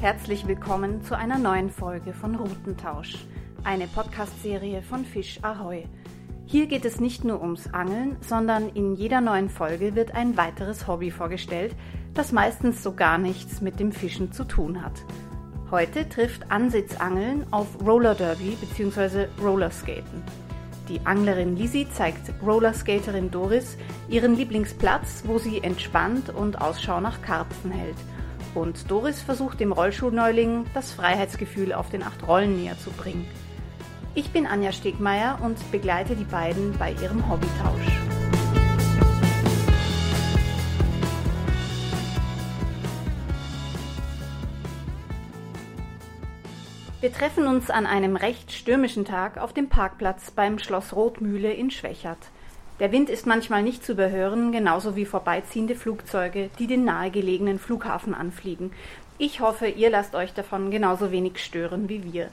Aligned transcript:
Herzlich 0.00 0.48
willkommen 0.48 1.02
zu 1.02 1.14
einer 1.14 1.36
neuen 1.36 1.68
Folge 1.68 2.14
von 2.14 2.34
Routentausch, 2.34 3.18
eine 3.64 3.86
Podcast-Serie 3.86 4.80
von 4.80 5.04
Fisch 5.04 5.40
Ahoi. 5.42 5.84
Hier 6.46 6.68
geht 6.68 6.86
es 6.86 7.00
nicht 7.00 7.22
nur 7.22 7.42
ums 7.42 7.74
Angeln, 7.74 8.16
sondern 8.22 8.70
in 8.70 8.94
jeder 8.94 9.20
neuen 9.20 9.50
Folge 9.50 9.94
wird 9.94 10.14
ein 10.14 10.38
weiteres 10.38 10.88
Hobby 10.88 11.10
vorgestellt, 11.10 11.76
das 12.14 12.32
meistens 12.32 12.82
so 12.82 12.94
gar 12.94 13.18
nichts 13.18 13.60
mit 13.60 13.78
dem 13.78 13.92
Fischen 13.92 14.32
zu 14.32 14.44
tun 14.44 14.82
hat. 14.82 15.04
Heute 15.70 16.08
trifft 16.08 16.50
Ansitzangeln 16.50 17.44
auf 17.50 17.66
Roller 17.84 18.14
Derby 18.14 18.56
bzw. 18.58 19.26
Rollerskaten. 19.42 20.22
Die 20.88 21.04
Anglerin 21.04 21.56
Lisi 21.56 21.86
zeigt 21.92 22.32
Rollerskaterin 22.42 23.30
Doris 23.30 23.76
ihren 24.08 24.34
Lieblingsplatz, 24.34 25.24
wo 25.26 25.36
sie 25.36 25.58
entspannt 25.62 26.30
und 26.30 26.58
Ausschau 26.58 27.02
nach 27.02 27.20
Karpfen 27.20 27.70
hält. 27.70 27.98
Und 28.54 28.90
Doris 28.90 29.20
versucht 29.20 29.60
dem 29.60 29.72
Rollschuhneuling 29.72 30.66
das 30.74 30.92
Freiheitsgefühl 30.92 31.72
auf 31.72 31.90
den 31.90 32.02
acht 32.02 32.26
Rollen 32.26 32.60
näher 32.60 32.78
zu 32.78 32.90
bringen. 32.90 33.26
Ich 34.14 34.30
bin 34.30 34.46
Anja 34.46 34.72
Stegmeier 34.72 35.38
und 35.40 35.56
begleite 35.70 36.16
die 36.16 36.24
beiden 36.24 36.76
bei 36.76 36.92
ihrem 36.92 37.30
Hobbytausch. 37.30 38.00
Wir 47.00 47.12
treffen 47.12 47.46
uns 47.46 47.70
an 47.70 47.86
einem 47.86 48.16
recht 48.16 48.52
stürmischen 48.52 49.06
Tag 49.06 49.38
auf 49.38 49.54
dem 49.54 49.68
Parkplatz 49.68 50.32
beim 50.32 50.58
Schloss 50.58 50.92
Rotmühle 50.92 51.52
in 51.52 51.70
Schwächert. 51.70 52.30
Der 52.80 52.92
Wind 52.92 53.10
ist 53.10 53.26
manchmal 53.26 53.62
nicht 53.62 53.84
zu 53.84 53.92
überhören, 53.92 54.52
genauso 54.52 54.96
wie 54.96 55.04
vorbeiziehende 55.04 55.74
Flugzeuge, 55.74 56.48
die 56.58 56.66
den 56.66 56.84
nahegelegenen 56.84 57.58
Flughafen 57.58 58.14
anfliegen. 58.14 58.72
Ich 59.18 59.40
hoffe, 59.40 59.68
ihr 59.68 59.90
lasst 59.90 60.14
euch 60.14 60.32
davon 60.32 60.70
genauso 60.70 61.12
wenig 61.12 61.44
stören 61.44 61.90
wie 61.90 62.10
wir. 62.10 62.30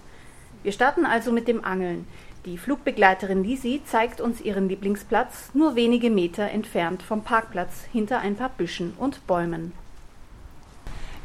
Wir 0.63 0.71
starten 0.71 1.05
also 1.05 1.33
mit 1.33 1.49
dem 1.49 1.65
Angeln. 1.65 2.07
Die 2.45 2.57
Flugbegleiterin 2.57 3.43
Lisi 3.43 3.81
zeigt 3.85 4.21
uns 4.21 4.39
ihren 4.39 4.69
Lieblingsplatz 4.69 5.49
nur 5.53 5.75
wenige 5.75 6.09
Meter 6.09 6.49
entfernt 6.49 7.03
vom 7.03 7.23
Parkplatz 7.23 7.83
hinter 7.91 8.19
ein 8.19 8.37
paar 8.37 8.49
Büschen 8.49 8.93
und 8.97 9.27
Bäumen. 9.27 9.73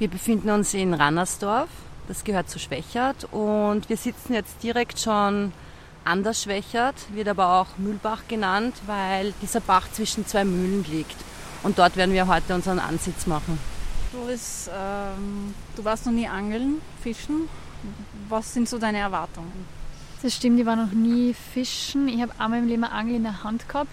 Wir 0.01 0.09
befinden 0.09 0.51
uns 0.51 0.75
in 0.75 0.95
Rannersdorf, 0.95 1.69
das 2.09 2.25
gehört 2.25 2.51
zu 2.51 2.59
Schwächert 2.59 3.29
und 3.31 3.89
wir 3.89 3.97
sitzen 3.97 4.35
jetzt 4.35 4.65
direkt 4.65 4.99
schon 4.99 5.53
an 6.05 6.23
der 6.23 6.35
Schwächert, 6.35 6.97
wird 7.13 7.29
aber 7.29 7.61
auch 7.61 7.79
Mühlbach 7.79 8.23
genannt, 8.29 8.75
weil 8.87 9.33
dieser 9.43 9.61
Bach 9.61 9.91
zwischen 9.93 10.27
zwei 10.27 10.45
Mühlen 10.45 10.85
liegt. 10.91 11.17
Und 11.63 11.79
dort 11.79 11.97
werden 11.97 12.13
wir 12.13 12.27
heute 12.27 12.55
unseren 12.55 12.79
Ansitz 12.79 13.27
machen. 13.27 13.59
Doris, 14.13 14.69
ähm, 14.75 15.55
du 15.77 15.85
warst 15.85 16.07
noch 16.07 16.13
nie 16.13 16.29
angeln, 16.29 16.81
fischen. 17.03 17.49
Was 18.29 18.53
sind 18.53 18.69
so 18.69 18.79
deine 18.79 18.99
Erwartungen? 18.99 19.67
Das 20.23 20.35
stimmt, 20.35 20.61
ich 20.61 20.67
war 20.67 20.77
noch 20.77 20.93
nie 20.93 21.35
fischen. 21.35 22.09
Ich 22.09 22.21
habe 22.21 22.33
einmal 22.39 22.61
im 22.61 22.69
Leben 22.69 22.85
eine 22.85 22.93
Angel 22.93 23.17
in 23.17 23.23
der 23.23 23.43
Hand 23.43 23.69
gehabt, 23.69 23.91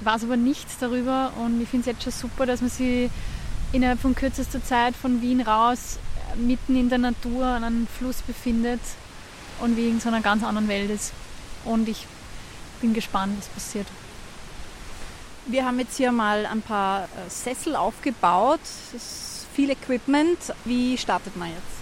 weiß 0.00 0.24
aber 0.24 0.36
nichts 0.36 0.78
darüber 0.78 1.32
und 1.42 1.60
ich 1.60 1.68
finde 1.68 1.88
es 1.90 1.94
jetzt 1.94 2.02
schon 2.02 2.30
super, 2.30 2.46
dass 2.46 2.60
man 2.60 2.70
sich 2.70 3.10
innerhalb 3.72 4.00
von 4.00 4.14
kürzester 4.14 4.62
Zeit 4.62 4.94
von 4.96 5.22
Wien 5.22 5.40
raus 5.40 5.98
mitten 6.36 6.76
in 6.76 6.88
der 6.88 6.98
Natur 6.98 7.44
an 7.44 7.64
einem 7.64 7.86
Fluss 7.86 8.22
befindet 8.22 8.80
und 9.60 9.76
wie 9.76 9.88
in 9.88 10.00
so 10.00 10.08
einer 10.08 10.20
ganz 10.20 10.42
anderen 10.42 10.68
Welt 10.68 10.90
ist. 10.90 11.12
Und 11.64 11.88
ich 11.88 12.06
bin 12.80 12.94
gespannt, 12.94 13.38
was 13.38 13.48
passiert. 13.48 13.86
Wir 15.46 15.64
haben 15.64 15.78
jetzt 15.78 15.96
hier 15.96 16.12
mal 16.12 16.46
ein 16.46 16.62
paar 16.62 17.04
äh, 17.04 17.28
Sessel 17.28 17.76
aufgebaut. 17.76 18.60
Das 18.62 19.02
ist 19.02 19.46
viel 19.54 19.70
Equipment. 19.70 20.38
Wie 20.64 20.96
startet 20.96 21.36
man 21.36 21.48
jetzt? 21.48 21.80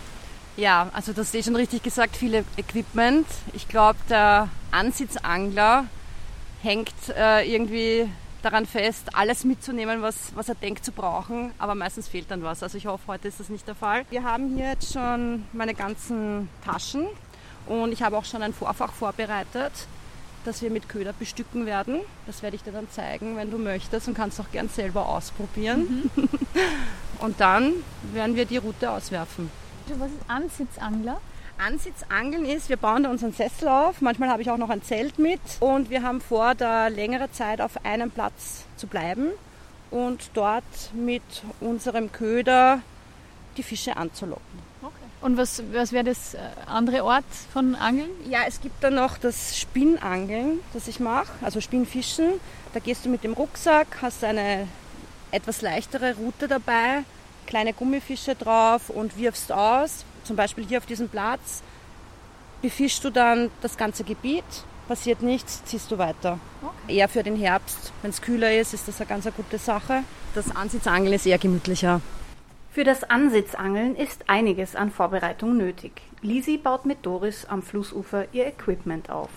Ja, 0.56 0.90
also 0.92 1.12
das 1.12 1.34
ist 1.34 1.44
schon 1.44 1.56
richtig 1.56 1.82
gesagt, 1.82 2.16
viel 2.16 2.44
Equipment. 2.56 3.26
Ich 3.52 3.68
glaube, 3.68 3.98
der 4.08 4.48
Ansitzangler 4.70 5.86
hängt 6.62 6.94
äh, 7.16 7.48
irgendwie 7.48 8.08
daran 8.42 8.66
fest, 8.66 9.14
alles 9.14 9.44
mitzunehmen, 9.44 10.02
was, 10.02 10.32
was 10.34 10.48
er 10.48 10.54
denkt 10.54 10.84
zu 10.84 10.92
brauchen, 10.92 11.52
aber 11.58 11.74
meistens 11.74 12.08
fehlt 12.08 12.30
dann 12.30 12.42
was. 12.42 12.62
Also 12.62 12.78
ich 12.78 12.86
hoffe, 12.86 13.04
heute 13.08 13.28
ist 13.28 13.40
das 13.40 13.48
nicht 13.48 13.66
der 13.66 13.74
Fall. 13.74 14.04
Wir 14.10 14.22
haben 14.22 14.56
hier 14.56 14.70
jetzt 14.70 14.92
schon 14.92 15.44
meine 15.52 15.74
ganzen 15.74 16.48
Taschen 16.64 17.06
und 17.66 17.92
ich 17.92 18.02
habe 18.02 18.16
auch 18.16 18.24
schon 18.24 18.42
ein 18.42 18.52
Vorfach 18.52 18.92
vorbereitet, 18.92 19.72
das 20.44 20.62
wir 20.62 20.70
mit 20.70 20.88
Köder 20.88 21.12
bestücken 21.12 21.66
werden. 21.66 22.00
Das 22.26 22.42
werde 22.42 22.56
ich 22.56 22.62
dir 22.62 22.72
dann 22.72 22.90
zeigen, 22.90 23.36
wenn 23.36 23.50
du 23.50 23.58
möchtest 23.58 24.08
und 24.08 24.14
kannst 24.14 24.40
auch 24.40 24.50
gern 24.50 24.68
selber 24.68 25.08
ausprobieren. 25.08 26.10
Mhm. 26.14 26.28
und 27.20 27.40
dann 27.40 27.72
werden 28.12 28.36
wir 28.36 28.46
die 28.46 28.56
Route 28.56 28.90
auswerfen. 28.90 29.50
Was 29.98 30.10
ist 30.10 30.28
Ansitzangler? 30.28 31.20
Ansitzangeln 31.58 32.44
ist, 32.44 32.68
wir 32.68 32.76
bauen 32.76 33.02
da 33.02 33.10
unseren 33.10 33.32
Sessel 33.32 33.68
auf. 33.68 34.00
Manchmal 34.00 34.28
habe 34.28 34.42
ich 34.42 34.50
auch 34.50 34.58
noch 34.58 34.70
ein 34.70 34.82
Zelt 34.82 35.18
mit 35.18 35.40
und 35.60 35.90
wir 35.90 36.02
haben 36.02 36.20
vor, 36.20 36.54
da 36.54 36.86
längere 36.86 37.30
Zeit 37.32 37.60
auf 37.60 37.84
einem 37.84 38.10
Platz 38.10 38.64
zu 38.76 38.86
bleiben 38.86 39.30
und 39.90 40.30
dort 40.34 40.64
mit 40.94 41.22
unserem 41.60 42.12
Köder 42.12 42.80
die 43.56 43.62
Fische 43.62 43.96
anzulocken. 43.96 44.58
Okay. 44.82 44.94
Und 45.20 45.36
was, 45.36 45.62
was 45.72 45.92
wäre 45.92 46.04
das 46.04 46.34
äh, 46.34 46.38
andere 46.66 47.04
Ort 47.04 47.24
von 47.52 47.74
Angeln? 47.74 48.10
Ja, 48.28 48.40
es 48.46 48.60
gibt 48.60 48.82
dann 48.84 48.94
noch 48.94 49.18
das 49.18 49.58
Spinnangeln, 49.58 50.60
das 50.72 50.86
ich 50.86 51.00
mache, 51.00 51.32
also 51.42 51.60
Spinnfischen. 51.60 52.34
Da 52.72 52.80
gehst 52.80 53.04
du 53.04 53.08
mit 53.08 53.24
dem 53.24 53.32
Rucksack, 53.32 53.98
hast 54.00 54.22
eine 54.22 54.68
etwas 55.32 55.60
leichtere 55.60 56.14
Route 56.14 56.46
dabei, 56.46 57.02
kleine 57.46 57.72
Gummifische 57.72 58.34
drauf 58.34 58.90
und 58.90 59.18
wirfst 59.18 59.50
aus, 59.50 60.04
zum 60.24 60.36
Beispiel 60.36 60.64
hier 60.66 60.78
auf 60.78 60.86
diesem 60.86 61.08
Platz, 61.08 61.62
befischst 62.62 63.04
du 63.04 63.10
dann 63.10 63.50
das 63.60 63.76
ganze 63.76 64.04
Gebiet, 64.04 64.44
passiert 64.86 65.22
nichts, 65.22 65.64
ziehst 65.64 65.90
du 65.90 65.98
weiter. 65.98 66.38
Okay. 66.62 66.96
Eher 66.96 67.08
für 67.08 67.22
den 67.22 67.36
Herbst, 67.36 67.92
wenn 68.02 68.10
es 68.10 68.22
kühler 68.22 68.52
ist, 68.52 68.72
ist 68.72 68.86
das 68.86 69.00
eine 69.00 69.08
ganz 69.08 69.26
eine 69.26 69.34
gute 69.34 69.58
Sache. 69.58 70.04
Das 70.34 70.54
Ansitzangeln 70.54 71.12
ist 71.12 71.26
eher 71.26 71.38
gemütlicher. 71.38 72.00
Für 72.78 72.84
das 72.84 73.02
Ansitzangeln 73.02 73.96
ist 73.96 74.30
einiges 74.30 74.76
an 74.76 74.92
Vorbereitung 74.92 75.56
nötig. 75.56 76.00
Lisi 76.22 76.58
baut 76.58 76.86
mit 76.86 77.04
Doris 77.04 77.44
am 77.44 77.60
Flussufer 77.60 78.26
ihr 78.30 78.46
Equipment 78.46 79.10
auf. 79.10 79.30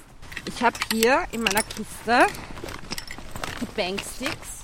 Ich 0.45 0.61
habe 0.61 0.77
hier 0.93 1.23
in 1.31 1.41
meiner 1.41 1.63
Kiste 1.63 2.27
die 3.59 3.65
Banksticks. 3.75 4.63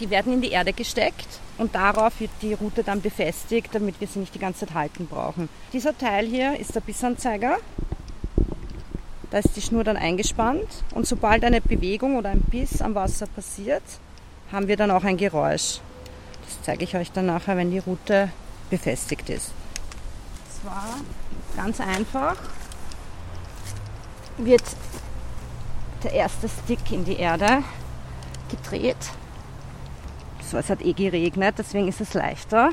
Die 0.00 0.08
werden 0.08 0.32
in 0.32 0.40
die 0.40 0.52
Erde 0.52 0.72
gesteckt 0.72 1.28
und 1.58 1.74
darauf 1.74 2.18
wird 2.18 2.30
die 2.40 2.54
Route 2.54 2.82
dann 2.82 3.02
befestigt, 3.02 3.68
damit 3.74 4.00
wir 4.00 4.08
sie 4.08 4.20
nicht 4.20 4.34
die 4.34 4.38
ganze 4.38 4.60
Zeit 4.60 4.74
halten 4.74 5.06
brauchen. 5.06 5.50
Dieser 5.74 5.98
Teil 5.98 6.24
hier 6.24 6.58
ist 6.58 6.74
der 6.74 6.80
Bissanzeiger. 6.80 7.58
Da 9.30 9.36
ist 9.36 9.54
die 9.54 9.60
Schnur 9.60 9.84
dann 9.84 9.98
eingespannt 9.98 10.82
und 10.94 11.06
sobald 11.06 11.44
eine 11.44 11.60
Bewegung 11.60 12.16
oder 12.16 12.30
ein 12.30 12.40
Biss 12.40 12.80
am 12.80 12.94
Wasser 12.94 13.26
passiert, 13.26 13.82
haben 14.50 14.66
wir 14.66 14.78
dann 14.78 14.90
auch 14.90 15.04
ein 15.04 15.18
Geräusch. 15.18 15.80
Das 16.46 16.62
zeige 16.62 16.84
ich 16.84 16.96
euch 16.96 17.12
dann 17.12 17.26
nachher, 17.26 17.56
wenn 17.56 17.70
die 17.70 17.78
Route 17.78 18.30
befestigt 18.70 19.28
ist. 19.30 19.52
Das 20.48 20.72
war 20.72 20.96
ganz 21.56 21.80
einfach. 21.80 22.36
Wird 24.38 24.64
der 26.02 26.12
erste 26.12 26.48
Stick 26.48 26.90
in 26.92 27.04
die 27.04 27.16
Erde 27.16 27.62
gedreht 28.50 28.96
so, 30.46 30.58
es 30.58 30.70
hat 30.70 30.80
eh 30.82 30.92
geregnet, 30.92 31.56
deswegen 31.58 31.88
ist 31.88 32.00
es 32.00 32.14
leichter. 32.14 32.70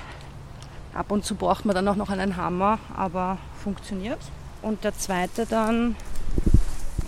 Ab 0.94 1.12
und 1.12 1.26
zu 1.26 1.34
braucht 1.34 1.66
man 1.66 1.74
dann 1.74 1.88
auch 1.88 1.96
noch 1.96 2.12
einen 2.12 2.38
Hammer, 2.38 2.78
aber 2.96 3.40
funktioniert. 3.64 4.20
Und 4.62 4.84
der 4.84 4.96
zweite 4.96 5.48
dann 5.48 5.96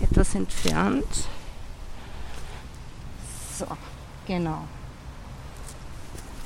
etwas 0.02 0.34
entfernt. 0.34 1.06
So, 3.56 3.66
genau. 4.26 4.64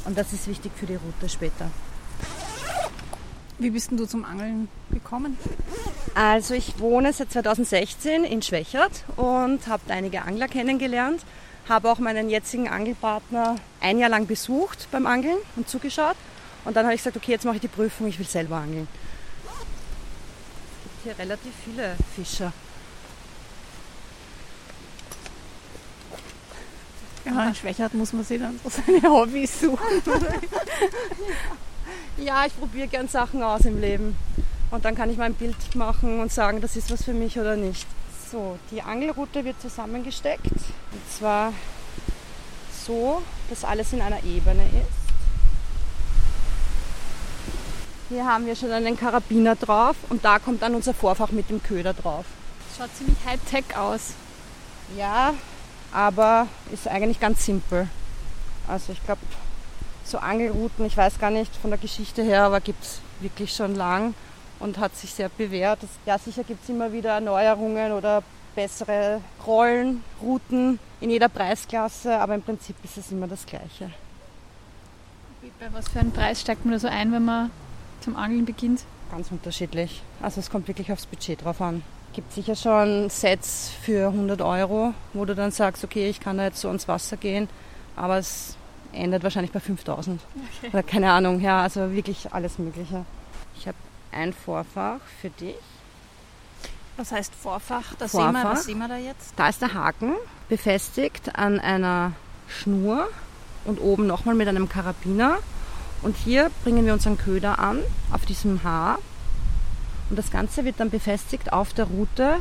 Und 0.04 0.16
das 0.16 0.32
ist 0.32 0.48
wichtig 0.48 0.72
für 0.76 0.86
die 0.86 0.96
Route 0.96 1.28
später. 1.28 1.70
Wie 3.58 3.70
bist 3.70 3.90
denn 3.90 3.98
du 3.98 4.06
zum 4.06 4.24
Angeln 4.24 4.68
gekommen? 4.90 5.36
Also 6.14 6.54
ich 6.54 6.78
wohne 6.78 7.12
seit 7.12 7.30
2016 7.30 8.24
in 8.24 8.40
Schwächert 8.40 9.04
und 9.16 9.66
habe 9.66 9.82
einige 9.92 10.22
Angler 10.22 10.48
kennengelernt 10.48 11.22
habe 11.70 11.90
auch 11.90 11.98
meinen 11.98 12.28
jetzigen 12.28 12.68
Angelpartner 12.68 13.56
ein 13.80 13.98
Jahr 13.98 14.10
lang 14.10 14.26
besucht 14.26 14.88
beim 14.90 15.06
Angeln 15.06 15.38
und 15.56 15.68
zugeschaut. 15.68 16.16
Und 16.64 16.76
dann 16.76 16.84
habe 16.84 16.94
ich 16.94 17.00
gesagt, 17.00 17.16
okay, 17.16 17.30
jetzt 17.32 17.44
mache 17.44 17.56
ich 17.56 17.60
die 17.60 17.68
Prüfung, 17.68 18.08
ich 18.08 18.18
will 18.18 18.26
selber 18.26 18.56
angeln. 18.56 18.88
Es 19.46 20.82
gibt 20.82 21.04
hier 21.04 21.18
relativ 21.18 21.52
viele 21.64 21.96
Fischer. 22.14 22.52
Ja, 27.24 27.48
in 27.48 27.54
Schwächert 27.54 27.94
muss 27.94 28.12
man 28.12 28.24
sich 28.24 28.40
dann 28.40 28.58
so 28.62 28.70
seine 28.70 29.02
Hobbys 29.02 29.60
suchen. 29.60 30.02
ja, 32.16 32.46
ich 32.46 32.58
probiere 32.58 32.88
gern 32.88 33.08
Sachen 33.08 33.42
aus 33.42 33.64
im 33.64 33.80
Leben. 33.80 34.16
Und 34.70 34.84
dann 34.84 34.94
kann 34.94 35.10
ich 35.10 35.18
mal 35.18 35.24
ein 35.24 35.34
Bild 35.34 35.74
machen 35.74 36.20
und 36.20 36.32
sagen, 36.32 36.60
das 36.60 36.76
ist 36.76 36.90
was 36.90 37.04
für 37.04 37.12
mich 37.12 37.38
oder 37.38 37.56
nicht. 37.56 37.86
So, 38.30 38.58
die 38.70 38.80
Angelrute 38.82 39.44
wird 39.44 39.60
zusammengesteckt. 39.60 40.46
Und 40.46 41.10
zwar 41.10 41.52
so, 42.86 43.22
dass 43.48 43.64
alles 43.64 43.92
in 43.92 44.00
einer 44.00 44.22
Ebene 44.24 44.62
ist. 44.62 45.00
Hier 48.08 48.24
haben 48.24 48.46
wir 48.46 48.56
schon 48.56 48.72
einen 48.72 48.96
Karabiner 48.96 49.56
drauf 49.56 49.96
und 50.08 50.24
da 50.24 50.38
kommt 50.38 50.62
dann 50.62 50.74
unser 50.74 50.94
Vorfach 50.94 51.30
mit 51.30 51.48
dem 51.50 51.62
Köder 51.62 51.94
drauf. 51.94 52.24
Schaut 52.76 52.88
ziemlich 52.96 53.18
high-tech 53.24 53.76
aus. 53.76 54.14
Ja, 54.96 55.34
aber 55.92 56.46
ist 56.72 56.88
eigentlich 56.88 57.20
ganz 57.20 57.44
simpel. 57.44 57.88
Also 58.68 58.92
ich 58.92 59.04
glaube, 59.04 59.20
so 60.04 60.18
Angelrouten, 60.18 60.84
ich 60.86 60.96
weiß 60.96 61.18
gar 61.18 61.30
nicht 61.30 61.54
von 61.56 61.70
der 61.70 61.78
Geschichte 61.78 62.22
her, 62.22 62.44
aber 62.44 62.60
gibt 62.60 62.82
es 62.82 63.00
wirklich 63.20 63.52
schon 63.54 63.74
lang 63.74 64.14
und 64.58 64.78
hat 64.78 64.96
sich 64.96 65.12
sehr 65.12 65.28
bewährt. 65.28 65.80
Ja, 66.06 66.18
sicher 66.18 66.44
gibt 66.44 66.62
es 66.62 66.68
immer 66.68 66.92
wieder 66.92 67.10
Erneuerungen 67.10 67.92
oder 67.92 68.22
bessere 68.54 69.20
Rollen, 69.46 70.02
Routen 70.20 70.78
in 71.00 71.10
jeder 71.10 71.28
Preisklasse, 71.28 72.18
aber 72.18 72.34
im 72.34 72.42
Prinzip 72.42 72.76
ist 72.84 72.96
es 72.96 73.10
immer 73.10 73.26
das 73.26 73.46
Gleiche. 73.46 73.90
Bei 75.58 75.72
was 75.72 75.88
für 75.88 76.00
einen 76.00 76.12
Preis 76.12 76.40
steigt 76.40 76.64
man 76.64 76.72
da 76.72 76.78
so 76.78 76.88
ein, 76.88 77.12
wenn 77.12 77.24
man 77.24 77.50
zum 78.00 78.16
Angeln 78.16 78.44
beginnt? 78.44 78.82
Ganz 79.10 79.30
unterschiedlich. 79.30 80.02
Also 80.22 80.40
es 80.40 80.50
kommt 80.50 80.68
wirklich 80.68 80.92
aufs 80.92 81.06
Budget 81.06 81.44
drauf 81.44 81.60
an. 81.60 81.82
Es 82.10 82.16
gibt 82.16 82.32
sicher 82.32 82.56
schon 82.56 83.08
Sets 83.08 83.70
für 83.82 84.08
100 84.08 84.42
Euro, 84.42 84.94
wo 85.12 85.24
du 85.24 85.36
dann 85.36 85.52
sagst, 85.52 85.84
okay, 85.84 86.10
ich 86.10 86.18
kann 86.18 86.38
da 86.38 86.44
jetzt 86.44 86.60
so 86.60 86.66
ans 86.66 86.88
Wasser 86.88 87.16
gehen, 87.16 87.48
aber 87.94 88.18
es 88.18 88.56
endet 88.92 89.22
wahrscheinlich 89.22 89.52
bei 89.52 89.60
5000. 89.60 90.20
Okay. 90.58 90.70
Oder 90.72 90.82
keine 90.82 91.12
Ahnung, 91.12 91.40
ja, 91.40 91.62
also 91.62 91.92
wirklich 91.92 92.32
alles 92.32 92.58
Mögliche. 92.58 93.04
Ich 93.56 93.68
habe 93.68 93.76
ein 94.10 94.32
Vorfach 94.32 94.98
für 95.20 95.30
dich. 95.30 95.54
Was 96.96 97.12
heißt 97.12 97.32
Vorfach? 97.32 97.94
Das 98.00 98.10
Vorfach. 98.10 98.32
Sehen 98.32 98.42
wir, 98.42 98.50
was 98.50 98.64
sehen 98.64 98.78
wir 98.78 98.88
da 98.88 98.96
jetzt? 98.96 99.32
Da 99.36 99.48
ist 99.48 99.62
der 99.62 99.72
Haken 99.72 100.14
befestigt 100.48 101.38
an 101.38 101.60
einer 101.60 102.12
Schnur 102.48 103.06
und 103.64 103.80
oben 103.80 104.08
nochmal 104.08 104.34
mit 104.34 104.48
einem 104.48 104.68
Karabiner. 104.68 105.38
Und 106.02 106.16
hier 106.16 106.50
bringen 106.64 106.84
wir 106.84 106.92
unseren 106.92 107.18
Köder 107.18 107.60
an, 107.60 107.78
auf 108.10 108.26
diesem 108.26 108.64
Haar. 108.64 108.98
Und 110.10 110.18
das 110.18 110.30
Ganze 110.30 110.64
wird 110.64 110.78
dann 110.80 110.90
befestigt 110.90 111.52
auf 111.52 111.72
der 111.72 111.86
Route 111.86 112.36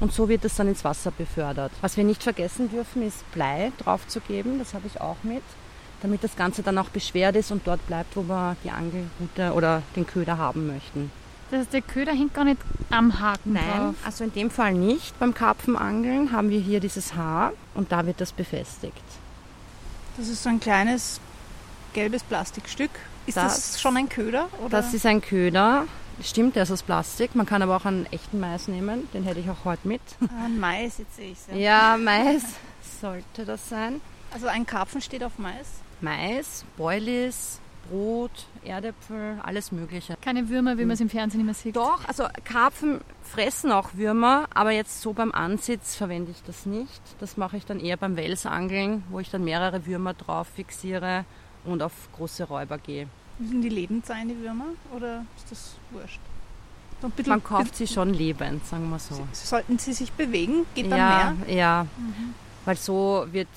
und 0.00 0.12
so 0.12 0.28
wird 0.28 0.44
es 0.44 0.56
dann 0.56 0.66
ins 0.68 0.84
Wasser 0.84 1.12
befördert. 1.12 1.70
Was 1.80 1.96
wir 1.96 2.04
nicht 2.04 2.22
vergessen 2.22 2.68
dürfen, 2.70 3.02
ist 3.06 3.30
Blei 3.32 3.70
draufzugeben. 3.78 4.58
Das 4.58 4.74
habe 4.74 4.86
ich 4.88 5.00
auch 5.00 5.16
mit, 5.22 5.42
damit 6.02 6.24
das 6.24 6.34
Ganze 6.36 6.62
dann 6.62 6.76
auch 6.78 6.88
beschwert 6.88 7.36
ist 7.36 7.52
und 7.52 7.64
dort 7.66 7.86
bleibt, 7.86 8.16
wo 8.16 8.22
wir 8.24 8.56
die 8.64 8.70
Angelroute 8.70 9.52
oder 9.54 9.82
den 9.94 10.06
Köder 10.06 10.36
haben 10.38 10.66
möchten. 10.66 11.12
Das 11.52 11.60
heißt, 11.60 11.72
der 11.74 11.82
Köder 11.82 12.12
hängt 12.12 12.34
gar 12.34 12.44
nicht 12.44 12.58
am 12.90 13.20
Haken 13.20 13.52
Nein, 13.52 13.62
drauf. 13.68 13.94
also 14.04 14.24
in 14.24 14.32
dem 14.32 14.50
Fall 14.50 14.72
nicht. 14.72 15.16
Beim 15.20 15.34
Karpfenangeln 15.34 16.32
haben 16.32 16.48
wir 16.50 16.58
hier 16.58 16.80
dieses 16.80 17.14
Haar 17.14 17.52
und 17.74 17.92
da 17.92 18.04
wird 18.06 18.20
das 18.20 18.32
befestigt. 18.32 18.96
Das 20.16 20.28
ist 20.28 20.42
so 20.42 20.48
ein 20.48 20.58
kleines 20.60 21.20
gelbes 21.92 22.22
Plastikstück. 22.24 22.90
Ist 23.26 23.36
das, 23.36 23.54
Das- 23.72 23.80
schon 23.80 23.96
ein 23.98 24.08
Köder? 24.08 24.48
Oder? 24.60 24.70
Das 24.70 24.92
ist 24.94 25.06
ein 25.06 25.20
Köder. 25.20 25.84
Stimmt, 26.22 26.56
der 26.56 26.62
ist 26.62 26.70
aus 26.70 26.82
Plastik. 26.82 27.34
Man 27.34 27.46
kann 27.46 27.62
aber 27.62 27.76
auch 27.76 27.84
einen 27.84 28.06
echten 28.06 28.38
Mais 28.38 28.68
nehmen. 28.68 29.08
Den 29.12 29.24
hätte 29.24 29.40
ich 29.40 29.50
auch 29.50 29.64
heute 29.64 29.88
mit. 29.88 30.00
Ah, 30.22 30.46
ein 30.46 30.58
Mais, 30.60 30.98
jetzt 30.98 31.16
sehe 31.16 31.32
ich 31.32 31.38
es. 31.38 31.56
Ja, 31.58 31.96
Mais 31.98 32.42
sollte 33.00 33.44
das 33.44 33.68
sein. 33.68 34.00
Also 34.32 34.46
ein 34.46 34.64
Karpfen 34.64 35.00
steht 35.00 35.24
auf 35.24 35.38
Mais. 35.38 35.66
Mais, 36.00 36.64
Boilies, 36.76 37.60
Brot, 37.88 38.46
Erdäpfel, 38.64 39.40
alles 39.42 39.72
Mögliche. 39.72 40.16
Keine 40.20 40.48
Würmer, 40.48 40.78
wie 40.78 40.84
man 40.84 40.92
es 40.92 41.00
im 41.00 41.10
Fernsehen 41.10 41.40
immer 41.40 41.54
sieht. 41.54 41.76
Doch, 41.76 42.06
also 42.06 42.26
Karpfen 42.44 43.00
fressen 43.22 43.72
auch 43.72 43.90
Würmer, 43.94 44.46
aber 44.54 44.70
jetzt 44.70 45.02
so 45.02 45.12
beim 45.12 45.32
Ansitz 45.32 45.96
verwende 45.96 46.30
ich 46.30 46.42
das 46.44 46.66
nicht. 46.66 47.02
Das 47.20 47.36
mache 47.36 47.56
ich 47.56 47.66
dann 47.66 47.80
eher 47.80 47.96
beim 47.96 48.16
Welsangeln, 48.16 49.02
wo 49.10 49.18
ich 49.18 49.30
dann 49.30 49.44
mehrere 49.44 49.86
Würmer 49.86 50.14
drauf 50.14 50.48
fixiere 50.54 51.24
und 51.64 51.82
auf 51.82 51.92
große 52.16 52.44
Räuber 52.44 52.78
gehe. 52.78 53.08
Müssen 53.42 53.60
die 53.60 53.68
lebend 53.68 54.06
sein, 54.06 54.28
die 54.28 54.38
Würmer? 54.38 54.66
Oder 54.94 55.24
ist 55.36 55.50
das 55.50 55.74
wurscht? 55.90 56.20
Bisschen, 57.16 57.30
Man 57.30 57.42
kauft 57.42 57.74
sie 57.74 57.88
schon 57.88 58.14
lebend, 58.14 58.64
sagen 58.64 58.88
wir 58.88 58.98
so. 59.00 59.26
Sollten 59.32 59.76
sie 59.76 59.92
sich 59.92 60.12
bewegen? 60.12 60.66
Geht 60.76 60.92
dann 60.92 60.98
ja, 60.98 61.34
mehr? 61.46 61.54
ja. 61.56 61.86
Weil 62.64 62.76
so 62.76 63.26
wird 63.32 63.48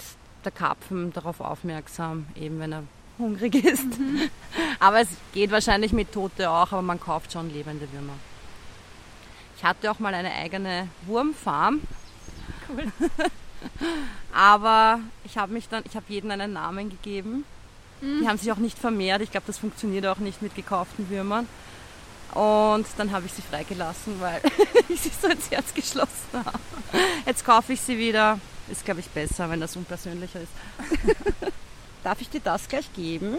der 0.43 0.51
Karpfen 0.51 1.13
darauf 1.13 1.39
aufmerksam, 1.41 2.25
eben 2.35 2.57
wenn 2.59 2.73
er 2.73 2.83
hungrig 3.19 3.53
ist. 3.63 3.85
aber 4.79 5.01
es 5.01 5.09
geht 5.31 5.51
wahrscheinlich 5.51 5.93
mit 5.93 6.11
Tote 6.11 6.49
auch, 6.49 6.71
aber 6.71 6.81
man 6.81 6.99
kauft 6.99 7.33
schon 7.33 7.53
lebende 7.53 7.87
Würmer. 7.93 8.13
Ich 9.57 9.63
hatte 9.63 9.91
auch 9.91 9.99
mal 9.99 10.15
eine 10.15 10.31
eigene 10.31 10.87
Wurmfarm. 11.05 11.81
Cool. 12.67 12.91
aber 14.33 15.01
ich 15.23 15.37
habe 15.37 15.53
mich 15.53 15.69
dann, 15.69 15.83
ich 15.85 15.95
habe 15.95 16.05
jedem 16.09 16.31
einen 16.31 16.53
Namen 16.53 16.89
gegeben. 16.89 17.45
Die 18.01 18.27
haben 18.27 18.37
sich 18.37 18.51
auch 18.51 18.57
nicht 18.57 18.77
vermehrt. 18.77 19.21
Ich 19.21 19.31
glaube, 19.31 19.47
das 19.47 19.57
funktioniert 19.57 20.05
auch 20.05 20.17
nicht 20.17 20.41
mit 20.41 20.55
gekauften 20.55 21.09
Würmern. 21.09 21.47
Und 22.33 22.85
dann 22.97 23.11
habe 23.11 23.25
ich 23.25 23.33
sie 23.33 23.41
freigelassen, 23.41 24.19
weil 24.19 24.41
ich 24.89 25.01
sie 25.01 25.11
so 25.21 25.27
ins 25.27 25.49
Herz 25.49 25.73
geschlossen 25.73 26.09
habe. 26.33 26.59
Jetzt 27.25 27.45
kaufe 27.45 27.73
ich 27.73 27.81
sie 27.81 27.97
wieder. 27.97 28.39
Ist, 28.69 28.83
glaube 28.83 28.99
ich, 28.99 29.07
besser, 29.09 29.49
wenn 29.49 29.61
das 29.61 29.75
unpersönlicher 29.75 30.41
ist. 30.41 30.51
Darf 32.03 32.19
ich 32.19 32.29
dir 32.29 32.41
das 32.41 32.67
gleich 32.67 32.91
geben? 32.93 33.37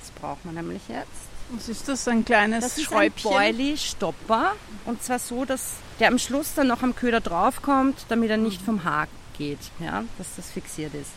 Das 0.00 0.10
braucht 0.20 0.44
man 0.44 0.54
nämlich 0.54 0.82
jetzt. 0.88 1.08
Was 1.50 1.68
ist 1.68 1.88
das? 1.88 2.06
Ein 2.08 2.24
kleines 2.24 2.62
Das 2.64 2.78
ist 2.78 2.92
ein 2.92 3.12
Schräubchen? 3.12 3.30
Boilie-Stopper. 3.30 4.52
Und 4.84 5.02
zwar 5.02 5.18
so, 5.18 5.44
dass 5.44 5.72
der 6.00 6.08
am 6.08 6.18
Schluss 6.18 6.54
dann 6.54 6.68
noch 6.68 6.82
am 6.82 6.94
Köder 6.94 7.20
draufkommt, 7.20 8.06
damit 8.08 8.30
er 8.30 8.36
nicht 8.36 8.62
vom 8.62 8.84
Haken 8.84 9.12
geht. 9.36 9.58
Ja, 9.80 10.04
dass 10.18 10.28
das 10.36 10.50
fixiert 10.50 10.94
ist. 10.94 11.10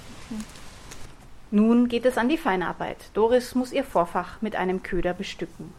Nun 1.50 1.88
geht 1.88 2.06
es 2.06 2.18
an 2.18 2.28
die 2.28 2.38
Feinarbeit. 2.38 2.98
Doris 3.14 3.56
muss 3.56 3.72
ihr 3.72 3.86
Vorfach 3.86 4.42
mit 4.42 4.56
einem 4.56 4.84
Köder 4.84 5.14
bestücken. 5.14 5.74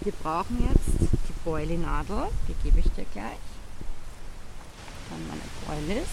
Wir 0.00 0.12
brauchen 0.12 0.66
jetzt 0.68 0.98
die 1.00 1.34
Boilie-Nadel. 1.44 2.28
Die 2.48 2.54
gebe 2.64 2.80
ich 2.80 2.90
dir 2.92 3.04
gleich. 3.12 3.38
Dann 5.10 5.28
meine 5.28 5.42
Boilies. 5.66 6.08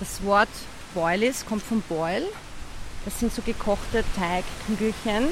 Das 0.00 0.22
Wort 0.24 0.48
Boilies 0.94 1.44
kommt 1.44 1.62
von 1.62 1.82
Boil. 1.82 2.26
Das 3.04 3.20
sind 3.20 3.32
so 3.32 3.42
gekochte 3.42 4.04
Teigkügelchen. 4.16 5.28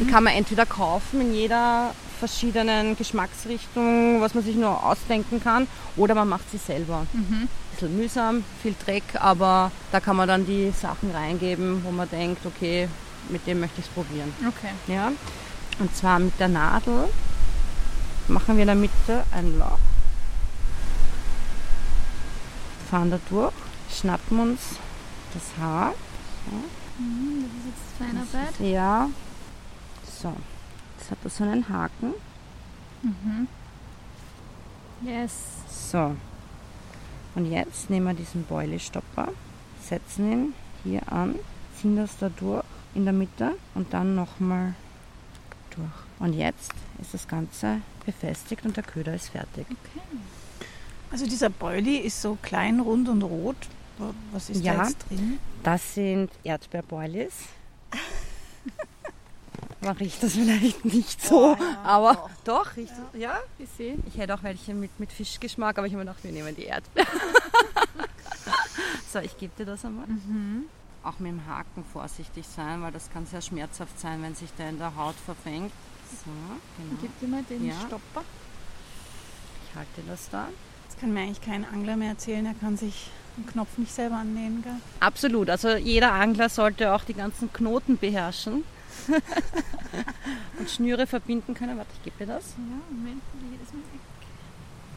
Die 0.00 0.06
kann 0.06 0.24
man 0.24 0.34
entweder 0.34 0.66
kaufen 0.66 1.20
in 1.20 1.34
jeder 1.34 1.94
verschiedenen 2.18 2.96
Geschmacksrichtung, 2.96 4.20
was 4.20 4.34
man 4.34 4.44
sich 4.44 4.56
nur 4.56 4.84
ausdenken 4.84 5.42
kann, 5.42 5.66
oder 5.96 6.14
man 6.14 6.28
macht 6.28 6.50
sie 6.50 6.58
selber. 6.58 7.06
Ein 7.12 7.48
bisschen 7.72 7.96
mühsam, 7.96 8.44
viel 8.62 8.74
Dreck, 8.84 9.02
aber 9.14 9.72
da 9.92 10.00
kann 10.00 10.16
man 10.16 10.28
dann 10.28 10.46
die 10.46 10.70
Sachen 10.70 11.10
reingeben, 11.10 11.84
wo 11.84 11.90
man 11.90 12.08
denkt, 12.08 12.46
okay, 12.46 12.88
mit 13.28 13.46
dem 13.46 13.60
möchte 13.60 13.80
ich 13.80 13.86
es 13.86 13.92
probieren. 13.92 14.32
Okay. 14.40 14.72
Ja? 14.86 15.12
Und 15.80 15.94
zwar 15.96 16.18
mit 16.20 16.38
der 16.38 16.48
Nadel 16.48 17.08
machen 18.28 18.56
wir 18.56 18.62
in 18.62 18.68
der 18.68 18.76
Mitte 18.76 19.24
ein 19.32 19.58
Loch, 19.58 19.78
fahren 22.90 23.10
da 23.10 23.18
durch, 23.28 23.52
schnappen 23.92 24.38
uns 24.38 24.60
das 25.34 25.42
Haar. 25.60 25.94
Mhm, 26.98 27.44
das 27.44 27.52
ist 27.52 27.66
jetzt 27.66 28.32
Feinarbeit. 28.32 28.60
Ja. 28.60 29.10
So. 30.20 30.32
Jetzt 30.98 31.10
hat 31.10 31.18
das 31.22 31.36
so 31.36 31.44
einen 31.44 31.68
Haken. 31.68 32.14
Yes. 35.02 35.32
So. 35.90 36.16
Und 37.34 37.50
jetzt 37.50 37.90
nehmen 37.90 38.06
wir 38.06 38.14
diesen 38.14 38.44
Boilie-Stopper, 38.44 39.28
setzen 39.82 40.32
ihn 40.32 40.54
hier 40.84 41.12
an, 41.12 41.34
ziehen 41.76 41.96
das 41.96 42.16
da 42.18 42.30
durch 42.30 42.64
in 42.94 43.04
der 43.04 43.12
Mitte 43.12 43.56
und 43.74 43.92
dann 43.92 44.14
nochmal 44.14 44.74
durch. 45.70 45.90
Und 46.20 46.32
jetzt 46.32 46.72
ist 47.00 47.12
das 47.12 47.26
Ganze 47.28 47.80
befestigt 48.06 48.64
und 48.64 48.76
der 48.76 48.84
Köder 48.84 49.14
ist 49.14 49.30
fertig. 49.30 49.66
Also 51.10 51.26
dieser 51.26 51.50
Boilie 51.50 52.00
ist 52.00 52.22
so 52.22 52.38
klein, 52.40 52.80
rund 52.80 53.08
und 53.08 53.22
rot. 53.22 53.56
Wa- 53.98 54.14
Was 54.32 54.50
ist 54.50 54.64
Ja. 54.64 54.74
da 54.74 54.84
jetzt 54.88 55.08
drin? 55.08 55.38
Das 55.62 55.94
sind 55.94 56.30
Erdbeerboilies. 56.42 57.32
Man 59.80 59.96
riecht 59.98 60.22
das 60.22 60.32
vielleicht 60.32 60.84
nicht 60.86 61.22
so, 61.22 61.52
Oh, 61.52 61.56
ja, 61.60 61.78
aber 61.82 62.30
doch, 62.44 62.74
riecht 62.76 62.92
es. 63.12 63.20
Ja, 63.20 63.38
Ich 63.58 63.68
sehe. 63.76 63.98
ich 64.06 64.16
hätte 64.16 64.34
auch 64.34 64.42
welche 64.42 64.72
mit, 64.72 64.98
mit 64.98 65.12
Fischgeschmack, 65.12 65.76
aber 65.76 65.86
ich 65.86 65.92
habe 65.92 66.04
mir 66.04 66.10
gedacht, 66.10 66.24
wir 66.24 66.32
nehmen 66.32 66.56
die 66.56 66.62
Erdbeeren. 66.64 67.06
so, 69.12 69.18
ich 69.18 69.36
gebe 69.36 69.52
dir 69.58 69.66
das 69.66 69.84
einmal. 69.84 70.06
Auch 71.02 71.18
mit 71.18 71.32
dem 71.32 71.46
Haken 71.46 71.84
vorsichtig 71.92 72.46
sein, 72.48 72.80
weil 72.80 72.92
das 72.92 73.10
kann 73.12 73.26
sehr 73.26 73.42
schmerzhaft 73.42 74.00
sein, 74.00 74.22
wenn 74.22 74.34
sich 74.34 74.50
der 74.54 74.70
in 74.70 74.78
der 74.78 74.96
Haut 74.96 75.16
verfängt. 75.16 75.70
So, 76.24 76.30
genau. 76.78 76.96
Gib 77.02 77.20
dir 77.20 77.28
mal 77.28 77.42
den 77.42 77.66
Ja. 77.66 77.74
Stopper. 77.86 78.22
Ich 79.68 79.76
halte 79.76 80.00
das 80.08 80.30
da. 80.30 80.48
Das 80.88 80.96
kann 80.98 81.12
mir 81.12 81.20
eigentlich 81.20 81.42
kein 81.42 81.66
Angler 81.66 81.96
mehr 81.96 82.10
erzählen. 82.10 82.46
Er 82.46 82.54
kann 82.54 82.78
sich 82.78 83.10
den 83.36 83.46
Knopf 83.46 83.76
nicht 83.78 83.92
selber 83.92 84.16
annähen. 84.16 84.62
Gell? 84.62 84.76
Absolut, 85.00 85.50
also 85.50 85.70
jeder 85.76 86.12
Angler 86.12 86.48
sollte 86.48 86.92
auch 86.92 87.04
die 87.04 87.14
ganzen 87.14 87.52
Knoten 87.52 87.98
beherrschen 87.98 88.64
und 90.58 90.70
Schnüre 90.70 91.06
verbinden 91.06 91.54
können. 91.54 91.76
Warte, 91.76 91.90
ich 91.94 92.02
gebe 92.04 92.24
dir 92.24 92.34
das. 92.34 92.54
Ja, 92.56 92.94
Moment, 92.96 93.22
geht 93.50 93.60
das 93.62 93.72
mit? 93.74 93.84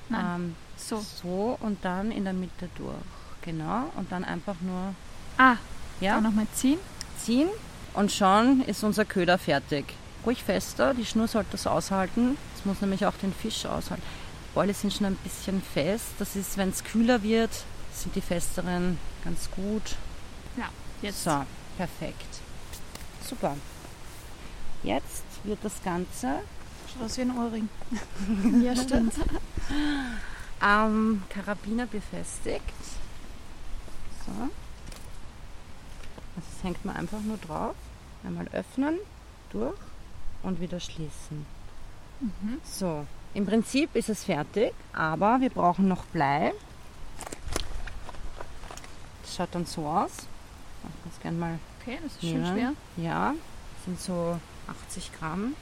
Nein. 0.10 0.26
Ähm, 0.36 0.56
so. 0.78 1.00
so 1.22 1.58
und 1.62 1.84
dann 1.84 2.12
in 2.12 2.24
der 2.24 2.34
Mitte 2.34 2.70
durch. 2.78 2.94
Genau. 3.42 3.92
Und 3.96 4.12
dann 4.12 4.24
einfach 4.24 4.56
nur 4.62 4.94
Ah, 5.38 5.56
ja, 6.02 6.16
dann 6.16 6.24
nochmal 6.24 6.48
ziehen. 6.54 6.80
ziehen 7.18 7.48
und 7.94 8.12
schon 8.12 8.62
ist 8.62 8.84
unser 8.84 9.06
Köder 9.06 9.38
fertig. 9.38 9.86
ruhig 10.26 10.44
fester, 10.44 10.94
die 10.94 11.06
Schnur 11.06 11.28
sollte 11.28 11.52
das 11.52 11.68
aushalten. 11.68 12.38
Das 12.56 12.66
muss 12.66 12.82
nämlich 12.82 13.06
auch 13.06 13.14
den 13.16 13.34
Fisch 13.34 13.66
aushalten. 13.66 14.04
Beule 14.54 14.74
sind 14.74 14.92
schon 14.94 15.06
ein 15.06 15.16
bisschen 15.18 15.62
fest. 15.62 16.06
Das 16.20 16.36
ist, 16.36 16.58
wenn 16.58 16.70
es 16.70 16.84
kühler 16.84 17.22
wird, 17.24 17.52
sind 18.04 18.16
die 18.16 18.22
festeren 18.22 18.98
ganz 19.24 19.50
gut. 19.52 19.96
Ja, 20.56 20.70
jetzt. 21.02 21.24
So, 21.24 21.44
perfekt. 21.78 22.42
Super. 23.28 23.56
Jetzt 24.84 25.24
wird 25.44 25.60
das 25.64 25.84
Ganze 25.84 26.40
Schaut 26.94 27.04
aus 27.06 27.18
wie 27.18 27.22
ein 27.22 27.38
Ohrring. 27.38 27.70
Ja, 28.64 28.76
stimmt. 28.76 29.14
am 30.60 31.24
Karabiner 31.30 31.86
befestigt. 31.86 32.64
So. 34.26 34.32
Also 34.32 34.50
das 36.36 36.64
hängt 36.64 36.84
man 36.86 36.96
einfach 36.96 37.22
nur 37.22 37.38
drauf. 37.38 37.76
Einmal 38.24 38.48
öffnen, 38.52 38.98
durch 39.52 39.78
und 40.44 40.60
wieder 40.60 40.80
schließen. 40.80 41.46
So, 42.64 43.06
im 43.34 43.46
Prinzip 43.46 43.96
ist 43.96 44.10
es 44.10 44.24
fertig, 44.24 44.74
aber 44.92 45.40
wir 45.40 45.50
brauchen 45.50 45.88
noch 45.88 46.06
Blei. 46.06 46.54
Das 49.28 49.36
schaut 49.36 49.50
dann 49.52 49.66
so 49.66 49.86
aus. 49.86 50.12
Ich 51.06 51.12
es 51.14 51.22
gerne 51.22 51.38
mal 51.38 51.60
Okay, 51.82 52.00
das 52.02 52.14
ist 52.14 52.22
schön 52.22 52.42
nehmen. 52.42 52.54
schwer. 52.54 52.74
Ja, 52.98 53.34
das 53.76 53.86
sind 53.86 54.00
so 54.00 54.40
80 54.88 55.12
Gramm. 55.20 55.54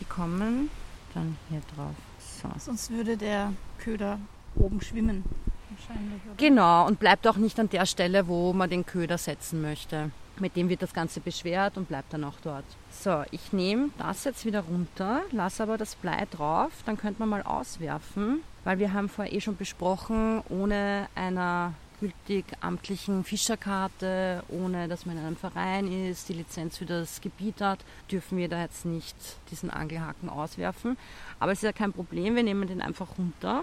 Die 0.00 0.04
kommen 0.04 0.68
dann 1.14 1.36
hier 1.48 1.60
drauf. 1.74 1.94
So. 2.40 2.48
Sonst 2.58 2.90
würde 2.90 3.16
der 3.16 3.52
Köder 3.78 4.18
oben 4.56 4.80
schwimmen. 4.80 5.24
Wahrscheinlich. 5.70 6.20
Oder? 6.26 6.36
Genau, 6.36 6.86
und 6.86 6.98
bleibt 6.98 7.26
auch 7.26 7.36
nicht 7.36 7.58
an 7.58 7.68
der 7.70 7.86
Stelle, 7.86 8.26
wo 8.28 8.52
man 8.52 8.68
den 8.68 8.84
Köder 8.84 9.18
setzen 9.18 9.62
möchte. 9.62 10.10
Mit 10.38 10.56
dem 10.56 10.68
wird 10.68 10.82
das 10.82 10.92
Ganze 10.92 11.20
beschwert 11.20 11.76
und 11.76 11.88
bleibt 11.88 12.12
dann 12.12 12.24
auch 12.24 12.36
dort. 12.42 12.64
So, 12.90 13.22
ich 13.30 13.52
nehme 13.52 13.90
das 13.98 14.24
jetzt 14.24 14.44
wieder 14.44 14.60
runter, 14.60 15.22
lasse 15.30 15.62
aber 15.62 15.76
das 15.78 15.94
Blei 15.94 16.26
drauf. 16.30 16.70
Dann 16.86 16.96
könnte 16.96 17.20
man 17.20 17.28
mal 17.28 17.42
auswerfen, 17.42 18.40
weil 18.64 18.78
wir 18.78 18.92
haben 18.92 19.08
vorher 19.08 19.32
eh 19.32 19.40
schon 19.40 19.56
besprochen, 19.56 20.42
ohne 20.48 21.08
einer 21.14 21.74
gültig 22.02 22.44
amtlichen 22.60 23.22
Fischerkarte, 23.22 24.42
ohne 24.48 24.88
dass 24.88 25.06
man 25.06 25.16
in 25.18 25.24
einem 25.24 25.36
Verein 25.36 25.86
ist, 26.10 26.28
die 26.28 26.32
Lizenz 26.32 26.78
für 26.78 26.84
das 26.84 27.20
Gebiet 27.20 27.60
hat, 27.60 27.78
dürfen 28.10 28.38
wir 28.38 28.48
da 28.48 28.60
jetzt 28.60 28.84
nicht 28.84 29.14
diesen 29.52 29.70
Angelhaken 29.70 30.28
auswerfen. 30.28 30.96
Aber 31.38 31.52
es 31.52 31.58
ist 31.58 31.62
ja 31.62 31.72
kein 31.72 31.92
Problem, 31.92 32.34
wir 32.34 32.42
nehmen 32.42 32.66
den 32.66 32.82
einfach 32.82 33.06
runter. 33.18 33.62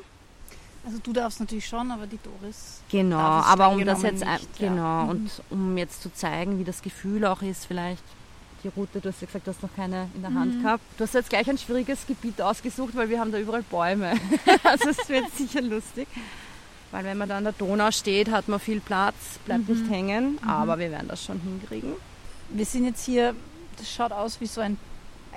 Also 0.86 1.00
du 1.04 1.12
darfst 1.12 1.42
natürlich 1.42 1.68
schon, 1.68 1.92
aber 1.92 2.08
die 2.08 2.20
Doris. 2.24 2.82
Genau, 2.90 3.18
aber 3.18 3.70
um 3.72 3.84
das 3.84 4.02
jetzt 4.04 4.24
nicht, 4.26 4.60
ja. 4.60 4.70
genau 4.70 5.04
Mhm. 5.04 5.10
und 5.10 5.32
um 5.50 5.78
jetzt 5.78 6.02
zu 6.02 6.14
zeigen, 6.14 6.58
wie 6.60 6.64
das 6.64 6.82
Gefühl 6.82 7.26
auch 7.26 7.42
ist, 7.42 7.66
vielleicht 7.66 8.04
die 8.64 8.70
Route, 8.70 9.02
du 9.02 9.10
hast 9.10 9.20
ja 9.22 9.28
gesagt, 9.28 9.48
du 9.48 9.52
hast 9.52 9.62
noch 9.62 9.76
keine 9.76 10.08
in 10.16 10.22
der 10.22 10.30
Mhm. 10.32 10.40
Hand 10.40 10.64
gehabt. 10.64 10.84
Du 10.98 11.04
hast 11.04 11.14
jetzt 11.14 11.30
gleich 11.30 11.50
ein 11.50 11.58
schwieriges 11.58 12.08
Gebiet 12.08 12.42
ausgesucht, 12.42 12.96
weil 12.96 13.10
wir 13.10 13.20
haben 13.20 13.34
da 13.34 13.38
überall 13.38 13.64
Bäume. 13.64 14.14
also 14.64 14.90
es 14.90 15.10
wird 15.10 15.30
sicher 15.36 15.62
lustig. 15.62 16.08
Weil 16.92 17.04
wenn 17.06 17.18
man 17.18 17.30
da 17.30 17.38
an 17.38 17.44
der 17.44 17.54
Donau 17.54 17.92
steht, 17.92 18.32
hat 18.32 18.48
man 18.48 18.60
viel 18.60 18.80
Platz, 18.82 19.16
bleibt 19.46 19.70
Mhm. 19.70 19.76
nicht 19.82 19.92
hängen, 19.92 20.40
aber 20.48 20.80
wir 20.80 20.90
werden 20.92 21.08
das 21.08 21.24
schon 21.24 21.40
hinkriegen. 21.40 21.94
Wir 22.50 22.66
sind 22.66 22.86
jetzt 22.86 23.06
hier, 23.06 23.36
das 23.78 23.92
schaut 23.92 24.12
aus 24.12 24.42
wie 24.42 24.48
so 24.48 24.60
ein, 24.62 24.78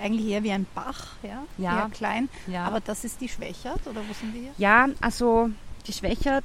eigentlich 0.00 0.26
eher 0.28 0.42
wie 0.42 0.52
ein 0.52 0.66
Bach, 0.74 1.08
ja? 1.22 1.42
Ja. 1.58 1.80
Eher 1.80 1.90
klein. 1.90 2.28
Ja. 2.46 2.64
Aber 2.64 2.80
das 2.80 3.04
ist 3.04 3.20
die 3.20 3.28
Schwächert, 3.28 3.86
oder 3.86 4.00
wo 4.08 4.12
sind 4.14 4.32
wir 4.32 4.40
hier? 4.40 4.52
Ja, 4.56 4.88
also 5.02 5.50
die 5.86 5.92
Schwächert, 5.92 6.44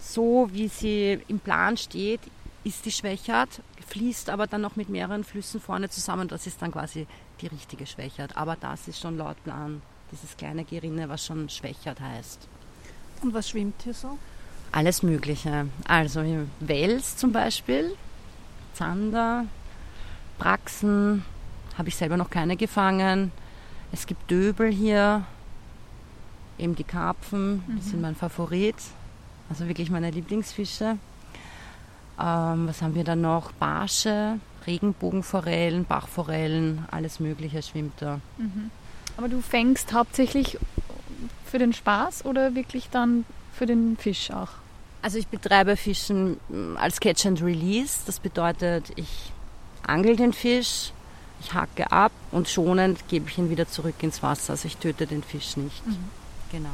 so 0.00 0.48
wie 0.52 0.68
sie 0.68 1.20
im 1.28 1.38
Plan 1.38 1.76
steht, 1.76 2.20
ist 2.64 2.84
die 2.86 2.92
Schwächert, 2.92 3.60
fließt 3.88 4.30
aber 4.30 4.46
dann 4.46 4.62
noch 4.62 4.74
mit 4.76 4.88
mehreren 4.88 5.22
Flüssen 5.22 5.60
vorne 5.60 5.88
zusammen. 5.90 6.26
Das 6.28 6.46
ist 6.46 6.60
dann 6.62 6.72
quasi 6.72 7.06
die 7.40 7.46
richtige 7.46 7.86
Schwächert. 7.86 8.36
Aber 8.36 8.56
das 8.56 8.88
ist 8.88 8.98
schon 9.00 9.18
laut 9.18 9.42
Plan 9.44 9.82
dieses 10.10 10.36
kleine 10.36 10.64
Gerinne, 10.64 11.08
was 11.08 11.24
schon 11.26 11.48
Schwächert 11.48 12.00
heißt. 12.00 12.48
Und 13.24 13.32
was 13.32 13.48
schwimmt 13.48 13.80
hier 13.82 13.94
so? 13.94 14.18
Alles 14.70 15.02
Mögliche. 15.02 15.66
Also 15.88 16.22
Wels 16.60 17.16
zum 17.16 17.32
Beispiel, 17.32 17.96
Zander, 18.74 19.46
Praxen, 20.38 21.24
habe 21.78 21.88
ich 21.88 21.96
selber 21.96 22.18
noch 22.18 22.28
keine 22.28 22.58
gefangen. 22.58 23.32
Es 23.92 24.06
gibt 24.06 24.30
Döbel 24.30 24.70
hier, 24.70 25.24
eben 26.58 26.76
die 26.76 26.84
Karpfen, 26.84 27.62
die 27.78 27.82
sind 27.82 28.02
mein 28.02 28.14
Favorit. 28.14 28.76
Also 29.48 29.66
wirklich 29.68 29.90
meine 29.90 30.10
Lieblingsfische. 30.10 30.98
Ähm, 32.20 32.68
was 32.68 32.82
haben 32.82 32.94
wir 32.94 33.04
da 33.04 33.16
noch? 33.16 33.52
Barsche, 33.52 34.38
Regenbogenforellen, 34.66 35.86
Bachforellen, 35.86 36.84
alles 36.90 37.20
Mögliche 37.20 37.62
schwimmt 37.62 37.94
da. 38.00 38.20
Aber 39.16 39.28
du 39.28 39.40
fängst 39.40 39.94
hauptsächlich 39.94 40.58
für 41.44 41.58
den 41.58 41.72
Spaß 41.72 42.24
oder 42.24 42.54
wirklich 42.54 42.90
dann 42.90 43.24
für 43.52 43.66
den 43.66 43.96
Fisch 43.96 44.30
auch? 44.30 44.48
Also 45.02 45.18
ich 45.18 45.26
betreibe 45.28 45.76
Fischen 45.76 46.38
mm, 46.48 46.76
als 46.76 47.00
Catch 47.00 47.26
and 47.26 47.42
Release. 47.42 47.98
Das 48.06 48.20
bedeutet, 48.20 48.90
ich 48.96 49.32
angel 49.86 50.16
den 50.16 50.32
Fisch, 50.32 50.92
ich 51.40 51.52
hacke 51.52 51.92
ab 51.92 52.12
und 52.30 52.48
schonend 52.48 53.06
gebe 53.08 53.28
ich 53.28 53.38
ihn 53.38 53.50
wieder 53.50 53.68
zurück 53.68 53.96
ins 54.02 54.22
Wasser. 54.22 54.52
Also 54.52 54.66
ich 54.66 54.78
töte 54.78 55.06
den 55.06 55.22
Fisch 55.22 55.56
nicht. 55.56 55.82
Genau. 56.50 56.68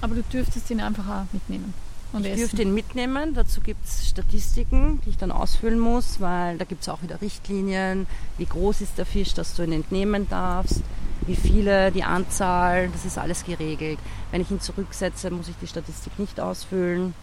Aber 0.00 0.14
du 0.16 0.22
dürftest 0.22 0.70
ihn 0.70 0.80
einfach 0.80 1.06
auch 1.06 1.32
mitnehmen 1.32 1.72
und 2.12 2.24
ich 2.24 2.32
essen. 2.32 2.40
dürfte 2.40 2.62
ihn 2.62 2.74
mitnehmen. 2.74 3.34
Dazu 3.34 3.60
gibt 3.60 3.84
es 3.86 4.08
Statistiken, 4.08 5.00
die 5.04 5.10
ich 5.10 5.16
dann 5.16 5.30
ausfüllen 5.30 5.78
muss, 5.78 6.20
weil 6.20 6.58
da 6.58 6.64
gibt 6.64 6.82
es 6.82 6.88
auch 6.88 7.02
wieder 7.02 7.20
Richtlinien. 7.20 8.06
Wie 8.38 8.46
groß 8.46 8.80
ist 8.80 8.98
der 8.98 9.06
Fisch, 9.06 9.34
dass 9.34 9.54
du 9.54 9.62
ihn 9.62 9.72
entnehmen 9.72 10.28
darfst? 10.28 10.82
Wie 11.26 11.36
viele, 11.36 11.90
die 11.90 12.04
Anzahl, 12.04 12.88
das 12.88 13.04
ist 13.04 13.18
alles 13.18 13.44
geregelt. 13.44 13.98
Wenn 14.30 14.40
ich 14.40 14.50
ihn 14.50 14.60
zurücksetze, 14.60 15.30
muss 15.30 15.48
ich 15.48 15.56
die 15.60 15.66
Statistik 15.66 16.18
nicht 16.18 16.40
ausfüllen. 16.40 17.14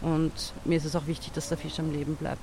Und 0.00 0.32
mir 0.64 0.76
ist 0.76 0.84
es 0.84 0.94
auch 0.94 1.06
wichtig, 1.06 1.32
dass 1.32 1.48
der 1.48 1.58
Fisch 1.58 1.78
am 1.80 1.92
Leben 1.92 2.14
bleibt. 2.14 2.40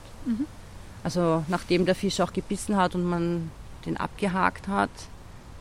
Also 1.03 1.45
nachdem 1.48 1.86
der 1.86 1.95
Fisch 1.95 2.19
auch 2.19 2.34
gebissen 2.34 2.75
hat 2.75 2.95
und 2.95 3.05
man 3.05 3.51
den 3.86 3.98
abgehakt 3.98 4.67
hat, 4.67 4.89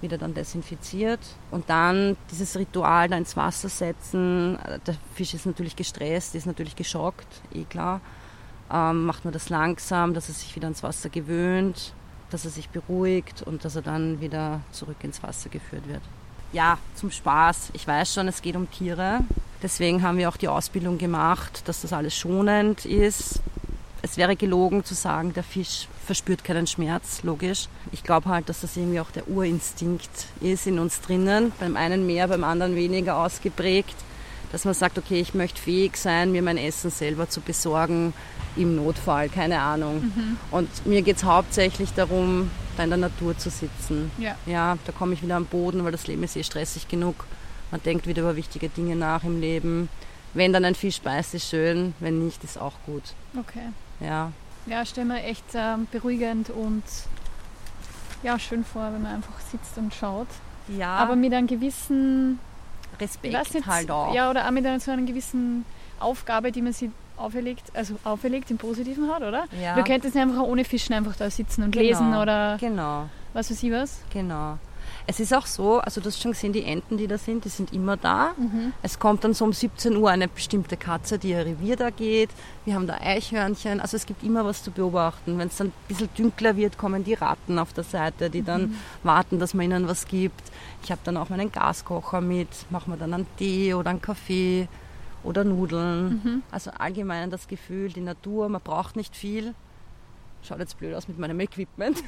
wieder 0.01 0.19
dann 0.19 0.35
desinfiziert 0.35 1.21
und 1.51 1.71
dann 1.71 2.17
dieses 2.31 2.57
Ritual 2.57 3.09
da 3.09 3.17
ins 3.17 3.37
Wasser 3.37 3.69
setzen. 3.69 4.59
Der 4.87 4.95
Fisch 5.15 5.35
ist 5.35 5.47
natürlich 5.47 5.77
gestresst, 5.77 6.35
ist 6.35 6.47
natürlich 6.47 6.77
geschockt, 6.77 7.27
eh 7.53 7.65
klar. 7.65 8.01
Ähm, 8.73 9.05
macht 9.05 9.25
man 9.25 9.33
das 9.33 9.51
langsam, 9.51 10.15
dass 10.15 10.29
er 10.29 10.35
sich 10.35 10.57
wieder 10.57 10.67
ans 10.67 10.83
Wasser 10.83 11.11
gewöhnt, 11.11 11.93
dass 12.35 12.45
er 12.45 12.51
sich 12.51 12.69
beruhigt 12.69 13.43
und 13.43 13.65
dass 13.65 13.77
er 13.77 13.83
dann 13.83 14.21
wieder 14.21 14.61
zurück 14.73 14.97
ins 15.03 15.23
Wasser 15.23 15.49
geführt 15.49 15.87
wird. 15.87 16.03
Ja, 16.53 16.79
zum 16.97 17.13
Spaß. 17.13 17.71
Ich 17.75 17.87
weiß 17.87 18.13
schon, 18.13 18.27
es 18.27 18.43
geht 18.43 18.57
um 18.57 18.69
Tiere. 18.73 19.21
Deswegen 19.63 20.03
haben 20.03 20.19
wir 20.19 20.29
auch 20.29 20.37
die 20.37 20.49
Ausbildung 20.49 20.99
gemacht, 20.99 21.63
dass 21.67 21.83
das 21.83 21.93
alles 21.93 22.17
schonend 22.17 22.87
ist. 22.87 23.41
Es 24.03 24.17
wäre 24.17 24.35
gelogen 24.35 24.85
zu 24.85 24.95
sagen, 24.95 25.33
der 25.33 25.45
Fisch 25.45 25.87
verspürt 26.05 26.43
keinen 26.43 26.67
Schmerz, 26.67 27.23
logisch. 27.23 27.69
Ich 27.93 28.03
glaube 28.03 28.29
halt, 28.29 28.49
dass 28.49 28.63
das 28.63 28.77
irgendwie 28.77 28.99
auch 28.99 29.13
der 29.13 29.29
Urinstinkt 29.29 30.27
ist 30.41 30.67
in 30.67 30.81
uns 30.81 31.01
drinnen. 31.01 31.53
Beim 31.61 31.77
einen 31.77 32.05
mehr, 32.05 32.27
beim 32.27 32.43
anderen 32.43 32.75
weniger 32.75 33.17
ausgeprägt. 33.17 33.95
Dass 34.55 34.65
man 34.65 34.73
sagt, 34.73 34.99
okay, 34.99 35.21
ich 35.21 35.35
möchte 35.35 35.61
fähig 35.61 35.97
sein, 35.97 36.31
mir 36.31 36.41
mein 36.41 36.59
Essen 36.59 36.89
selber 36.89 37.29
zu 37.29 37.41
besorgen, 37.41 38.15
im 38.55 38.77
Notfall, 38.77 39.29
keine 39.29 39.59
Ahnung. 39.59 40.13
Und 40.53 40.87
mir 40.87 41.03
geht 41.03 41.17
es 41.17 41.25
hauptsächlich 41.25 41.93
darum, 41.93 42.53
da 42.77 42.85
in 42.85 42.91
der 42.91 42.99
Natur 43.01 43.37
zu 43.37 43.51
sitzen. 43.51 44.13
Ja. 44.17 44.37
Ja, 44.47 44.79
da 44.87 44.93
komme 44.93 45.15
ich 45.15 45.25
wieder 45.25 45.35
am 45.35 45.47
Boden, 45.47 45.83
weil 45.83 45.91
das 45.91 46.07
Leben 46.07 46.23
ist 46.23 46.37
eh 46.37 46.45
stressig 46.45 46.87
genug. 46.87 47.25
Man 47.73 47.83
denkt 47.83 48.07
wieder 48.07 48.23
über 48.23 48.37
wichtige 48.37 48.69
Dinge 48.69 48.95
nach 48.95 49.25
im 49.25 49.41
Leben. 49.41 49.89
Wenn 50.35 50.53
dann 50.53 50.65
ein 50.65 50.77
Fisch 50.77 51.01
beißt, 51.01 51.35
ist 51.35 51.49
schön, 51.51 51.93
wenn 51.99 52.25
nicht, 52.25 52.45
ist 52.45 52.57
auch 52.57 52.75
gut. 52.87 53.03
Okay. 53.37 53.71
Ja, 53.99 54.31
Ja, 54.67 54.87
stell 54.87 55.05
mir 55.05 55.21
echt 55.25 55.47
ähm, 55.55 55.89
beruhigend 55.91 56.51
und 56.51 56.85
ja, 58.23 58.39
schön 58.39 58.65
vor, 58.65 58.85
wenn 58.93 59.03
man 59.03 59.17
einfach 59.17 59.41
sitzt 59.51 59.77
und 59.79 59.93
schaut. 59.93 60.29
ja 60.69 60.95
Aber 60.95 61.17
mit 61.17 61.35
einem 61.35 61.49
gewissen, 61.49 62.39
Respekt 63.01 63.55
nicht, 63.55 63.67
halt 63.67 63.91
auch. 63.91 64.15
ja, 64.15 64.31
oder 64.31 64.47
auch 64.47 64.51
mit 64.51 64.65
einer, 64.67 64.81
so 64.81 64.91
einer 64.91 65.03
gewissen 65.03 65.65
Aufgabe, 66.01 66.53
die 66.53 66.63
man 66.63 66.73
sich 66.73 66.91
auferlegt, 67.17 67.63
also 67.75 67.95
auferlegt 68.05 68.51
im 68.51 68.59
Positiven 68.59 69.09
hat, 69.13 69.23
oder? 69.23 69.45
Ja. 69.63 69.77
Du 69.77 69.85
könntest 69.85 70.15
nicht 70.15 70.23
einfach 70.23 70.43
ohne 70.43 70.65
Fischen 70.65 70.95
einfach 70.95 71.15
da 71.17 71.31
sitzen 71.31 71.63
und 71.63 71.71
Genau. 71.71 71.85
lesen 71.87 72.15
oder 72.17 72.57
Genau, 72.61 73.05
was 73.33 73.51
weiß 73.51 73.63
ich 73.63 73.71
was. 73.71 74.01
genau. 74.13 74.59
Es 75.07 75.21
ist 75.21 75.35
auch 75.35 75.45
so, 75.45 75.81
also 75.81 76.01
du 76.01 76.07
hast 76.07 76.23
schon 76.23 76.33
gesehen, 76.33 76.55
die 76.55 76.65
Enten, 76.65 76.97
die 76.97 77.07
da 77.07 77.19
sind, 77.19 77.45
die 77.45 77.51
sind 77.51 77.75
immer 77.75 77.97
da. 77.99 78.33
Mhm. 78.39 78.73
Es 78.83 78.99
kommt 78.99 79.23
dann 79.23 79.35
so 79.35 79.45
um 79.45 79.53
17 79.53 79.95
Uhr 79.97 80.09
eine 80.11 80.29
bestimmte 80.29 80.79
Katze, 80.79 81.19
die 81.19 81.31
ihr 81.31 81.45
Revier 81.45 81.77
da 81.77 81.91
geht. 81.91 82.31
Wir 82.65 82.75
haben 82.75 82.87
da 82.87 82.95
Eichhörnchen. 82.95 83.81
Also 83.81 83.99
es 83.99 84.07
gibt 84.07 84.23
immer 84.23 84.47
was 84.47 84.63
zu 84.63 84.71
beobachten. 84.71 85.37
Wenn 85.39 85.49
es 85.49 85.57
dann 85.59 85.67
ein 85.69 85.73
bisschen 85.89 86.09
dünkler 86.17 86.57
wird, 86.57 86.79
kommen 86.79 87.05
die 87.05 87.13
Ratten 87.15 87.59
auf 87.59 87.75
der 87.75 87.85
Seite, 87.85 88.31
die 88.31 88.43
dann 88.43 88.63
Mhm. 88.63 88.75
warten, 89.03 89.39
dass 89.39 89.53
man 89.53 89.67
ihnen 89.67 89.89
was 89.89 90.07
gibt. 90.07 90.41
Ich 90.83 90.91
habe 90.91 91.03
dann 91.05 91.19
auch 91.19 91.29
meinen 91.29 91.53
Gaskocher 91.53 92.23
mit, 92.23 92.49
machen 92.71 92.91
wir 92.93 92.97
dann 92.97 93.13
einen 93.13 93.27
Tee 93.37 93.75
oder 93.75 93.91
einen 93.91 94.01
Kaffee 94.01 94.69
oder 95.23 95.45
Nudeln. 95.45 96.21
Mhm. 96.25 96.43
Also 96.51 96.71
allgemein 96.79 97.31
das 97.31 97.47
Gefühl, 97.47 97.91
die 97.93 98.01
Natur, 98.01 98.49
man 98.49 98.63
braucht 98.63 98.97
nicht 98.97 99.15
viel. 99.17 99.55
Schaut 100.45 100.59
jetzt 100.59 100.79
blöd 100.79 100.95
aus 100.95 101.09
mit 101.09 101.19
meinem 101.19 101.41
Equipment. 101.41 102.03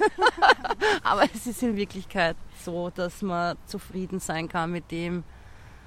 Aber 1.02 1.24
es 1.34 1.46
ist 1.46 1.62
in 1.62 1.76
Wirklichkeit 1.76 2.36
so, 2.64 2.90
dass 2.90 3.22
man 3.22 3.56
zufrieden 3.66 4.20
sein 4.20 4.48
kann 4.48 4.72
mit 4.72 4.90
dem, 4.90 5.24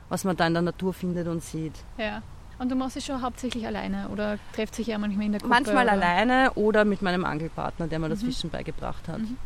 was 0.10 0.24
man 0.24 0.36
da 0.36 0.48
in 0.48 0.54
der 0.54 0.64
Natur 0.64 0.94
findet 0.94 1.28
und 1.28 1.44
sieht. 1.44 1.76
Ja. 1.98 2.22
Und 2.58 2.70
du 2.70 2.76
machst 2.76 2.98
es 2.98 3.06
schon 3.06 3.22
hauptsächlich 3.22 3.66
alleine 3.66 4.10
oder 4.10 4.38
trefft 4.54 4.76
sich 4.76 4.88
ja 4.88 4.98
manchmal 4.98 5.28
in 5.28 5.32
der 5.32 5.40
Gruppe? 5.40 5.54
Manchmal 5.54 5.86
oder? 5.86 5.94
alleine 5.94 6.52
oder 6.56 6.84
mit 6.84 7.02
meinem 7.02 7.24
Angelpartner, 7.24 7.88
der 7.88 8.00
mir 8.00 8.10
das 8.10 8.22
Fischen 8.22 8.50
beigebracht 8.50 9.08
hat. 9.08 9.20
Mhm. 9.20 9.38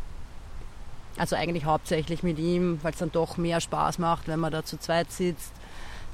Also 1.17 1.35
eigentlich 1.35 1.65
hauptsächlich 1.65 2.23
mit 2.23 2.39
ihm, 2.39 2.79
weil 2.81 2.93
es 2.93 2.97
dann 2.97 3.11
doch 3.11 3.37
mehr 3.37 3.61
Spaß 3.61 3.99
macht, 3.99 4.27
wenn 4.27 4.39
man 4.39 4.51
da 4.51 4.65
zu 4.65 4.79
zweit 4.79 5.11
sitzt. 5.11 5.53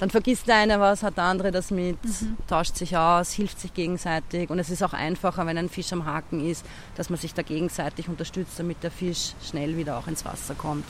Dann 0.00 0.08
vergisst 0.08 0.48
der 0.48 0.56
eine 0.56 0.80
was, 0.80 1.02
hat 1.02 1.18
der 1.18 1.24
andere 1.24 1.50
das 1.50 1.70
mit, 1.70 1.98
tauscht 2.48 2.74
sich 2.76 2.96
aus, 2.96 3.32
hilft 3.32 3.60
sich 3.60 3.74
gegenseitig. 3.74 4.48
Und 4.48 4.58
es 4.58 4.70
ist 4.70 4.82
auch 4.82 4.94
einfacher, 4.94 5.44
wenn 5.44 5.58
ein 5.58 5.68
Fisch 5.68 5.92
am 5.92 6.06
Haken 6.06 6.44
ist, 6.44 6.64
dass 6.96 7.10
man 7.10 7.18
sich 7.18 7.34
da 7.34 7.42
gegenseitig 7.42 8.08
unterstützt, 8.08 8.58
damit 8.58 8.82
der 8.82 8.90
Fisch 8.90 9.34
schnell 9.46 9.76
wieder 9.76 9.98
auch 9.98 10.06
ins 10.06 10.24
Wasser 10.24 10.54
kommt. 10.54 10.86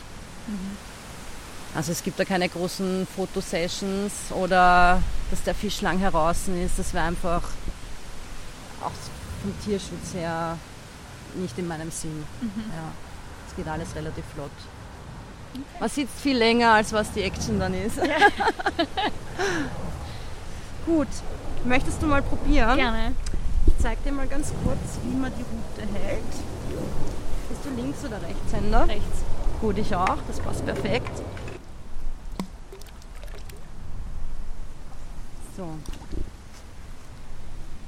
Also 1.75 1.91
es 1.91 2.05
gibt 2.05 2.21
da 2.21 2.25
keine 2.25 2.49
großen 2.49 3.07
Fotosessions 3.17 4.31
oder 4.31 5.03
dass 5.31 5.43
der 5.43 5.57
Fisch 5.57 5.81
lang 5.81 5.99
heraus 5.99 6.47
ist. 6.47 6.79
Das 6.79 6.95
wäre 6.95 7.05
einfach 7.05 7.43
auch 8.81 8.93
vom 9.43 9.55
Tierschutz 9.65 10.15
her 10.15 10.57
nicht 11.35 11.59
in 11.59 11.67
meinem 11.67 11.91
Sinn. 11.91 12.25
Ja, 12.43 12.93
es 13.49 13.57
geht 13.57 13.67
alles 13.67 13.95
relativ 13.97 14.25
flott. 14.35 14.51
Man 15.79 15.89
sitzt 15.89 16.21
viel 16.21 16.37
länger, 16.37 16.73
als 16.75 16.93
was 16.93 17.11
die 17.13 17.23
Action 17.23 17.59
dann 17.59 17.75
ist. 17.75 17.97
Gut, 20.87 21.09
möchtest 21.65 22.03
du 22.03 22.07
mal 22.07 22.23
probieren? 22.23 22.77
Gerne. 22.77 23.15
Ich 23.67 23.75
zeig 23.79 24.03
dir 24.05 24.13
mal 24.13 24.27
ganz 24.27 24.53
kurz, 24.65 24.99
wie 25.03 25.17
man 25.17 25.33
die 25.37 25.43
Route 25.43 25.83
hält. 25.99 26.23
Bist 27.49 27.65
du 27.65 27.71
Links- 27.81 28.05
oder 28.05 28.21
Rechtshänder? 28.23 28.89
Rechts. 28.89 29.25
Gut, 29.61 29.79
ich 29.79 29.95
auch. 29.95 30.19
Das 30.27 30.39
passt 30.41 30.65
perfekt. 30.65 31.23
So. 35.57 35.65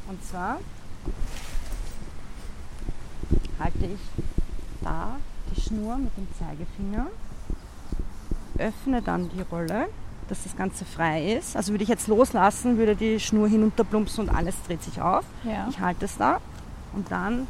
Und 0.08 0.24
zwar 0.24 0.58
halte 3.58 3.86
ich 3.86 4.00
da 4.82 5.16
die 5.50 5.60
Schnur 5.60 5.96
mit 5.96 6.16
dem 6.16 6.28
Zeigefinger, 6.38 7.06
öffne 8.58 9.02
dann 9.02 9.30
die 9.30 9.42
Rolle, 9.42 9.88
dass 10.28 10.44
das 10.44 10.56
Ganze 10.56 10.84
frei 10.84 11.34
ist. 11.34 11.56
Also 11.56 11.72
würde 11.72 11.82
ich 11.84 11.88
jetzt 11.88 12.08
loslassen, 12.08 12.78
würde 12.78 12.96
die 12.96 13.20
Schnur 13.20 13.48
hinunterplumpsen 13.48 14.28
und 14.28 14.34
alles 14.34 14.54
dreht 14.66 14.82
sich 14.82 15.00
auf. 15.00 15.24
Ja. 15.44 15.66
Ich 15.70 15.80
halte 15.80 16.04
es 16.04 16.16
da 16.16 16.40
und 16.92 17.10
dann 17.10 17.46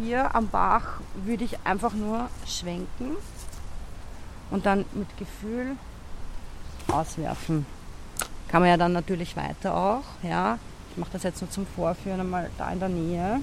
hier 0.00 0.34
am 0.34 0.48
Bach 0.48 1.00
würde 1.24 1.44
ich 1.44 1.58
einfach 1.64 1.92
nur 1.92 2.28
schwenken 2.46 3.16
und 4.50 4.66
dann 4.66 4.84
mit 4.92 5.08
Gefühl 5.16 5.76
auswerfen. 6.92 7.66
Kann 8.48 8.62
man 8.62 8.70
ja 8.70 8.76
dann 8.76 8.92
natürlich 8.92 9.36
weiter 9.36 9.76
auch. 9.76 10.04
Ja. 10.22 10.58
Ich 10.90 10.96
mache 10.96 11.10
das 11.12 11.22
jetzt 11.22 11.40
nur 11.40 11.50
zum 11.50 11.66
Vorführen 11.66 12.20
einmal 12.20 12.50
da 12.58 12.70
in 12.70 12.80
der 12.80 12.88
Nähe. 12.88 13.40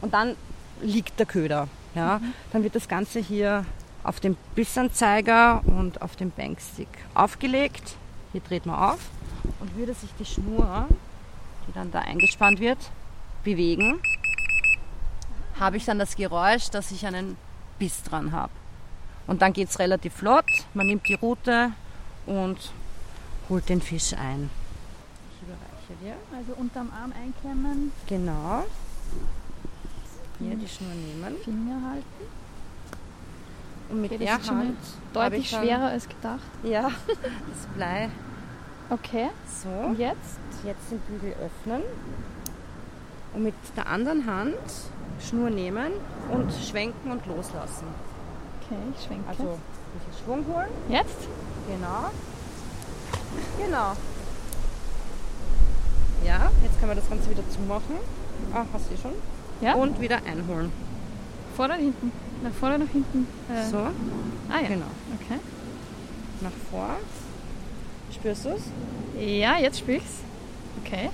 Und 0.00 0.12
dann 0.14 0.36
liegt 0.80 1.18
der 1.18 1.26
Köder. 1.26 1.68
Ja. 1.94 2.20
Dann 2.52 2.64
wird 2.64 2.74
das 2.74 2.88
Ganze 2.88 3.20
hier 3.20 3.64
auf 4.04 4.20
dem 4.20 4.36
Bissanzeiger 4.54 5.62
und 5.64 6.02
auf 6.02 6.16
dem 6.16 6.30
Bankstick 6.30 6.88
aufgelegt. 7.14 7.96
Hier 8.32 8.40
dreht 8.40 8.66
man 8.66 8.76
auf 8.76 9.00
und 9.60 9.76
würde 9.76 9.94
sich 9.94 10.10
die 10.18 10.24
Schnur, 10.24 10.86
die 11.66 11.72
dann 11.72 11.90
da 11.92 12.00
eingespannt 12.00 12.60
wird, 12.60 12.78
bewegen, 13.44 14.00
habe 15.58 15.76
ich 15.76 15.84
dann 15.84 15.98
das 15.98 16.16
Geräusch, 16.16 16.70
dass 16.70 16.90
ich 16.90 17.06
einen 17.06 17.36
Biss 17.78 18.02
dran 18.02 18.32
habe. 18.32 18.52
Und 19.26 19.42
dann 19.42 19.52
geht 19.52 19.68
es 19.68 19.78
relativ 19.78 20.14
flott. 20.14 20.46
Man 20.74 20.86
nimmt 20.86 21.08
die 21.08 21.14
Rute 21.14 21.72
und 22.26 22.72
holt 23.48 23.68
den 23.68 23.80
Fisch 23.80 24.12
ein. 24.14 24.50
Ich 25.30 25.46
überreiche 25.46 26.04
dir. 26.04 26.36
Also 26.36 26.54
unterm 26.60 26.90
Arm 26.90 27.12
einklemmen, 27.12 27.92
Genau. 28.06 28.64
Hier 30.38 30.56
die 30.56 30.66
Schnur 30.66 30.92
nehmen. 30.92 31.36
Finger 31.44 31.90
halten. 31.90 32.41
Und 33.90 34.00
mit 34.00 34.12
Okay, 34.12 34.24
der 34.24 34.42
Hand 34.46 34.76
deutlich 35.12 35.50
schwerer 35.50 35.86
als 35.88 36.08
gedacht. 36.08 36.40
Ja, 36.62 36.90
das 37.08 37.66
Blei 37.74 38.08
Okay. 38.90 39.30
so. 39.62 39.68
Und 39.68 39.98
jetzt? 39.98 40.38
Jetzt 40.64 40.90
den 40.90 40.98
Bügel 41.00 41.34
öffnen 41.42 41.82
und 43.34 43.42
mit 43.42 43.54
der 43.76 43.86
anderen 43.86 44.26
Hand 44.26 44.56
Schnur 45.20 45.48
nehmen 45.50 45.92
und 46.30 46.52
schwenken 46.52 47.10
und 47.10 47.24
loslassen. 47.26 47.86
Okay, 48.60 48.76
ich 48.96 49.04
schwenke. 49.04 49.28
Also 49.28 49.42
ein 49.44 49.98
bisschen 49.98 50.24
Schwung 50.24 50.44
holen. 50.54 50.68
jetzt? 50.88 51.28
Genau. 51.68 52.10
Genau. 53.64 53.92
Ja, 56.24 56.50
jetzt 56.62 56.78
können 56.78 56.90
wir 56.90 56.96
das 56.96 57.08
Ganze 57.08 57.30
wieder 57.30 57.48
zumachen. 57.50 57.96
Ah, 58.52 58.64
hast 58.72 58.90
du 58.90 58.96
schon? 58.96 59.12
Ja. 59.60 59.74
Und 59.74 60.00
wieder 60.00 60.18
einholen. 60.26 60.70
Vorne 61.56 61.74
oder 61.74 61.82
hinten? 61.82 62.12
Nach 62.42 62.52
vorne 62.52 62.76
oder 62.76 62.84
nach 62.84 62.92
hinten? 62.92 63.26
Äh, 63.52 63.70
So, 63.70 63.78
Ah 63.78 64.60
ja. 64.62 64.68
genau. 64.68 64.86
Okay. 65.20 65.38
Nach 66.40 66.50
vor. 66.70 66.96
Spürst 68.14 68.44
du 68.44 68.48
es? 68.50 68.62
Ja, 69.18 69.58
jetzt 69.58 69.78
spür 69.78 69.96
ich's. 69.96 70.20
Okay. 70.84 71.08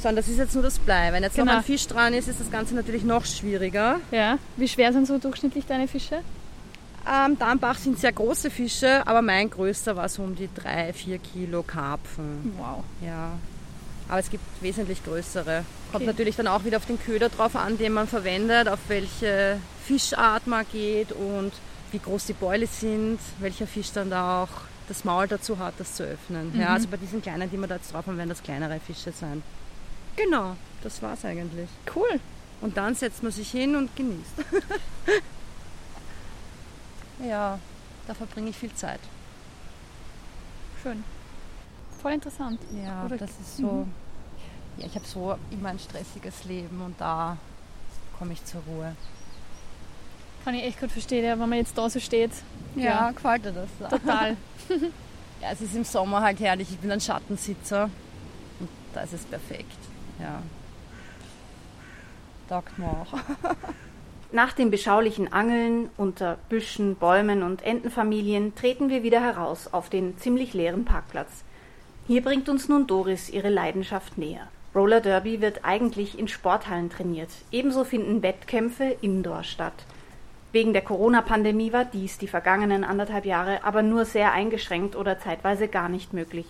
So, 0.00 0.08
und 0.08 0.16
das 0.16 0.28
ist 0.28 0.38
jetzt 0.38 0.54
nur 0.54 0.62
das 0.62 0.78
Blei. 0.78 1.12
Wenn 1.12 1.22
jetzt 1.22 1.34
Genau. 1.36 1.52
noch 1.52 1.58
ein 1.58 1.64
Fisch 1.64 1.86
dran 1.86 2.14
ist, 2.14 2.28
ist 2.28 2.40
das 2.40 2.50
Ganze 2.50 2.74
natürlich 2.74 3.02
noch 3.04 3.24
schwieriger. 3.24 3.96
Ja. 4.10 4.38
Wie 4.56 4.68
schwer 4.68 4.92
sind 4.92 5.06
so 5.06 5.18
durchschnittlich 5.18 5.66
deine 5.66 5.88
Fische? 5.88 6.20
Ähm, 7.06 7.36
da 7.38 7.50
am 7.50 7.58
Bach 7.58 7.78
sind 7.78 7.98
sehr 7.98 8.12
große 8.12 8.50
Fische, 8.50 9.06
aber 9.06 9.22
mein 9.22 9.48
größter 9.50 9.96
war 9.96 10.08
so 10.08 10.22
um 10.22 10.34
die 10.36 10.48
3-4 10.48 11.18
Kilo 11.18 11.62
Karpfen. 11.62 12.52
Wow. 12.58 12.84
Ja. 13.04 13.30
Aber 14.08 14.18
es 14.20 14.30
gibt 14.30 14.44
wesentlich 14.62 15.04
größere. 15.04 15.64
Kommt 15.92 16.02
Okay. 16.02 16.06
natürlich 16.06 16.36
dann 16.36 16.46
auch 16.46 16.64
wieder 16.64 16.78
auf 16.78 16.86
den 16.86 16.98
Köder 17.00 17.28
drauf 17.28 17.56
an, 17.56 17.76
den 17.78 17.92
man 17.92 18.06
verwendet, 18.08 18.68
auf 18.68 18.78
welche 18.88 19.58
Fischart 19.86 20.46
man 20.46 20.64
geht 20.72 21.12
und 21.12 21.52
wie 21.92 21.98
groß 21.98 22.26
die 22.26 22.32
Beule 22.34 22.66
sind, 22.66 23.18
welcher 23.40 23.66
Fisch 23.66 23.92
dann 23.92 24.10
da 24.10 24.42
auch 24.44 24.48
das 24.88 25.04
Maul 25.04 25.26
dazu 25.28 25.58
hat, 25.58 25.74
das 25.78 25.94
zu 25.94 26.02
öffnen. 26.04 26.58
Ja, 26.58 26.68
also 26.74 26.88
bei 26.88 26.96
diesen 26.96 27.20
kleinen, 27.20 27.50
die 27.50 27.58
wir 27.58 27.66
da 27.66 27.76
jetzt 27.76 27.92
drauf 27.92 28.06
haben, 28.06 28.16
werden 28.16 28.28
das 28.30 28.42
kleinere 28.42 28.80
Fische 28.80 29.12
sein. 29.12 29.42
Genau, 30.16 30.56
das 30.82 31.00
war's 31.02 31.24
eigentlich. 31.24 31.68
Cool. 31.94 32.20
Und 32.60 32.76
dann 32.76 32.94
setzt 32.94 33.22
man 33.22 33.30
sich 33.32 33.50
hin 33.50 33.76
und 33.76 33.94
genießt. 33.94 34.32
ja, 37.28 37.58
da 38.06 38.14
verbringe 38.14 38.50
ich 38.50 38.56
viel 38.56 38.74
Zeit. 38.74 39.00
Schön. 40.82 41.04
Voll 42.00 42.12
interessant. 42.12 42.60
Ja, 42.84 43.04
Oder- 43.04 43.16
das 43.18 43.30
ist 43.30 43.56
so. 43.58 43.86
Ja, 44.76 44.86
ich 44.86 44.94
habe 44.94 45.04
so 45.04 45.36
immer 45.50 45.70
ein 45.70 45.78
stressiges 45.78 46.44
Leben 46.44 46.80
und 46.82 47.00
da 47.00 47.36
komme 48.18 48.32
ich 48.32 48.44
zur 48.44 48.60
Ruhe. 48.68 48.94
Kann 50.44 50.54
ich 50.54 50.62
echt 50.64 50.80
gut 50.80 50.92
verstehen, 50.92 51.24
ja, 51.24 51.32
wenn 51.38 51.48
man 51.48 51.58
jetzt 51.58 51.76
da 51.76 51.90
so 51.90 51.98
steht. 51.98 52.30
Ja. 52.76 53.10
gefällt 53.10 53.44
dir 53.44 53.52
das? 53.52 53.68
Da? 53.80 53.88
Total. 53.88 54.36
Ja, 55.40 55.50
es 55.52 55.60
ist 55.60 55.76
im 55.76 55.84
Sommer 55.84 56.20
halt 56.20 56.40
herrlich. 56.40 56.68
Ich 56.68 56.78
bin 56.78 56.90
ein 56.90 57.00
Schattensitzer 57.00 57.90
und 58.58 58.68
da 58.92 59.02
ist 59.02 59.12
es 59.12 59.24
perfekt. 59.24 59.78
Ja. 60.18 60.42
Taugt 62.48 62.76
mir 62.76 62.88
auch. 62.88 63.06
Nach 64.32 64.52
dem 64.52 64.70
beschaulichen 64.72 65.32
Angeln 65.32 65.90
unter 65.96 66.38
Büschen, 66.48 66.96
Bäumen 66.96 67.44
und 67.44 67.62
Entenfamilien 67.62 68.54
treten 68.56 68.88
wir 68.88 69.04
wieder 69.04 69.20
heraus 69.20 69.72
auf 69.72 69.88
den 69.90 70.18
ziemlich 70.18 70.54
leeren 70.54 70.84
Parkplatz. 70.84 71.44
Hier 72.08 72.22
bringt 72.22 72.48
uns 72.48 72.70
nun 72.70 72.86
Doris 72.86 73.28
ihre 73.28 73.50
Leidenschaft 73.50 74.16
näher. 74.16 74.48
Roller 74.74 75.02
Derby 75.02 75.42
wird 75.42 75.66
eigentlich 75.66 76.18
in 76.18 76.26
Sporthallen 76.26 76.88
trainiert. 76.88 77.28
Ebenso 77.52 77.84
finden 77.84 78.22
Wettkämpfe 78.22 78.96
indoor 79.02 79.44
statt. 79.44 79.74
Wegen 80.50 80.72
der 80.72 80.80
Corona-Pandemie 80.80 81.70
war 81.74 81.84
dies 81.84 82.16
die 82.16 82.26
vergangenen 82.26 82.82
anderthalb 82.82 83.26
Jahre 83.26 83.62
aber 83.62 83.82
nur 83.82 84.06
sehr 84.06 84.32
eingeschränkt 84.32 84.96
oder 84.96 85.20
zeitweise 85.20 85.68
gar 85.68 85.90
nicht 85.90 86.14
möglich. 86.14 86.46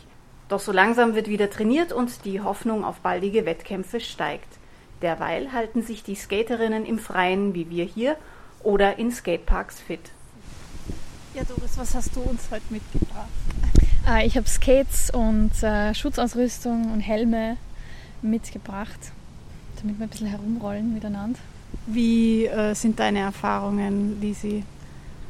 Doch 0.49 0.61
so 0.61 0.71
langsam 0.71 1.17
wird 1.17 1.27
wieder 1.27 1.51
trainiert 1.51 1.93
und 1.93 2.25
die 2.25 2.41
Hoffnung 2.41 2.85
auf 2.85 3.01
baldige 3.01 3.45
Wettkämpfe 3.45 3.99
steigt. 3.99 4.59
Derweil 5.03 5.53
halten 5.53 5.83
sich 5.83 6.05
die 6.05 6.15
Skaterinnen 6.15 6.87
im 6.87 7.01
Freien 7.01 7.53
wie 7.55 7.69
wir 7.69 7.85
hier 7.85 8.17
oder 8.63 9.01
in 9.01 9.11
Skateparks 9.11 9.81
fit. 9.81 10.13
Ja, 11.35 11.43
Doris, 11.43 11.77
was 11.77 11.97
hast 11.97 12.15
du 12.15 12.21
uns 12.21 12.49
heute 12.53 12.63
mitgebracht? 12.71 13.29
Äh, 14.09 14.27
ich 14.27 14.37
habe 14.37 14.49
Skates 14.49 15.11
und 15.11 15.51
äh, 15.63 15.95
Schutzausrüstung 15.95 16.93
und 16.93 17.01
Helme 17.01 17.57
mitgebracht, 18.23 18.99
damit 19.81 19.99
wir 19.99 20.07
ein 20.07 20.11
bisschen 20.11 20.27
herumrollen 20.29 20.93
miteinander. 20.95 21.39
Wie 21.87 22.47
äh, 22.47 22.75
sind 22.75 22.99
deine 22.99 23.21
Erfahrungen, 23.21 24.21
Lisi, 24.21 24.65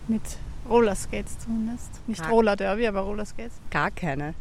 mit 0.07 0.23
Rollerskates 0.69 1.39
zumindest? 1.41 1.89
Nicht 2.07 2.23
Ah. 2.23 2.29
Roller 2.29 2.57
Derby, 2.57 2.87
aber 2.87 3.01
Rollerskates. 3.01 3.53
Gar 3.71 3.91
keine. 3.91 4.35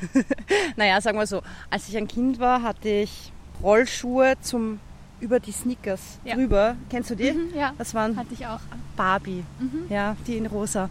naja, 0.76 1.00
sagen 1.00 1.18
wir 1.18 1.26
so, 1.26 1.42
als 1.68 1.88
ich 1.88 1.96
ein 1.96 2.08
Kind 2.08 2.38
war, 2.40 2.62
hatte 2.62 2.88
ich 2.88 3.32
Rollschuhe 3.62 4.34
zum 4.40 4.80
über 5.20 5.38
die 5.38 5.52
Sneakers 5.52 6.00
Ja. 6.24 6.34
drüber. 6.34 6.76
Kennst 6.88 7.10
du 7.10 7.14
die? 7.14 7.30
Mhm, 7.32 7.54
ja, 7.54 7.72
Das 7.76 7.92
waren 7.92 8.16
hatte 8.16 8.32
ich 8.32 8.46
auch. 8.46 8.60
Barbie, 8.96 9.44
Mhm, 9.58 9.82
ja, 9.90 10.16
die 10.26 10.38
in 10.38 10.46
rosa. 10.46 10.88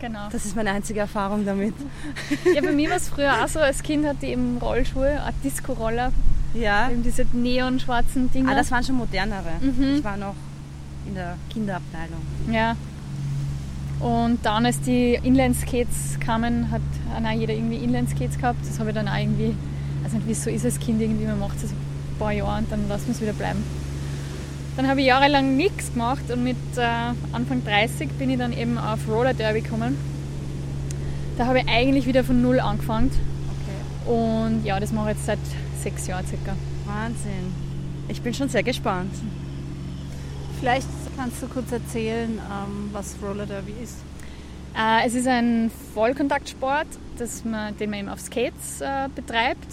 Genau. 0.00 0.28
Das 0.32 0.44
ist 0.44 0.56
meine 0.56 0.70
einzige 0.70 1.00
Erfahrung 1.00 1.44
damit. 1.44 1.74
Ja, 2.54 2.60
bei 2.62 2.72
mir 2.72 2.88
war 2.90 2.96
es 2.96 3.08
früher 3.08 3.32
auch 3.44 3.48
so, 3.48 3.58
als 3.60 3.82
Kind 3.82 4.06
hatte 4.06 4.26
ich 4.26 4.32
eben 4.32 4.58
Rollschuhe, 4.58 5.22
eine 5.22 5.34
Disco-Roller, 5.44 6.12
Ja. 6.54 6.90
eben 6.90 7.02
diese 7.02 7.24
neonschwarzen 7.32 8.30
Dinger. 8.32 8.52
Ah, 8.52 8.54
das 8.54 8.70
waren 8.70 8.82
schon 8.84 8.96
modernere. 8.96 9.52
Mhm. 9.60 9.96
Ich 9.98 10.04
war 10.04 10.16
noch 10.16 10.34
in 11.06 11.14
der 11.14 11.36
Kinderabteilung. 11.52 12.20
Ja. 12.50 12.76
Und 14.00 14.38
dann, 14.46 14.64
als 14.64 14.80
die 14.80 15.14
Inline-Skates 15.22 16.18
kamen, 16.20 16.70
hat 16.70 16.80
auch 17.14 17.30
jeder 17.32 17.52
irgendwie 17.54 17.76
Inline-Skates 17.76 18.38
gehabt. 18.38 18.58
Das 18.66 18.78
habe 18.78 18.90
ich 18.90 18.94
dann 18.94 19.08
auch 19.08 19.16
irgendwie, 19.18 19.54
also 20.02 20.16
nicht, 20.16 20.26
wie 20.28 20.32
es 20.32 20.42
so 20.44 20.50
ist 20.50 20.64
als 20.64 20.78
Kind, 20.80 21.00
irgendwie, 21.02 21.26
man 21.26 21.38
macht 21.38 21.58
es 21.62 21.70
ein 21.70 21.76
paar 22.18 22.32
Jahre 22.32 22.58
und 22.58 22.72
dann 22.72 22.88
lassen 22.88 23.08
wir 23.08 23.14
es 23.14 23.20
wieder 23.20 23.32
bleiben. 23.34 23.62
Dann 24.76 24.88
habe 24.88 25.00
ich 25.00 25.06
jahrelang 25.06 25.56
nichts 25.56 25.92
gemacht 25.92 26.30
und 26.30 26.42
mit 26.44 26.56
äh, 26.76 26.80
Anfang 27.32 27.64
30 27.64 28.08
bin 28.12 28.30
ich 28.30 28.38
dann 28.38 28.52
eben 28.52 28.78
auf 28.78 29.00
Roller 29.08 29.34
Derby 29.34 29.60
gekommen. 29.60 29.96
Da 31.36 31.46
habe 31.46 31.60
ich 31.60 31.68
eigentlich 31.68 32.06
wieder 32.06 32.24
von 32.24 32.40
Null 32.42 32.60
angefangen 32.60 33.10
Okay. 34.06 34.10
und 34.12 34.64
ja, 34.64 34.78
das 34.80 34.92
mache 34.92 35.10
ich 35.10 35.16
jetzt 35.16 35.26
seit 35.26 35.38
sechs 35.82 36.06
Jahren 36.06 36.26
circa. 36.26 36.54
Wahnsinn. 36.86 37.52
Ich 38.08 38.22
bin 38.22 38.32
schon 38.34 38.48
sehr 38.48 38.62
gespannt. 38.62 39.12
Vielleicht 40.58 40.86
kannst 41.16 41.42
du 41.42 41.46
kurz 41.46 41.72
erzählen, 41.72 42.30
ähm, 42.38 42.90
was 42.92 43.16
Roller 43.22 43.46
Derby 43.46 43.72
ist. 43.82 43.96
Äh, 44.76 45.06
es 45.06 45.14
ist 45.14 45.26
ein 45.26 45.70
Vollkontaktsport, 45.94 46.86
man, 47.44 47.76
den 47.76 47.90
man 47.90 47.98
eben 47.98 48.08
auf 48.08 48.20
Skates 48.20 48.80
äh, 48.80 49.08
betreibt. 49.14 49.66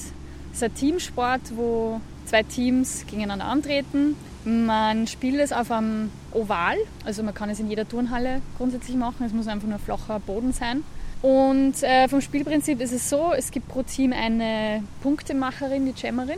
Es 0.51 0.57
ist 0.57 0.63
ein 0.63 0.73
Teamsport, 0.75 1.41
wo 1.55 2.01
zwei 2.25 2.43
Teams 2.43 3.05
gegeneinander 3.05 3.45
antreten. 3.45 4.15
Man 4.45 5.07
spielt 5.07 5.39
es 5.39 5.51
auf 5.51 5.71
einem 5.71 6.11
Oval, 6.31 6.77
also 7.05 7.21
man 7.23 7.33
kann 7.33 7.49
es 7.49 7.59
in 7.59 7.69
jeder 7.69 7.87
Turnhalle 7.87 8.41
grundsätzlich 8.57 8.95
machen. 8.95 9.25
Es 9.25 9.33
muss 9.33 9.47
einfach 9.47 9.67
nur 9.67 9.79
flacher 9.79 10.19
Boden 10.19 10.53
sein. 10.53 10.83
Und 11.21 11.81
äh, 11.81 12.07
vom 12.07 12.21
Spielprinzip 12.21 12.79
ist 12.79 12.93
es 12.93 13.09
so, 13.09 13.33
es 13.33 13.51
gibt 13.51 13.67
pro 13.67 13.83
Team 13.83 14.13
eine 14.13 14.83
Punktemacherin, 15.01 15.85
die 15.85 15.99
Jammerin, 15.99 16.37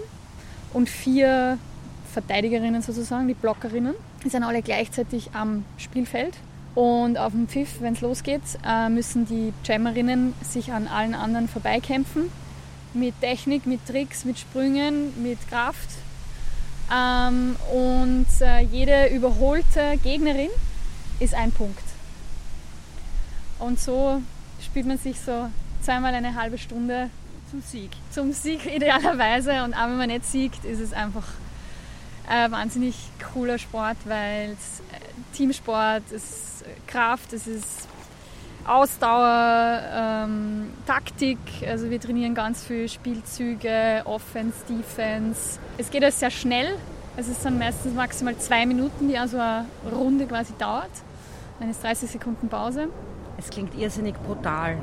und 0.73 0.89
vier 0.89 1.57
Verteidigerinnen 2.13 2.81
sozusagen, 2.81 3.27
die 3.27 3.33
Blockerinnen. 3.33 3.93
Die 4.23 4.29
sind 4.29 4.43
alle 4.43 4.62
gleichzeitig 4.62 5.31
am 5.33 5.65
Spielfeld. 5.77 6.35
Und 6.75 7.17
auf 7.17 7.31
dem 7.33 7.47
Pfiff, 7.47 7.81
wenn 7.81 7.93
es 7.93 8.01
losgeht, 8.01 8.41
äh, 8.65 8.89
müssen 8.89 9.25
die 9.25 9.53
Jammerinnen 9.63 10.33
sich 10.41 10.71
an 10.71 10.88
allen 10.88 11.13
anderen 11.13 11.47
vorbeikämpfen. 11.47 12.31
Mit 12.93 13.19
Technik, 13.21 13.65
mit 13.65 13.85
Tricks, 13.85 14.25
mit 14.25 14.39
Sprüngen, 14.39 15.21
mit 15.21 15.38
Kraft. 15.49 15.89
Ähm, 16.91 17.56
und 17.71 18.28
äh, 18.41 18.62
jede 18.62 19.08
überholte 19.08 19.97
Gegnerin 20.04 20.49
ist 21.19 21.34
ein 21.34 21.52
Punkt. 21.52 21.84
Und 23.60 23.80
so 23.80 24.21
spielt 24.63 24.88
man 24.88 24.97
sich 24.97 25.19
so 25.19 25.49
zweimal 25.82 26.13
eine 26.13 26.36
halbe 26.36 26.58
Stunde 26.58 27.10
Zum 27.52 27.62
Sieg. 27.62 27.91
zum 28.12 28.32
Sieg 28.32 28.65
idealerweise. 28.65 29.63
Und 29.63 29.73
auch 29.73 29.88
wenn 29.88 29.97
man 29.97 30.08
nicht 30.08 30.25
siegt, 30.25 30.65
ist 30.65 30.80
es 30.80 30.93
einfach 30.93 31.25
ein 32.28 32.52
wahnsinnig 32.52 32.95
cooler 33.34 33.58
Sport, 33.58 33.97
weil 34.06 34.52
es 34.52 34.80
äh, 34.80 35.36
Teamsport, 35.36 36.04
es 36.12 36.23
ist 36.23 36.62
äh, 36.62 36.65
Kraft, 36.88 37.34
es 37.34 37.47
ist 37.47 37.88
Ausdauer, 38.69 39.79
ähm, 39.93 40.67
Taktik. 40.86 41.38
Also 41.67 41.89
wir 41.89 41.99
trainieren 41.99 42.36
ganz 42.36 42.63
viel 42.63 42.88
Spielzüge, 42.88 44.03
Offense, 44.05 44.58
Defense. 44.69 45.60
Es 45.77 45.89
geht 45.89 46.03
alles 46.03 46.19
sehr 46.19 46.29
schnell. 46.32 46.75
Also 47.17 47.32
es 47.32 47.41
sind 47.41 47.58
meistens 47.60 47.93
maximal 47.95 48.38
zwei 48.38 48.65
Minuten, 48.65 49.08
die 49.10 49.17
also 49.17 49.38
eine 49.39 49.65
Runde 49.93 50.25
quasi 50.27 50.53
dauert. 50.60 50.89
Dann 51.60 51.69
ist 51.69 51.84
30 51.84 52.12
Sekunden 52.12 52.47
Pause. 52.47 52.88
Es 53.38 53.49
klingt 53.49 53.75
irrsinnig 53.77 54.15
brutal. 54.25 54.77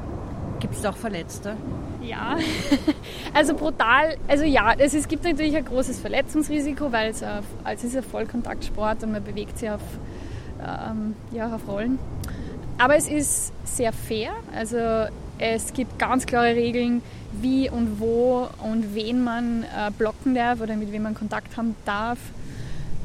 Gibt 0.59 0.75
es 0.75 0.85
auch 0.85 0.97
Verletzte? 0.97 1.55
Ja, 2.03 2.37
also 3.35 3.55
brutal. 3.55 4.17
Also 4.27 4.45
ja, 4.45 4.73
es, 4.77 4.95
ist, 4.95 5.09
gibt 5.09 5.25
natürlich 5.25 5.57
ein 5.57 5.65
großes 5.65 6.01
Verletzungsrisiko, 6.01 6.91
weil 6.93 7.11
es, 7.11 7.23
ein- 7.23 7.43
es 7.73 7.85
ist 7.85 7.97
ein 7.97 8.03
Vollkontaktsport 8.03 9.03
und 9.05 9.13
man 9.13 9.23
bewegt 9.23 9.59
sich 9.59 9.71
auf, 9.71 9.81
ähm, 10.61 11.15
ja, 11.31 11.55
auf 11.55 11.67
Rollen. 11.69 11.99
Aber 12.79 12.97
es 12.97 13.09
ist 13.09 13.53
sehr 13.65 13.93
fair. 13.93 14.33
Also 14.55 14.77
es 15.39 15.73
gibt 15.73 15.99
ganz 15.99 16.27
klare 16.27 16.55
Regeln, 16.55 17.03
wie 17.33 17.69
und 17.71 18.01
wo 18.01 18.49
und 18.63 18.95
wen 18.95 19.23
man 19.23 19.65
äh, 19.65 19.91
blocken 19.97 20.35
darf 20.35 20.61
oder 20.61 20.77
mit 20.77 20.93
wem 20.93 21.03
man 21.03 21.15
Kontakt 21.15 21.57
haben 21.57 21.75
darf. 21.85 22.19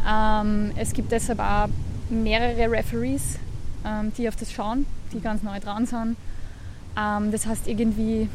Ähm, 0.07 0.71
es 0.77 0.93
gibt 0.93 1.12
deshalb 1.12 1.39
auch 1.39 1.67
mehrere 2.10 2.71
Referees, 2.71 3.38
ähm, 3.86 4.12
die 4.17 4.27
auf 4.27 4.36
das 4.36 4.51
schauen, 4.51 4.86
die 5.13 5.19
ganz 5.21 5.43
neu 5.43 5.60
dran 5.60 5.86
sind. 5.86 6.15
Ähm, 6.97 7.31
das 7.31 7.45
heißt, 7.45 7.67
irgendwie 7.67 8.29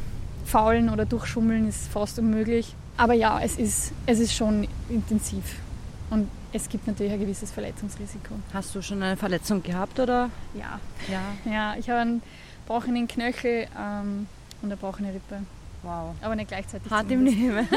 faulen 0.44 0.88
oder 0.88 1.04
durchschummeln 1.04 1.68
ist 1.68 1.88
fast 1.88 2.18
unmöglich. 2.18 2.74
Aber 2.96 3.14
ja, 3.14 3.40
es 3.42 3.56
ist, 3.56 3.92
es 4.06 4.20
ist 4.20 4.34
schon 4.34 4.66
intensiv. 4.88 5.56
Und 6.08 6.28
es 6.56 6.68
gibt 6.68 6.86
natürlich 6.86 7.12
ein 7.12 7.20
gewisses 7.20 7.50
Verletzungsrisiko. 7.52 8.34
Hast 8.52 8.74
du 8.74 8.82
schon 8.82 9.02
eine 9.02 9.16
Verletzung 9.16 9.62
gehabt 9.62 10.00
oder? 10.00 10.30
Ja, 10.54 10.80
Ja. 11.08 11.22
ja 11.50 11.76
ich 11.78 11.88
habe 11.90 12.00
einen 12.00 12.22
gebrochenen 12.66 13.06
Knöchel 13.06 13.68
ähm, 13.78 14.26
und 14.62 14.68
eine 14.68 14.76
gebrochene 14.76 15.14
Rippe. 15.14 15.42
Wow. 15.82 16.14
Aber 16.20 16.34
nicht 16.34 16.48
gleichzeitig. 16.48 16.90
Hart 16.90 17.10
im. 17.10 17.24
Nehmen. 17.24 17.68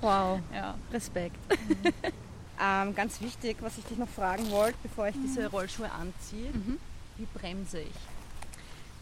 wow. 0.00 0.38
Ja. 0.54 0.74
Respekt. 0.92 1.36
ähm, 2.62 2.94
ganz 2.94 3.20
wichtig, 3.20 3.56
was 3.60 3.78
ich 3.78 3.84
dich 3.84 3.98
noch 3.98 4.08
fragen 4.08 4.50
wollte, 4.50 4.76
bevor 4.82 5.08
ich 5.08 5.16
diese 5.24 5.48
Rollschuhe 5.48 5.90
anziehe. 5.90 6.50
Mhm. 6.52 6.78
Wie 7.16 7.26
bremse 7.34 7.80
ich? 7.80 8.11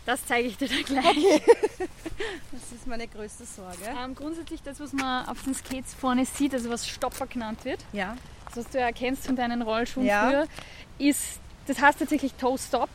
Das 0.06 0.24
zeige 0.26 0.48
ich 0.48 0.56
dir 0.56 0.68
dann 0.68 0.84
gleich. 0.84 1.42
Das 2.52 2.72
ist 2.72 2.86
meine 2.86 3.08
größte 3.08 3.44
Sorge. 3.46 3.78
Ähm, 4.04 4.14
grundsätzlich 4.14 4.62
das, 4.62 4.78
was 4.80 4.92
man 4.92 5.26
auf 5.26 5.42
den 5.42 5.54
Skates 5.54 5.94
vorne 5.94 6.26
sieht, 6.26 6.52
also 6.52 6.68
was 6.68 6.86
Stopper 6.86 7.26
genannt 7.26 7.64
wird, 7.64 7.80
Ja. 7.92 8.16
das, 8.46 8.58
was 8.64 8.68
du 8.72 8.78
erkennst 8.78 9.26
von 9.26 9.36
deinen 9.36 9.62
Rollschuhen 9.62 10.06
Ja. 10.06 10.26
früher, 10.28 10.44
ist, 10.98 11.38
das 11.66 11.80
heißt 11.80 11.98
tatsächlich 11.98 12.34
Toe-Stop. 12.34 12.90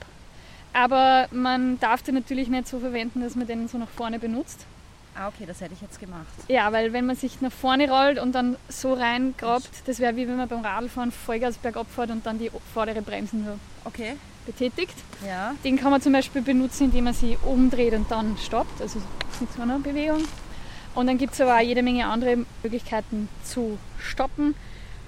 Aber 0.73 1.27
man 1.31 1.79
darf 1.79 2.03
den 2.03 2.15
natürlich 2.15 2.49
nicht 2.49 2.67
so 2.67 2.79
verwenden, 2.79 3.21
dass 3.21 3.35
man 3.35 3.47
den 3.47 3.67
so 3.67 3.77
nach 3.77 3.89
vorne 3.89 4.19
benutzt. 4.19 4.65
Ah, 5.15 5.29
okay, 5.29 5.45
das 5.47 5.61
hätte 5.61 5.73
ich 5.73 5.81
jetzt 5.81 5.99
gemacht. 5.99 6.25
Ja, 6.49 6.71
weil 6.73 6.91
wenn 6.93 7.05
man 7.05 7.15
sich 7.15 7.39
nach 7.41 7.51
vorne 7.51 7.89
rollt 7.89 8.19
und 8.19 8.33
dann 8.33 8.57
so 8.67 8.93
reingrabt, 8.93 9.69
das 9.85 9.99
wäre 9.99 10.15
wie 10.17 10.27
wenn 10.27 10.35
man 10.35 10.49
beim 10.49 10.59
Radlfahren 10.63 11.11
Vollgas 11.11 11.57
bergab 11.57 11.87
fährt 11.89 12.11
und 12.11 12.25
dann 12.25 12.37
die 12.37 12.51
vordere 12.73 13.01
Bremsen 13.01 13.45
nur 13.45 13.57
Okay. 13.85 14.17
Betätigt. 14.45 14.95
Ja. 15.25 15.55
Den 15.63 15.77
kann 15.77 15.91
man 15.91 16.01
zum 16.01 16.13
Beispiel 16.13 16.41
benutzen, 16.41 16.85
indem 16.85 17.05
man 17.05 17.13
sie 17.13 17.37
umdreht 17.43 17.93
und 17.93 18.09
dann 18.11 18.37
stoppt, 18.37 18.81
also 18.81 19.01
mit 19.39 19.51
so 19.53 19.61
einer 19.61 19.79
Bewegung. 19.79 20.23
Und 20.93 21.07
dann 21.07 21.17
gibt 21.17 21.33
es 21.33 21.41
aber 21.41 21.55
auch 21.55 21.61
jede 21.61 21.83
Menge 21.83 22.07
andere 22.07 22.45
Möglichkeiten 22.63 23.27
zu 23.43 23.77
stoppen. 23.99 24.55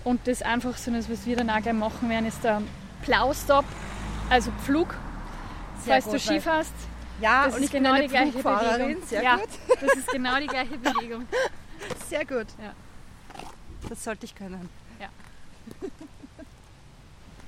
Und 0.04 0.28
das 0.28 0.42
Einfachste, 0.42 0.92
das 0.92 1.10
was 1.10 1.26
wir 1.26 1.36
dann 1.36 1.50
auch 1.50 1.62
gleich 1.62 1.74
machen 1.74 2.10
werden, 2.10 2.26
ist 2.26 2.44
der 2.44 2.62
Plow-Stop, 3.04 3.66
also 4.30 4.52
Pflug. 4.64 4.96
Sehr 5.84 5.94
falls 5.94 6.06
gut, 6.06 6.14
du 6.16 6.20
Ski 6.20 6.40
fährst, 6.40 6.74
Ja, 7.22 7.46
das 7.46 7.56
und 7.56 7.64
ist 7.64 7.72
genau 7.72 7.96
die 7.96 8.08
gleiche. 8.08 8.32
Bewegung. 8.38 9.04
Sehr 9.06 9.24
ja, 9.24 9.36
gut. 9.38 9.50
das 9.82 9.94
ist 9.96 10.08
genau 10.12 10.40
die 10.40 10.48
gleiche 10.48 10.78
Bewegung. 10.78 11.26
Sehr 12.10 12.26
gut. 12.26 12.48
Ja. 12.62 12.74
Das 13.88 14.04
sollte 14.04 14.26
ich 14.26 14.36
können. 14.36 14.70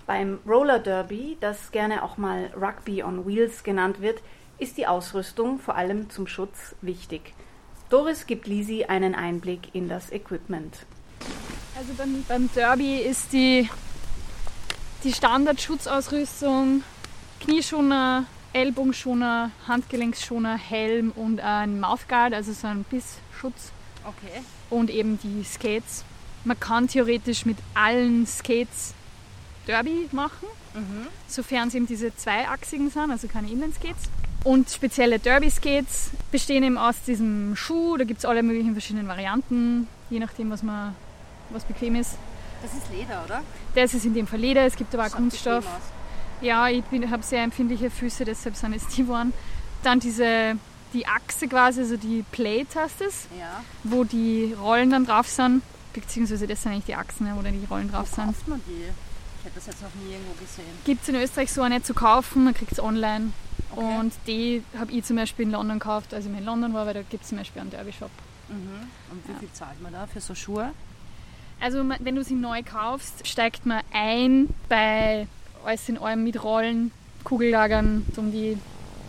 Beim 0.09 0.39
Roller 0.47 0.79
Derby, 0.79 1.37
das 1.39 1.71
gerne 1.71 2.01
auch 2.01 2.17
mal 2.17 2.49
Rugby 2.59 3.03
on 3.03 3.27
Wheels 3.27 3.61
genannt 3.61 4.01
wird, 4.01 4.23
ist 4.57 4.77
die 4.77 4.87
Ausrüstung 4.87 5.59
vor 5.59 5.75
allem 5.75 6.09
zum 6.09 6.25
Schutz 6.25 6.73
wichtig. 6.81 7.35
Doris 7.91 8.25
gibt 8.25 8.47
Lisi 8.47 8.85
einen 8.85 9.13
Einblick 9.13 9.75
in 9.75 9.87
das 9.87 10.11
Equipment. 10.11 10.87
Also 11.77 11.93
beim, 11.95 12.25
beim 12.27 12.49
Derby 12.55 13.01
ist 13.01 13.33
die, 13.33 13.69
die 15.03 15.13
Standardschutzausrüstung 15.13 16.83
Knieschoner, 17.41 18.25
Ellbogenschoner, 18.53 19.51
Handgelenksschoner, 19.67 20.57
Helm 20.57 21.11
und 21.11 21.39
ein 21.39 21.79
Mouthguard, 21.79 22.33
also 22.33 22.51
so 22.51 22.65
ein 22.65 22.83
Bissschutz 22.83 23.71
Okay. 24.03 24.41
und 24.71 24.89
eben 24.89 25.19
die 25.19 25.43
Skates. 25.43 26.03
Man 26.45 26.59
kann 26.59 26.87
theoretisch 26.87 27.45
mit 27.45 27.57
allen 27.75 28.25
Skates 28.25 28.95
Derby 29.69 30.09
machen, 30.11 30.47
Mhm. 30.73 31.07
sofern 31.27 31.67
es 31.67 31.75
eben 31.75 31.85
diese 31.87 32.15
zweiachsigen 32.15 32.89
sind, 32.89 33.11
also 33.11 33.27
keine 33.27 33.49
Inline-Skates. 33.51 34.09
Und 34.43 34.69
spezielle 34.69 35.19
Derby-Skates 35.19 36.11
bestehen 36.31 36.63
eben 36.63 36.77
aus 36.77 36.95
diesem 37.05 37.55
Schuh, 37.55 37.97
da 37.97 38.03
gibt 38.05 38.19
es 38.19 38.25
alle 38.25 38.41
möglichen 38.41 38.71
verschiedenen 38.73 39.07
Varianten, 39.07 39.87
je 40.09 40.19
nachdem, 40.19 40.49
was, 40.49 40.63
man, 40.63 40.95
was 41.49 41.63
bequem 41.65 41.95
ist. 41.95 42.15
Das 42.63 42.73
ist 42.73 42.83
Leder, 42.91 43.23
oder? 43.25 43.41
Das 43.75 43.93
ist 43.93 44.05
in 44.05 44.13
dem 44.13 44.27
Fall 44.27 44.39
Leder, 44.39 44.65
es 44.65 44.75
gibt 44.75 44.93
aber 44.95 45.05
auch 45.07 45.11
Kunststoff. 45.11 45.65
Ja, 46.41 46.67
ich 46.69 46.83
habe 47.11 47.21
sehr 47.23 47.43
empfindliche 47.43 47.89
Füße, 47.89 48.25
deshalb 48.25 48.55
sind 48.55 48.73
es 48.73 48.87
die 48.87 49.03
geworden. 49.03 49.33
Dann 49.83 49.99
diese, 49.99 50.55
die 50.93 51.05
Achse 51.05 51.47
quasi, 51.47 51.81
also 51.81 51.97
die 51.97 52.23
Plate 52.31 52.79
heißt 52.79 53.01
es, 53.01 53.27
Ja. 53.37 53.61
wo 53.83 54.03
die 54.03 54.55
Rollen 54.59 54.89
dann 54.91 55.05
drauf 55.05 55.27
sind. 55.27 55.61
beziehungsweise 55.93 56.45
das 56.47 56.61
sind 56.63 56.71
eigentlich 56.71 56.85
die 56.85 56.95
Achsen, 56.95 57.27
wo 57.35 57.41
dann 57.41 57.59
die 57.59 57.65
Rollen 57.65 57.89
drauf 57.91 58.09
Wo 58.11 58.15
sind. 58.15 58.25
kauft 58.27 58.47
man 58.47 58.61
die? 58.67 58.85
Ich 59.39 59.45
hätte 59.45 59.55
das 59.55 59.67
jetzt 59.67 59.81
noch 59.81 59.93
nie 59.95 60.11
irgendwo 60.11 60.33
gesehen. 60.33 60.67
Gibt 60.85 61.03
es 61.03 61.09
in 61.09 61.15
Österreich 61.15 61.51
so 61.51 61.67
nicht 61.67 61.85
zu 61.85 61.93
kaufen, 61.93 62.43
man 62.43 62.53
kriegt 62.53 62.73
es 62.73 62.79
online. 62.79 63.31
Okay. 63.71 63.99
Und 63.99 64.13
die 64.27 64.63
habe 64.77 64.91
ich 64.91 65.05
zum 65.05 65.15
Beispiel 65.15 65.45
in 65.45 65.51
London 65.51 65.79
gekauft, 65.79 66.13
als 66.13 66.25
ich 66.25 66.31
in 66.31 66.43
London 66.43 66.73
war, 66.73 66.85
weil 66.85 66.93
da 66.93 67.01
gibt 67.03 67.23
es 67.23 67.29
zum 67.29 67.37
Beispiel 67.37 67.61
einen 67.61 67.71
Derby-Shop. 67.71 68.11
Mhm. 68.49 68.87
Und 69.11 69.27
wie 69.27 69.39
viel 69.39 69.51
zahlt 69.53 69.81
man 69.81 69.93
da 69.93 70.07
für 70.07 70.19
so 70.19 70.35
Schuhe? 70.35 70.71
Also 71.61 71.83
wenn 71.99 72.15
du 72.15 72.23
sie 72.23 72.35
neu 72.35 72.63
kaufst, 72.63 73.27
steigt 73.27 73.65
man 73.65 73.81
ein 73.93 74.49
bei 74.69 75.27
alles 75.65 75.87
in 75.89 75.97
allem 75.97 76.23
mit 76.23 76.41
Rollen, 76.41 76.91
Kugellagern, 77.23 78.05
so 78.15 78.21
um 78.21 78.31
die, 78.31 78.57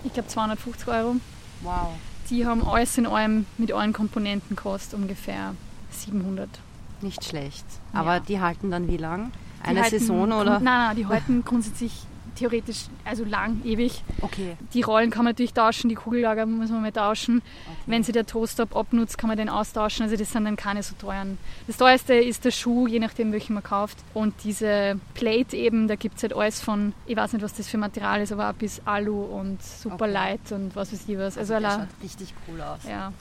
ich 0.04 0.12
glaube 0.12 0.28
250 0.28 0.88
Euro. 0.88 1.16
Wow. 1.62 1.92
Die 2.28 2.46
haben 2.46 2.64
alles 2.66 2.98
in 2.98 3.06
allem 3.06 3.46
mit 3.56 3.72
allen 3.72 3.92
Komponenten 3.92 4.56
kostet 4.56 4.98
ungefähr 4.98 5.54
700. 5.90 6.48
Nicht 7.00 7.24
schlecht. 7.24 7.64
Ja. 7.92 8.00
Aber 8.00 8.20
die 8.20 8.40
halten 8.40 8.70
dann 8.70 8.88
wie 8.88 8.96
lang? 8.96 9.32
Die 9.62 9.68
Eine 9.68 9.82
halten 9.82 9.98
Saison 9.98 10.32
oder? 10.32 10.60
Nein, 10.60 10.64
nein, 10.64 10.96
die 10.96 11.06
halten 11.06 11.44
grundsätzlich 11.44 11.92
theoretisch, 12.36 12.84
also 13.04 13.22
lang, 13.24 13.60
ewig. 13.64 14.02
Okay. 14.22 14.56
Die 14.72 14.80
Rollen 14.80 15.10
kann 15.10 15.24
man 15.24 15.32
natürlich 15.32 15.52
tauschen, 15.52 15.90
die 15.90 15.94
Kugellager 15.94 16.46
muss 16.46 16.70
man 16.70 16.80
mal 16.80 16.92
tauschen. 16.92 17.42
okay. 17.66 17.76
Wenn 17.86 18.02
sich 18.02 18.14
der 18.14 18.24
Toaster 18.24 18.66
abnutzt, 18.72 19.18
kann 19.18 19.28
man 19.28 19.36
den 19.36 19.50
austauschen. 19.50 20.04
Also 20.04 20.16
das 20.16 20.32
sind 20.32 20.46
dann 20.46 20.56
keine 20.56 20.82
so 20.82 20.94
teuren. 20.98 21.36
Das 21.66 21.76
teuerste 21.76 22.14
ist 22.14 22.46
der 22.46 22.50
Schuh, 22.52 22.86
je 22.86 22.98
nachdem 22.98 23.32
welchen 23.32 23.52
man 23.54 23.62
kauft. 23.62 23.98
Und 24.14 24.32
diese 24.44 24.98
Plate 25.12 25.54
eben, 25.56 25.86
da 25.86 25.96
gibt 25.96 26.16
es 26.16 26.22
halt 26.22 26.34
alles 26.34 26.62
von, 26.62 26.94
ich 27.06 27.16
weiß 27.16 27.34
nicht, 27.34 27.42
was 27.42 27.52
das 27.52 27.68
für 27.68 27.76
Material 27.76 28.22
ist, 28.22 28.32
aber 28.32 28.50
bis 28.54 28.80
Alu 28.86 29.22
und 29.22 29.62
super 29.62 29.96
Okay. 30.04 30.10
light 30.12 30.52
und 30.52 30.74
was 30.74 30.92
weiß 30.94 31.00
ich 31.08 31.18
was. 31.18 31.36
Also, 31.36 31.58
der 31.58 31.68
allein- 31.68 31.80
schaut 31.80 32.02
richtig 32.02 32.32
cool 32.48 32.60
aus. 32.62 32.80
ja. 32.88 33.12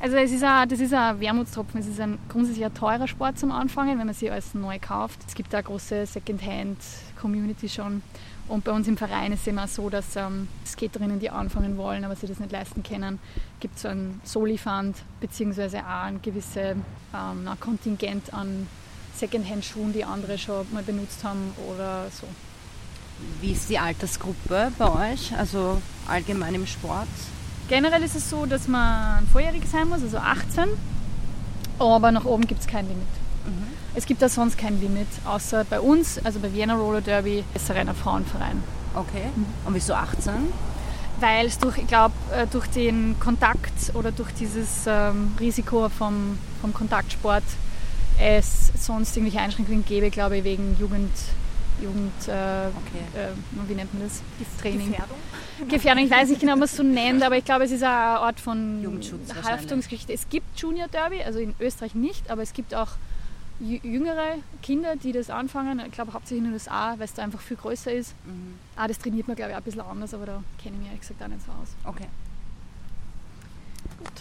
Also 0.00 0.16
es 0.16 0.30
ist 0.30 0.44
auch, 0.44 0.64
das 0.64 0.78
ist 0.78 0.94
ein 0.94 1.20
Wermutstropfen. 1.20 1.80
Es 1.80 1.86
ist 1.86 2.00
ein 2.00 2.18
grundsätzlich 2.28 2.64
ein 2.64 2.74
teurer 2.74 3.08
Sport 3.08 3.38
zum 3.38 3.50
Anfangen, 3.50 3.98
wenn 3.98 4.06
man 4.06 4.14
sie 4.14 4.30
alles 4.30 4.54
neu 4.54 4.78
kauft. 4.78 5.18
Es 5.26 5.34
gibt 5.34 5.52
da 5.52 5.60
große 5.60 6.06
Second-Hand-Community 6.06 7.68
schon. 7.68 8.02
Und 8.46 8.64
bei 8.64 8.72
uns 8.72 8.88
im 8.88 8.96
Verein 8.96 9.32
ist 9.32 9.40
es 9.40 9.46
immer 9.48 9.66
so, 9.66 9.90
dass 9.90 10.16
ähm, 10.16 10.48
Skaterinnen, 10.64 11.18
die 11.18 11.28
anfangen 11.28 11.76
wollen, 11.76 12.04
aber 12.04 12.16
sie 12.16 12.26
das 12.26 12.38
nicht 12.38 12.52
leisten 12.52 12.82
können, 12.82 13.18
gibt 13.60 13.76
es 13.76 13.82
so 13.82 13.88
einen 13.88 14.20
Soli-Fund, 14.24 14.96
beziehungsweise 15.20 15.80
auch 15.80 16.04
ein 16.04 16.22
gewisses 16.22 16.56
ähm, 16.56 16.82
ein 17.12 17.60
Kontingent 17.60 18.32
an 18.32 18.66
Second-Hand-Schuhen, 19.16 19.92
die 19.92 20.04
andere 20.04 20.38
schon 20.38 20.64
mal 20.72 20.82
benutzt 20.82 21.24
haben 21.24 21.52
oder 21.68 22.06
so. 22.10 22.26
Wie 23.40 23.52
ist 23.52 23.68
die 23.68 23.78
Altersgruppe 23.78 24.72
bei 24.78 25.12
euch? 25.12 25.36
Also 25.36 25.82
allgemein 26.06 26.54
im 26.54 26.66
Sport? 26.66 27.08
Generell 27.68 28.02
ist 28.02 28.16
es 28.16 28.30
so, 28.30 28.46
dass 28.46 28.66
man 28.66 29.26
volljährig 29.28 29.62
sein 29.70 29.88
muss, 29.88 30.02
also 30.02 30.18
18, 30.18 30.68
aber 31.78 32.12
nach 32.12 32.24
oben 32.24 32.46
gibt 32.46 32.60
es 32.60 32.66
kein 32.66 32.88
Limit. 32.88 33.06
Es 33.94 34.06
gibt 34.06 34.22
da 34.22 34.28
sonst 34.28 34.56
kein 34.58 34.80
Limit, 34.80 35.08
außer 35.24 35.64
bei 35.64 35.80
uns, 35.80 36.24
also 36.24 36.38
bei 36.38 36.52
Vienna 36.52 36.74
Roller 36.74 37.00
Derby, 37.00 37.42
ist 37.54 37.64
es 37.64 37.70
ein 37.70 37.78
reiner 37.78 37.94
Frauenverein. 37.94 38.62
Okay. 38.94 39.24
Und 39.64 39.74
wieso 39.74 39.94
18? 39.94 40.32
Weil 41.20 41.46
es 41.46 41.58
durch, 41.58 41.78
ich 41.78 41.86
glaube, 41.86 42.14
durch 42.52 42.68
den 42.68 43.16
Kontakt 43.18 43.94
oder 43.94 44.12
durch 44.12 44.30
dieses 44.32 44.86
ähm, 44.86 45.32
Risiko 45.40 45.88
vom, 45.88 46.38
vom 46.60 46.72
Kontaktsport 46.72 47.42
es 48.20 48.72
sonst 48.78 49.16
irgendwelche 49.16 49.40
Einschränkungen 49.40 49.84
gäbe, 49.84 50.10
glaube 50.10 50.38
ich, 50.38 50.44
wegen 50.44 50.76
Jugend, 50.78 51.12
Jugend 51.82 52.12
äh, 52.28 52.30
Okay. 52.30 53.04
äh, 53.14 53.68
wie 53.68 53.74
nennt 53.74 53.92
man 53.94 54.02
das? 54.04 54.20
Training. 54.60 54.90
Gefährdung. 54.90 55.16
Gefährdung, 55.68 56.04
ich 56.04 56.10
weiß 56.10 56.28
nicht 56.28 56.40
genau, 56.40 56.52
ob 56.54 56.58
man 56.60 56.66
es 56.66 56.76
so 56.76 56.82
nennt, 56.82 57.22
aber 57.22 57.36
ich 57.36 57.44
glaube, 57.44 57.64
es 57.64 57.70
ist 57.70 57.82
eine 57.82 57.92
Art 57.92 58.40
von. 58.40 58.84
Haftungsgeschichte. 59.44 60.12
Es 60.12 60.28
gibt 60.28 60.58
Junior 60.58 60.88
Derby, 60.88 61.22
also 61.22 61.38
in 61.38 61.54
Österreich 61.60 61.94
nicht, 61.94 62.30
aber 62.30 62.42
es 62.42 62.52
gibt 62.52 62.74
auch 62.74 62.88
jü- 63.62 63.82
jüngere 63.84 64.34
Kinder, 64.62 64.96
die 64.96 65.12
das 65.12 65.30
anfangen. 65.30 65.80
Ich 65.86 65.92
glaube 65.92 66.12
hauptsächlich 66.12 66.38
in 66.38 66.44
den 66.44 66.52
USA, 66.54 66.94
weil 66.98 67.04
es 67.06 67.14
da 67.14 67.22
einfach 67.22 67.40
viel 67.40 67.56
größer 67.56 67.92
ist. 67.92 68.14
Mhm. 68.24 68.54
Ah, 68.76 68.86
das 68.88 68.98
trainiert 68.98 69.26
man, 69.28 69.36
glaube 69.36 69.50
ich, 69.50 69.54
auch 69.56 69.60
ein 69.60 69.64
bisschen 69.64 69.80
anders, 69.80 70.14
aber 70.14 70.26
da 70.26 70.42
kenne 70.62 70.74
ich 70.76 70.78
mich 70.80 70.86
ehrlich 70.88 71.00
gesagt 71.00 71.22
auch 71.22 71.28
nicht 71.28 71.44
so 71.44 71.52
aus. 71.52 71.68
Okay. 71.84 72.06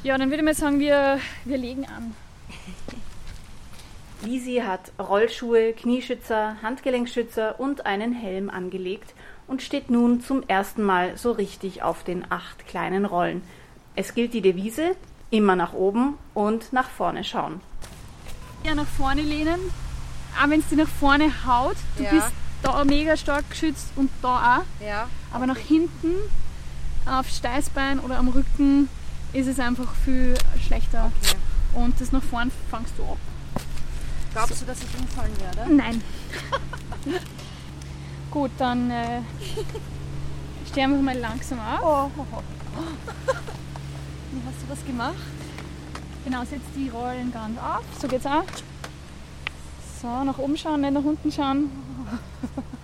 Ja, 0.03 0.17
dann 0.17 0.29
würde 0.29 0.37
ich 0.39 0.45
mal 0.45 0.53
sagen, 0.55 0.79
wir, 0.79 1.19
wir 1.45 1.57
legen 1.57 1.85
an. 1.85 2.13
Lisi 4.23 4.61
hat 4.65 4.91
Rollschuhe, 4.99 5.73
Knieschützer, 5.73 6.55
Handgelenkschützer 6.61 7.59
und 7.59 7.85
einen 7.85 8.13
Helm 8.13 8.49
angelegt 8.49 9.13
und 9.47 9.61
steht 9.61 9.89
nun 9.89 10.21
zum 10.21 10.43
ersten 10.47 10.83
Mal 10.83 11.17
so 11.17 11.31
richtig 11.31 11.83
auf 11.83 12.03
den 12.03 12.25
acht 12.31 12.67
kleinen 12.67 13.05
Rollen. 13.05 13.41
Es 13.95 14.13
gilt 14.13 14.33
die 14.33 14.41
Devise, 14.41 14.95
immer 15.29 15.55
nach 15.55 15.73
oben 15.73 16.17
und 16.33 16.73
nach 16.73 16.89
vorne 16.89 17.23
schauen. 17.23 17.61
Ja, 18.63 18.75
nach 18.75 18.85
vorne 18.87 19.21
lehnen, 19.21 19.59
auch 20.41 20.49
wenn 20.49 20.59
es 20.61 20.67
dir 20.67 20.77
nach 20.77 20.87
vorne 20.87 21.31
haut. 21.45 21.77
Du 21.97 22.03
Ja. 22.03 22.11
bist 22.11 22.31
da 22.63 22.83
mega 22.83 23.15
stark 23.15 23.49
geschützt 23.49 23.87
und 23.95 24.09
da 24.21 24.57
auch. 24.59 24.85
Ja. 24.85 25.07
Aber 25.31 25.45
nach 25.45 25.57
hinten, 25.57 26.15
auf 27.05 27.29
Steißbein 27.29 27.99
oder 27.99 28.17
am 28.17 28.27
Rücken, 28.29 28.89
ist 29.33 29.47
es 29.47 29.59
einfach 29.59 29.93
viel 29.95 30.33
schlechter. 30.65 31.11
Okay. 31.21 31.35
Und 31.75 32.01
das 32.01 32.11
nach 32.11 32.23
vorn 32.23 32.51
fangst 32.71 32.93
du 32.97 33.03
ab. 33.03 33.17
Glaubst 34.37 34.61
du, 34.61 34.65
dass 34.67 34.77
ich 34.77 34.99
umfallen 34.99 35.33
werde? 35.39 35.73
Nein. 35.73 35.99
Gut, 38.31 38.51
dann 38.59 38.91
äh, 38.91 39.21
stehen 40.69 40.91
wir 40.91 41.01
mal 41.01 41.17
langsam 41.17 41.59
auf. 41.59 42.11
Wie 44.31 44.41
hast 44.45 44.61
du 44.61 44.67
das 44.69 44.85
gemacht? 44.85 45.15
Genau, 46.23 46.41
setz 46.41 46.61
die 46.75 46.89
Rollen 46.89 47.31
ganz 47.31 47.57
auf. 47.57 47.81
So 47.99 48.07
geht's 48.07 48.27
auch. 48.27 48.43
So, 50.03 50.23
nach 50.23 50.37
oben 50.37 50.55
schauen, 50.55 50.81
nicht 50.81 50.93
nach 50.93 51.03
unten 51.03 51.31
schauen. 51.31 51.71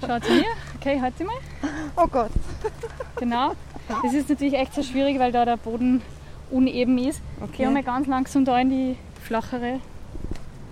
Schaut 0.01 0.25
hier. 0.25 0.45
Okay, 0.79 0.99
halt 0.99 1.15
sie 1.19 1.23
mal. 1.23 1.35
Oh 1.97 2.07
Gott. 2.07 2.31
Genau. 3.17 3.53
Das 4.01 4.11
ist 4.11 4.27
natürlich 4.27 4.55
echt 4.55 4.73
so 4.73 4.81
schwierig, 4.81 5.19
weil 5.19 5.31
da 5.31 5.45
der 5.45 5.57
Boden 5.57 6.01
uneben 6.49 6.97
ist. 6.97 7.21
Geh 7.55 7.67
mal 7.67 7.83
ganz 7.83 8.07
langsam 8.07 8.43
da 8.43 8.59
in 8.59 8.71
die 8.71 8.97
flachere. 9.21 9.81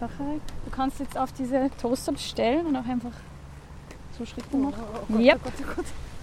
Flachere. 0.08 0.40
Du 0.66 0.72
kannst 0.72 1.00
jetzt 1.00 1.18
auf 1.18 1.32
diese 1.34 1.70
Toaster 1.80 2.18
stellen 2.18 2.66
und 2.66 2.76
auch 2.76 2.86
einfach 2.88 3.12
so 4.18 4.26
Schritte 4.26 4.58
machen. 4.58 4.82
Yep. 5.10 5.40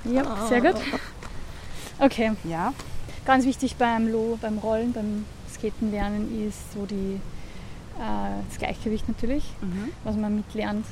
Yep, 0.06 0.26
sehr 0.48 0.60
gut. 0.60 0.74
Okay, 2.00 2.30
Ja. 2.44 2.72
ganz 3.24 3.44
wichtig 3.44 3.74
beim 3.74 4.06
Lo, 4.06 4.38
beim 4.40 4.58
Rollen, 4.58 4.92
beim 4.92 5.24
Skaten 5.52 5.90
lernen 5.90 6.46
ist 6.46 6.72
so 6.72 6.86
die, 6.86 7.20
äh, 7.98 8.40
das 8.48 8.58
Gleichgewicht 8.58 9.08
natürlich, 9.08 9.42
Mhm. 9.60 9.88
was 10.04 10.14
man 10.14 10.36
mitlernt. 10.36 10.86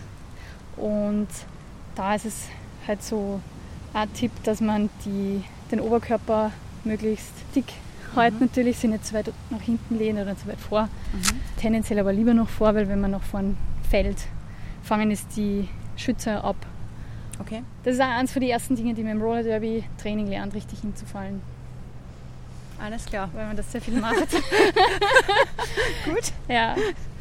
Und 0.76 1.28
da 1.94 2.16
ist 2.16 2.24
es 2.26 2.46
halt 2.88 3.04
so 3.04 3.40
ein 3.94 4.12
Tipp, 4.14 4.32
dass 4.42 4.60
man 4.60 4.90
die, 5.04 5.44
den 5.70 5.78
Oberkörper 5.80 6.50
möglichst 6.82 7.30
dick 7.54 7.72
hält 8.16 8.40
natürlich, 8.40 8.78
sich 8.78 8.90
nicht 8.90 9.04
zu 9.06 9.14
weit 9.14 9.30
nach 9.50 9.60
hinten 9.60 9.98
lehnt 9.98 10.18
oder 10.18 10.36
zu 10.36 10.46
weit 10.46 10.60
vor. 10.60 10.82
Mhm. 11.12 11.40
Tendenziell 11.60 11.98
aber 11.98 12.12
lieber 12.12 12.34
noch 12.34 12.48
vor, 12.48 12.74
weil 12.74 12.88
wenn 12.88 13.00
man 13.00 13.10
nach 13.12 13.22
vorn 13.22 13.56
fällt, 13.88 14.18
fangen 14.82 15.10
es 15.10 15.26
die 15.28 15.68
Schützer 15.96 16.44
ab. 16.44 16.56
Okay. 17.38 17.62
Das 17.84 17.94
ist 17.94 18.00
auch 18.00 18.08
eines 18.08 18.32
von 18.32 18.40
den 18.40 18.50
ersten 18.50 18.76
Dingen, 18.76 18.94
die 18.94 19.02
man 19.02 19.12
im 19.12 19.22
Roller 19.22 19.42
Derby 19.42 19.84
Training 20.00 20.26
lernt, 20.28 20.54
richtig 20.54 20.80
hinzufallen, 20.80 21.42
Alles 22.82 23.04
klar. 23.04 23.28
weil 23.34 23.46
man 23.46 23.56
das 23.56 23.70
sehr 23.70 23.80
viel 23.80 24.00
macht. 24.00 24.16
Gut. 26.04 26.32
Ja. 26.48 26.76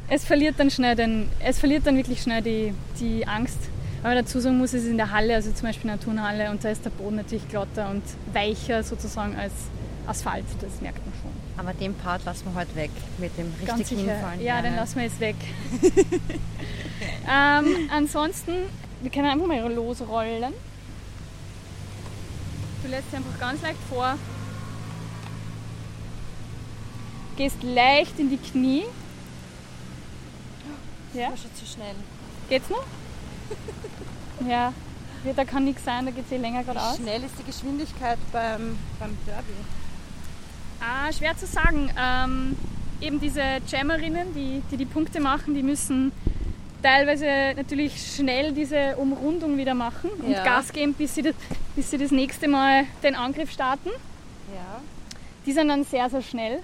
Es 0.08 0.24
verliert 0.24 0.56
dann 0.60 0.70
schnell 0.70 0.96
den, 0.96 1.28
es 1.40 1.60
verliert 1.60 1.86
dann 1.88 1.98
wirklich 1.98 2.22
schnell 2.22 2.42
die, 2.42 2.74
die 3.00 3.28
Angst. 3.28 3.58
Weil 4.04 4.14
man 4.16 4.24
dazu 4.24 4.40
sagen 4.40 4.60
muss, 4.60 4.74
es 4.74 4.84
ist 4.84 4.90
in 4.92 4.98
der 4.98 5.12
Halle, 5.12 5.34
also 5.34 5.52
zum 5.52 5.68
Beispiel 5.68 5.90
in 5.90 5.98
der 5.98 6.06
Turnhalle, 6.06 6.52
und 6.52 6.64
da 6.64 6.70
ist 6.70 6.86
der 6.86 6.92
Boden 6.92 7.16
natürlich 7.16 7.48
glatter 7.50 7.90
und 7.90 8.04
weicher 8.32 8.84
sozusagen 8.84 9.36
als 9.36 9.52
Asphalt. 10.08 10.46
Das 10.62 10.82
merkt 10.82 11.06
man 11.06 11.14
schon. 11.22 11.32
Aber 11.58 11.74
den 11.74 11.94
Part 11.96 12.26
lassen 12.26 12.46
wir 12.46 12.54
heute 12.60 12.76
weg 12.76 12.92
mit 13.18 13.38
dem 13.38 13.48
richtig 13.48 13.68
Ganz 13.68 13.90
sicher. 13.90 14.02
hinfallen. 14.14 14.42
Ja, 14.42 14.56
den 14.58 14.64
lernen. 14.64 14.78
lassen 14.78 14.96
wir 14.96 15.04
jetzt 15.04 15.20
weg. 15.20 15.36
ähm, 17.30 17.90
ansonsten, 17.92 18.52
wir 19.02 19.12
können 19.12 19.28
einfach 19.30 19.48
mal 19.48 19.72
losrollen. 19.74 20.54
Du 22.84 22.90
lässt 22.90 23.08
dich 23.08 23.16
einfach 23.18 23.40
ganz 23.40 23.62
leicht 23.62 23.80
vor. 23.90 24.16
Gehst 27.38 27.64
leicht 27.64 28.20
in 28.20 28.30
die 28.30 28.38
Knie. 28.38 28.84
Ja, 31.14 31.30
war 31.30 31.38
schon 31.38 31.54
zu 31.56 31.66
schnell. 31.66 31.96
geht's 32.50 32.70
noch? 32.70 32.84
ja, 34.48 34.74
Ja, 35.26 35.34
da 35.36 35.46
kann 35.46 35.64
nichts 35.66 35.84
sein, 35.84 36.06
da 36.06 36.12
geht 36.12 36.26
es 36.26 36.32
eh 36.32 36.38
länger 36.38 36.64
geradeaus. 36.64 37.00
Wie 37.00 37.04
schnell 37.04 37.24
ist 37.24 37.34
die 37.40 37.44
Geschwindigkeit 37.44 38.20
beim, 38.32 38.78
beim 39.00 39.18
Derby? 39.26 39.54
Ah, 40.80 41.12
schwer 41.12 41.36
zu 41.38 41.46
sagen. 41.46 41.90
Ähm, 42.00 42.56
eben 43.02 43.20
diese 43.20 43.42
Jammerinnen, 43.68 44.34
die, 44.34 44.62
die 44.72 44.78
die 44.78 44.86
Punkte 44.86 45.20
machen, 45.20 45.54
die 45.54 45.64
müssen 45.64 46.12
teilweise 46.82 47.54
natürlich 47.56 48.16
schnell 48.16 48.52
diese 48.54 48.96
Umrundung 48.98 49.58
wieder 49.58 49.74
machen 49.74 50.10
und 50.12 50.32
Ja. 50.32 50.44
Gas 50.44 50.72
geben, 50.72 50.94
bis 50.94 51.16
sie, 51.16 51.24
das, 51.24 51.34
bis 51.76 51.90
sie 51.92 51.98
das 51.98 52.12
nächste 52.12 52.48
Mal 52.48 52.86
den 53.04 53.16
Angriff 53.16 53.52
starten. 53.52 53.90
Ja. 54.54 54.82
Die 55.46 55.52
sind 55.52 55.68
dann 55.68 55.84
sehr, 55.84 56.10
sehr 56.10 56.22
schnell. 56.22 56.60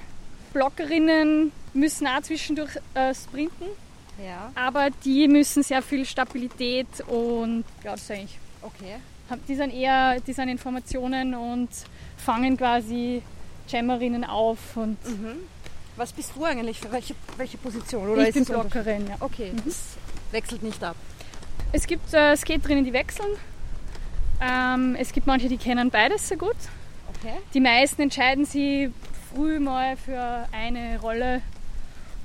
Blockerinnen 0.54 1.52
müssen 1.74 2.06
auch 2.08 2.22
zwischendurch 2.22 2.76
äh, 2.94 3.14
sprinten, 3.16 3.66
Ja. 4.24 4.52
aber 4.56 4.90
die 5.06 5.28
müssen 5.28 5.64
sehr 5.64 5.82
viel 5.82 6.06
Stabilität 6.06 6.88
und 7.08 7.64
ja, 7.84 7.92
das 7.92 8.12
eigentlich 8.12 8.38
Okay. 8.62 8.98
die 9.48 9.56
sind 9.56 9.74
eher, 9.74 10.20
die 10.20 10.34
sind 10.34 10.50
Informationen 10.50 11.34
und 11.34 11.70
fangen 12.18 12.58
quasi 12.58 13.24
Jammerinnen 13.68 14.24
auf 14.24 14.76
und 14.76 14.98
Was 15.96 16.12
bist 16.14 16.32
du 16.36 16.46
eigentlich 16.46 16.80
für 16.80 16.92
welche, 16.92 17.16
welche 17.38 17.58
Position? 17.58 18.10
Oder 18.10 18.24
ich 18.24 18.30
ist 18.30 18.36
bin? 18.36 18.46
Blockerin, 18.46 19.08
ja. 19.08 19.16
Okay, 19.20 19.52
das 19.66 19.98
wechselt 20.32 20.64
nicht 20.64 20.84
ab. 20.84 20.96
Es 21.74 21.86
gibt 21.88 22.14
äh, 22.14 22.36
Skaterinnen, 22.36 22.86
die 22.86 22.94
wechseln. 22.94 23.30
Ähm, 24.42 24.96
es 25.00 25.12
gibt 25.12 25.28
manche, 25.28 25.48
die 25.48 25.58
kennen 25.58 25.90
beides 25.90 26.28
sehr 26.28 26.38
gut. 26.38 26.56
Okay. 27.16 27.36
Die 27.54 27.60
meisten 27.60 28.02
entscheiden 28.02 28.46
sich 28.46 28.90
früh 29.34 29.60
mal 29.60 29.96
für 29.96 30.48
eine 30.52 31.00
Rolle 31.00 31.42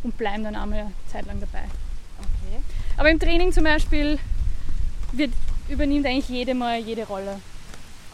und 0.03 0.17
bleiben 0.17 0.45
dann 0.45 0.57
einmal 0.57 0.79
eine 0.79 0.93
Zeit 1.13 1.27
lang 1.27 1.39
dabei. 1.41 1.65
Okay. 2.19 2.63
Aber 2.97 3.11
im 3.11 3.21
Training 3.21 3.53
zum 3.53 3.65
Beispiel 3.65 4.19
wird, 5.13 5.33
übernimmt 5.69 6.07
eigentlich 6.07 6.29
jede 6.29 6.55
mal 6.55 6.79
jede 6.79 7.07
Rolle. 7.07 7.41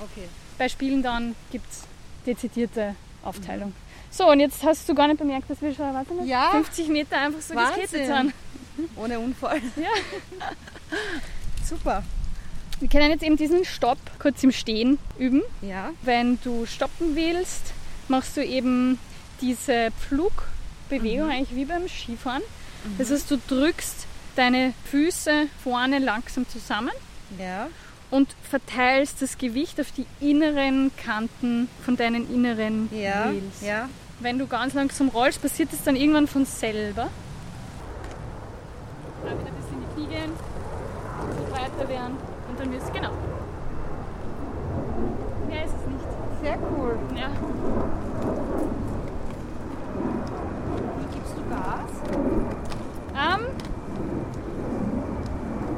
Okay. 0.01 0.29
Bei 0.59 0.69
Spielen 0.69 1.03
dann 1.03 1.37
gibt 1.51 1.71
es 1.71 1.85
dezidierte 2.27 2.95
Aufteilung. 3.25 3.73
So, 4.11 4.31
und 4.31 4.41
jetzt 4.41 4.63
hast 4.63 4.89
du 4.89 4.95
gar 4.95 5.09
nicht 5.09 5.19
bemerkt, 5.19 5.49
dass 5.49 5.61
wir 5.63 5.75
schon 5.75 5.93
warte 5.95 6.13
Ja. 6.25 6.51
50 6.51 6.89
Meter 6.89 7.19
einfach 7.19 7.41
so 7.41 7.55
geskatet 7.55 7.91
sind. 8.07 8.35
Ohne 8.97 9.19
Unfall. 9.19 9.61
Ja. 9.77 9.89
Super. 11.65 12.03
Wir 12.81 12.89
können 12.89 13.11
jetzt 13.11 13.23
eben 13.23 13.37
diesen 13.37 13.65
Stopp 13.65 13.99
kurz 14.19 14.43
im 14.43 14.51
Stehen 14.53 14.99
üben. 15.19 15.43
Ja. 15.63 15.91
Wenn 16.03 16.39
du 16.43 16.67
stoppen 16.67 17.15
willst, 17.15 17.73
machst 18.09 18.37
du 18.37 18.45
eben 18.45 18.99
diese 19.41 19.91
Flugbewegung 20.09 21.31
eigentlich 21.31 21.57
wie 21.57 21.65
beim 21.65 21.89
Skifahren. 21.89 22.43
Das 22.99 23.11
heißt, 23.11 23.31
du 23.31 23.39
drückst 23.49 24.07
deine 24.35 24.75
Füße 24.91 25.47
vorne 25.63 25.99
langsam 25.99 26.49
zusammen 26.49 26.91
Ja. 27.39 27.69
Und 28.13 28.29
verteilst 28.49 29.23
das 29.23 29.39
Gewicht 29.39 29.81
auf 29.81 29.91
die 29.91 30.07
inneren 30.21 30.93
Kanten 31.03 31.69
von 31.85 31.97
deinen 31.97 32.33
inneren 32.33 32.89
Ja. 32.93 33.33
Wheels. 33.33 33.63
Ja. 33.67 33.89
Wenn 34.21 34.39
du 34.39 34.47
ganz 34.47 34.75
langsam 34.75 35.09
rollst, 35.09 35.41
passiert 35.41 35.73
es 35.73 35.83
dann 35.83 35.97
irgendwann 35.97 36.29
von 36.29 36.45
selber. 36.45 37.09
Da 39.25 39.31
wieder 39.31 39.39
ein 39.49 39.55
bisschen 39.55 39.77
in 39.77 39.89
die 39.89 39.95
Knie 39.95 40.07
gehen, 40.15 40.31
ein 40.31 41.29
bisschen 41.29 41.51
breiter 41.51 41.89
werden 41.89 42.17
und 42.51 42.61
dann 42.61 42.71
wirst 42.73 42.89
du 42.89 42.93
genau. 42.93 43.13
Mehr 45.49 45.65
ist 45.65 45.73
es 45.75 45.87
nicht. 45.87 46.05
Sehr 46.43 46.59
cool. 46.77 46.99
Ja. 47.17 47.29
Wie 50.99 51.15
gibst 51.15 51.33
du 51.35 51.43
Gas? 51.49 51.91
Ähm, 53.15 53.47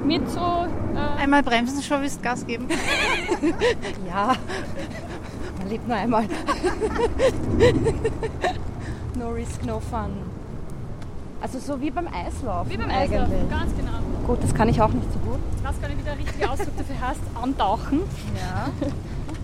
mit 0.05 0.29
so 0.31 0.39
äh, 0.41 1.21
Einmal 1.23 1.43
bremsen, 1.43 1.83
schon 1.83 2.03
willst 2.03 2.23
Gas 2.23 2.47
geben. 2.47 2.69
Ja. 4.09 4.35
Man 5.59 5.69
lebt 5.69 5.89
nur 5.89 5.97
einmal. 5.97 6.25
no 9.19 9.31
risk, 9.31 9.65
no 9.65 9.81
fun. 9.81 10.11
Also 11.41 11.59
so 11.59 11.81
wie 11.81 11.91
beim 11.91 12.07
Eislauf. 12.09 12.69
wie 12.71 12.77
beim 12.77 12.91
Eislaufen, 12.91 13.49
ganz 13.51 13.75
genau. 13.77 13.99
Gut, 14.27 14.43
das 14.43 14.55
kann 14.55 14.69
ich 14.69 14.81
auch 14.81 14.89
nicht 14.91 15.07
so 15.13 15.19
gut. 15.31 15.39
Ich 15.59 15.65
weiß 15.65 15.81
gar 15.81 15.89
nicht, 15.89 15.99
wie 16.01 16.05
der 16.05 16.19
richtige 16.19 16.51
Ausdruck 16.51 16.77
dafür 16.79 17.01
heißt. 17.09 17.21
Antauchen. 17.41 18.01
Ja. 18.37 18.71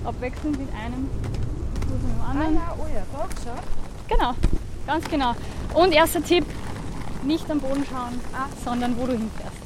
Abwechselnd 0.09 0.59
mit 0.59 0.69
einem 0.73 1.09
und 1.91 2.03
dem 2.03 2.21
Ah 2.23 2.31
anderen. 2.31 2.55
ja, 2.55 2.75
oh 2.79 2.87
ja, 2.95 3.03
doch 3.13 3.29
schon. 3.43 3.59
Genau, 4.09 4.33
ganz 4.87 5.05
genau. 5.11 5.35
Und 5.75 5.93
erster 5.93 6.23
Tipp, 6.23 6.47
nicht 7.25 7.51
am 7.51 7.61
Boden 7.61 7.85
schauen, 7.91 8.19
Ah. 8.33 8.47
sondern 8.65 8.97
wo 8.99 9.05
du 9.07 9.13
hinfährst. 9.13 9.57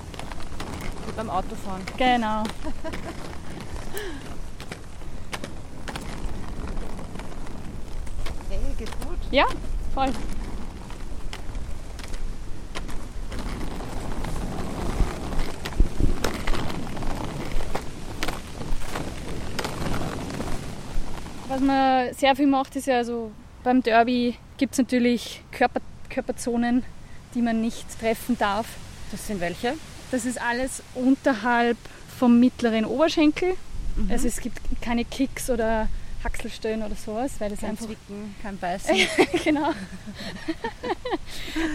Wie 1.06 1.12
beim 1.16 1.30
Autofahren. 1.30 1.82
Genau. 1.96 2.44
Hey, 8.50 8.58
geht 8.78 8.90
gut. 9.00 9.18
Ja, 9.30 9.46
voll. 9.94 10.10
Was 21.48 21.60
man 21.60 22.14
sehr 22.14 22.36
viel 22.36 22.46
macht, 22.46 22.76
ist 22.76 22.86
ja 22.86 22.96
also 22.96 23.30
beim 23.62 23.82
Derby 23.82 24.36
gibt 24.56 24.72
es 24.72 24.78
natürlich 24.78 25.42
Körper, 25.52 25.80
Körperzonen, 26.10 26.84
die 27.34 27.42
man 27.42 27.60
nicht 27.60 27.86
treffen 28.00 28.36
darf. 28.38 28.66
Das 29.10 29.26
sind 29.26 29.40
welche? 29.40 29.74
Das 30.14 30.26
ist 30.26 30.40
alles 30.40 30.80
unterhalb 30.94 31.76
vom 32.20 32.38
mittleren 32.38 32.84
Oberschenkel. 32.84 33.54
Also 34.08 34.28
es 34.28 34.40
gibt 34.40 34.60
keine 34.80 35.04
Kicks 35.04 35.50
oder 35.50 35.88
Haxelstellen 36.22 36.84
oder 36.84 36.94
sowas, 36.94 37.32
weil 37.40 37.50
das 37.50 37.58
Kein 37.58 37.70
einfach 37.70 37.86
Zwicken, 37.86 38.32
kein 38.40 38.56
Beißen. 38.56 38.96
genau. 39.44 39.72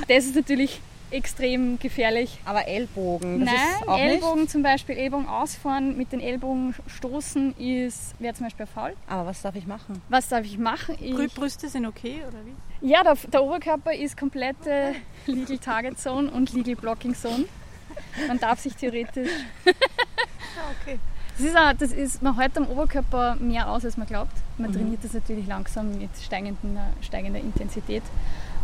Das 0.08 0.24
ist 0.24 0.36
natürlich 0.38 0.80
extrem 1.12 1.80
gefährlich. 1.80 2.40
Aber 2.46 2.66
Ellbogen, 2.66 3.42
das 3.42 3.50
Nein, 3.50 3.68
ist 3.82 3.88
auch 3.90 3.98
Ellbogen 3.98 4.42
nicht. 4.44 4.52
zum 4.52 4.64
Beispiel, 4.64 4.96
Ellbogen 4.96 5.28
ausfahren, 5.28 5.98
mit 5.98 6.14
den 6.14 6.22
Ellbogen 6.22 6.76
stoßen 6.88 7.58
ist, 7.58 8.14
wäre 8.20 8.36
zum 8.36 8.46
Beispiel 8.46 8.68
faul. 8.68 8.94
Aber 9.10 9.26
was 9.26 9.42
darf 9.42 9.56
ich 9.56 9.68
machen? 9.68 10.02
Was 10.08 10.30
darf 10.30 10.46
ich 10.46 10.58
machen? 10.58 10.96
Ich, 11.02 11.34
Brüste 11.34 11.68
sind 11.68 11.86
okay, 11.86 12.22
oder 12.26 12.38
wie? 12.46 12.90
ja, 12.90 13.04
der, 13.04 13.16
der 13.16 13.44
Oberkörper 13.44 13.94
ist 13.94 14.16
komplette 14.16 14.96
Legal 15.26 15.58
Target 15.58 16.00
Zone 16.00 16.32
und 16.32 16.54
Legal 16.54 16.76
Blocking 16.76 17.14
Zone. 17.14 17.44
Man 18.28 18.40
darf 18.40 18.60
sich 18.60 18.76
theoretisch. 18.76 19.30
Ah, 19.66 20.72
okay. 20.82 21.00
Das 21.38 21.48
ist, 21.48 21.56
auch, 21.58 21.74
das 21.74 21.92
ist, 21.94 22.22
man 22.22 22.38
hält 22.38 22.58
am 22.58 22.68
Oberkörper 22.68 23.36
mehr 23.36 23.70
aus, 23.70 23.86
als 23.86 23.96
man 23.96 24.08
glaubt. 24.08 24.34
Mhm. 24.58 24.66
Man 24.66 24.74
trainiert 24.74 25.04
das 25.04 25.14
natürlich 25.14 25.48
langsam 25.48 25.98
mit 25.98 26.10
steigenden, 26.22 26.78
steigender 27.02 27.40
Intensität. 27.40 28.04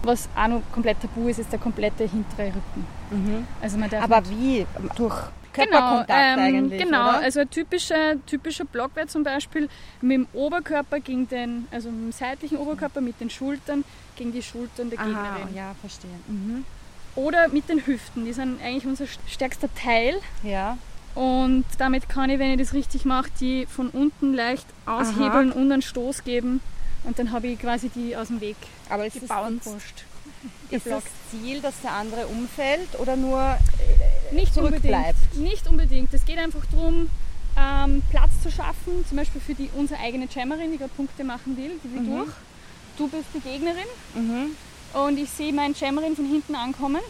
Was 0.03 0.27
auch 0.35 0.47
noch 0.47 0.61
komplett 0.73 0.99
tabu 1.01 1.29
ist, 1.29 1.39
ist 1.39 1.51
der 1.51 1.59
komplette 1.59 2.03
hintere 2.03 2.47
Rücken. 2.47 3.47
Also 3.61 3.77
man 3.77 3.89
darf 3.89 4.03
Aber 4.03 4.29
wie? 4.29 4.65
Durch 4.97 5.15
Körperkontakt 5.53 6.09
ähm, 6.11 6.39
eigentlich, 6.39 6.83
Genau, 6.83 7.09
oder? 7.09 7.19
also 7.19 7.39
ein 7.39 7.49
typischer, 7.49 8.15
typischer 8.25 8.65
Block 8.65 8.93
wäre 8.95 9.07
zum 9.07 9.23
Beispiel 9.23 9.69
mit 10.01 10.11
dem 10.17 10.27
Oberkörper 10.33 10.99
gegen 10.99 11.27
den, 11.29 11.65
also 11.71 11.89
mit 11.89 11.99
dem 12.01 12.11
seitlichen 12.11 12.57
Oberkörper 12.57 12.99
mit 12.99 13.19
den 13.21 13.29
Schultern 13.29 13.85
gegen 14.17 14.33
die 14.33 14.43
Schultern 14.43 14.89
der 14.89 14.99
Aha, 14.99 15.05
Gegnerin. 15.05 15.55
ja, 15.55 15.73
verstehe. 15.79 16.11
Mhm. 16.27 16.65
Oder 17.15 17.47
mit 17.49 17.69
den 17.69 17.85
Hüften, 17.85 18.25
die 18.25 18.33
sind 18.33 18.61
eigentlich 18.61 18.85
unser 18.85 19.05
stärkster 19.27 19.69
Teil. 19.73 20.15
Ja. 20.43 20.77
Und 21.15 21.63
damit 21.77 22.09
kann 22.09 22.29
ich, 22.29 22.39
wenn 22.39 22.51
ich 22.51 22.59
das 22.59 22.73
richtig 22.73 23.05
mache, 23.05 23.29
die 23.39 23.65
von 23.67 23.89
unten 23.89 24.33
leicht 24.33 24.65
aushebeln 24.85 25.51
und 25.53 25.71
einen 25.71 25.81
Stoß 25.81 26.23
geben. 26.25 26.59
Und 27.05 27.17
dann 27.19 27.31
habe 27.31 27.47
ich 27.47 27.59
quasi 27.59 27.89
die 27.89 28.17
aus 28.17 28.27
dem 28.27 28.41
Weg 28.41 28.57
Aber 28.89 29.05
ist 29.05 29.15
das, 29.15 29.21
gebounced. 29.29 30.03
ist 30.71 30.87
das 30.87 31.03
Ziel, 31.31 31.61
dass 31.61 31.79
der 31.81 31.93
andere 31.93 32.27
umfällt 32.27 32.99
oder 32.99 33.15
nur 33.15 33.57
Nicht 34.31 34.53
zurückbleibt? 34.53 35.15
unbedingt. 35.33 35.51
Nicht 35.51 35.67
unbedingt. 35.69 36.13
Es 36.13 36.25
geht 36.25 36.37
einfach 36.37 36.65
darum, 36.65 37.09
ähm, 37.57 38.01
Platz 38.11 38.31
zu 38.43 38.51
schaffen, 38.51 39.05
zum 39.07 39.17
Beispiel 39.17 39.39
für 39.39 39.53
die, 39.53 39.69
unsere 39.77 40.01
eigene 40.01 40.27
Jammerin, 40.29 40.71
die 40.73 40.77
gerade 40.77 40.91
Punkte 40.97 41.23
machen 41.23 41.55
will, 41.55 41.79
die 41.83 41.93
will 41.93 42.01
Mhm. 42.01 42.17
durch. 42.17 42.29
Du 42.97 43.07
bist 43.07 43.25
die 43.33 43.39
Gegnerin 43.39 43.85
Mhm. 44.15 44.57
Und 44.93 45.17
ich 45.17 45.29
sehe 45.29 45.53
meine 45.53 45.73
Jammerin 45.73 46.15
von 46.15 46.25
hinten 46.25 46.55
ankommen 46.55 47.01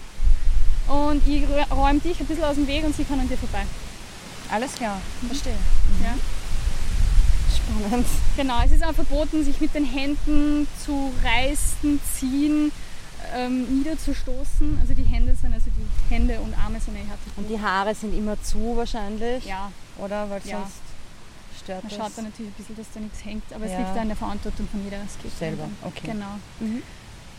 und 0.87 1.25
ich 1.27 1.43
rä- 1.43 1.69
räume 1.73 1.99
dich 1.99 2.19
ein 2.19 2.25
bisschen 2.25 2.43
aus 2.43 2.55
dem 2.55 2.67
Weg 2.67 2.83
und 2.83 2.95
sie 2.95 3.03
kann 3.03 3.19
an 3.19 3.27
dir 3.27 3.37
vorbei. 3.37 3.63
Alles 4.51 4.73
klar, 4.73 5.01
verstehe. 5.27 5.55
Ja. 6.03 6.13
Spannend. 7.55 8.05
Genau, 8.37 8.61
es 8.63 8.71
ist 8.71 8.83
auch 8.85 8.93
verboten, 8.93 9.43
sich 9.43 9.59
mit 9.61 9.73
den 9.73 9.85
Händen 9.85 10.67
zu 10.85 11.11
reißen, 11.23 11.99
ziehen, 12.17 12.71
ähm, 13.35 13.63
niederzustoßen. 13.79 14.77
Also 14.81 14.93
die 14.93 15.03
Hände 15.03 15.35
sind, 15.35 15.53
also 15.53 15.67
die 15.75 16.13
Hände 16.13 16.39
und 16.41 16.53
Arme 16.57 16.79
sind 16.79 16.95
eh 16.95 17.07
hart. 17.09 17.19
Und 17.37 17.49
die 17.49 17.59
Haare 17.59 17.95
sind 17.95 18.15
immer 18.15 18.41
zu 18.43 18.75
wahrscheinlich, 18.77 19.45
Ja, 19.45 19.71
oder? 19.97 20.29
Weil 20.29 20.41
Ja. 20.45 20.57
sonst 20.59 21.63
stört 21.63 21.83
man 21.83 21.89
das. 21.89 21.97
schaut 21.99 22.11
dann 22.17 22.25
natürlich 22.25 22.51
ein 22.51 22.55
bisschen, 22.57 22.75
dass 22.75 22.85
da 22.93 22.99
nichts 22.99 23.25
hängt, 23.25 23.43
aber 23.53 23.65
es 23.65 23.71
Ja. 23.71 23.79
liegt 23.79 23.95
da 23.95 24.01
in 24.03 24.07
der 24.09 24.17
Verantwortung 24.17 24.67
von 24.69 24.83
jeder 24.83 24.97
Skaterin. 25.07 25.31
Selber, 25.39 25.67
okay. 25.83 26.07
Genau. 26.11 26.37
Mhm. 26.59 26.83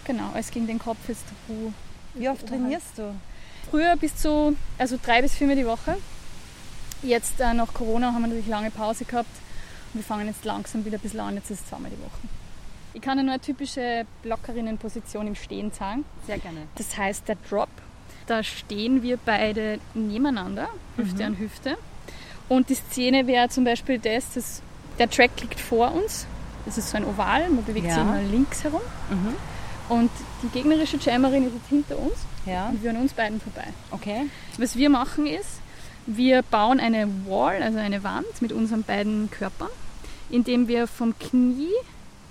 Genau, 0.06 0.30
alles 0.34 0.50
gegen 0.50 0.66
den 0.66 0.78
Kopf 0.78 1.08
ist 1.08 1.20
tabu. 1.26 1.72
Wie 2.14 2.28
oft 2.28 2.46
trainierst 2.46 2.96
du? 2.96 3.14
Früher 3.70 3.96
bis 3.96 4.16
zu, 4.16 4.56
also 4.78 4.96
drei 5.04 5.20
bis 5.22 5.34
viermal 5.34 5.56
die 5.56 5.66
Woche. 5.66 5.96
Jetzt 7.02 7.40
äh, 7.40 7.52
nach 7.52 7.74
Corona 7.74 8.12
haben 8.12 8.22
wir 8.22 8.28
natürlich 8.28 8.46
lange 8.46 8.70
Pause 8.70 9.04
gehabt 9.04 9.28
und 9.92 10.00
wir 10.00 10.04
fangen 10.04 10.26
jetzt 10.28 10.44
langsam 10.44 10.84
wieder 10.84 10.98
ein 10.98 11.00
bisschen 11.00 11.20
an, 11.20 11.34
jetzt 11.34 11.50
ist 11.50 11.60
es 11.62 11.66
zweimal 11.68 11.90
die 11.90 11.98
Woche. 12.02 12.20
Ich 12.94 13.02
kann 13.02 13.18
nur 13.22 13.30
eine 13.30 13.40
typische 13.40 14.06
Blockerinnenposition 14.22 15.26
im 15.26 15.34
Stehen 15.34 15.70
sagen. 15.72 16.04
Sehr 16.26 16.38
gerne. 16.38 16.60
Das 16.76 16.96
heißt 16.96 17.28
der 17.28 17.36
Drop. 17.50 17.68
Da 18.26 18.42
stehen 18.42 19.02
wir 19.02 19.18
beide 19.18 19.78
nebeneinander, 19.94 20.68
Hüfte 20.96 21.24
an 21.26 21.38
Hüfte. 21.38 21.76
Und 22.48 22.70
die 22.70 22.74
Szene 22.74 23.26
wäre 23.26 23.48
zum 23.50 23.64
Beispiel 23.64 23.98
das, 23.98 24.32
dass 24.32 24.62
der 24.98 25.10
Track 25.10 25.32
liegt 25.42 25.60
vor 25.60 25.92
uns. 25.92 26.26
Das 26.64 26.78
ist 26.78 26.90
so 26.90 26.96
ein 26.96 27.04
Oval, 27.04 27.50
man 27.50 27.64
bewegt 27.64 27.86
sich 27.86 27.94
Ja. 27.96 28.02
immer 28.02 28.22
links 28.22 28.64
herum. 28.64 28.80
Mhm. 29.10 29.34
Und 29.88 30.10
die 30.42 30.48
gegnerische 30.48 30.96
Jammerin 30.98 31.46
ist 31.46 31.54
jetzt 31.54 31.68
hinter 31.68 31.98
uns 31.98 32.14
Ja, 32.44 32.68
und 32.70 32.82
wir 32.82 32.90
an 32.90 32.96
uns 32.96 33.12
beiden 33.12 33.40
vorbei. 33.40 33.68
okay. 33.90 34.22
Was 34.58 34.76
wir 34.76 34.90
machen 34.90 35.26
ist, 35.26 35.60
wir 36.06 36.42
bauen 36.42 36.80
eine 36.80 37.08
Wall, 37.26 37.62
also 37.62 37.78
eine 37.78 38.02
Wand 38.04 38.26
mit 38.40 38.52
unseren 38.52 38.82
beiden 38.82 39.30
Körpern, 39.30 39.68
indem 40.30 40.68
wir 40.68 40.86
vom 40.86 41.18
Knie 41.18 41.68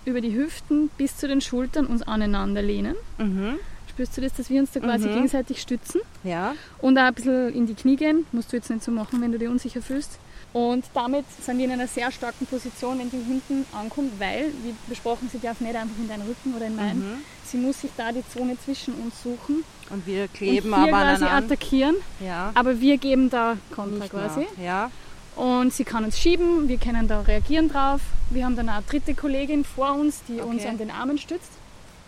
über 0.05 0.21
die 0.21 0.33
Hüften 0.35 0.89
bis 0.97 1.17
zu 1.17 1.27
den 1.27 1.41
Schultern 1.41 1.85
uns 1.87 2.01
aneinander 2.03 2.61
lehnen. 2.61 2.95
Mhm. 3.17 3.55
Spürst 3.89 4.17
du 4.17 4.21
das, 4.21 4.33
dass 4.33 4.49
wir 4.49 4.59
uns 4.59 4.71
da 4.71 4.79
quasi 4.81 5.07
Mhm. 5.07 5.13
gegenseitig 5.13 5.61
stützen 5.61 6.01
Ja, 6.23 6.53
und 6.79 6.97
auch 6.97 7.03
ein 7.03 7.13
bisschen 7.13 7.53
in 7.53 7.65
die 7.65 7.73
Knie 7.73 7.95
gehen? 7.95 8.25
Musst 8.33 8.51
du 8.51 8.57
jetzt 8.57 8.69
nicht 8.69 8.83
so 8.83 8.91
machen, 8.91 9.21
wenn 9.21 9.31
du 9.31 9.39
dich 9.39 9.47
unsicher 9.47 9.81
fühlst. 9.81 10.19
Und 10.55 10.85
damit 10.93 11.25
sind 11.45 11.57
wir 11.57 11.65
in 11.65 11.71
einer 11.71 11.85
sehr 11.87 12.09
starken 12.13 12.45
Position, 12.45 12.97
wenn 12.99 13.09
die 13.09 13.17
hinten 13.17 13.65
ankommt, 13.77 14.13
weil, 14.19 14.53
wie 14.63 14.73
besprochen, 14.87 15.29
sie 15.29 15.37
darf 15.39 15.59
nicht 15.59 15.75
einfach 15.75 15.97
in 15.99 16.07
deinen 16.07 16.21
Rücken 16.25 16.55
oder 16.55 16.65
in 16.67 16.77
meinen. 16.77 16.99
Mhm. 16.99 17.17
Sie 17.43 17.57
muss 17.57 17.81
sich 17.81 17.91
da 17.97 18.13
die 18.13 18.23
Zone 18.33 18.55
zwischen 18.63 18.93
uns 18.93 19.21
suchen 19.21 19.65
und 19.89 20.07
wir 20.07 20.29
kleben 20.29 20.71
und 20.71 20.85
hier 20.85 20.93
aber 20.95 21.03
quasi 21.03 21.23
aneinander. 21.25 21.53
attackieren. 21.53 21.95
Ja, 22.25 22.51
Aber 22.55 22.79
wir 22.79 22.97
geben 22.97 23.29
da 23.29 23.57
Kontra 23.75 24.07
quasi. 24.07 24.47
Ja, 24.63 24.89
Und 25.35 25.73
sie 25.73 25.83
kann 25.83 26.05
uns 26.05 26.17
schieben, 26.17 26.69
wir 26.69 26.77
können 26.77 27.09
da 27.09 27.19
reagieren 27.19 27.67
drauf. 27.67 27.99
Wir 28.29 28.45
haben 28.45 28.55
dann 28.55 28.69
eine 28.69 28.81
dritte 28.89 29.13
Kollegin 29.13 29.65
vor 29.65 29.91
uns, 29.95 30.23
die 30.29 30.39
uns 30.39 30.61
Okay. 30.61 30.69
an 30.69 30.77
den 30.77 30.89
Armen 30.89 31.17
stützt. 31.17 31.51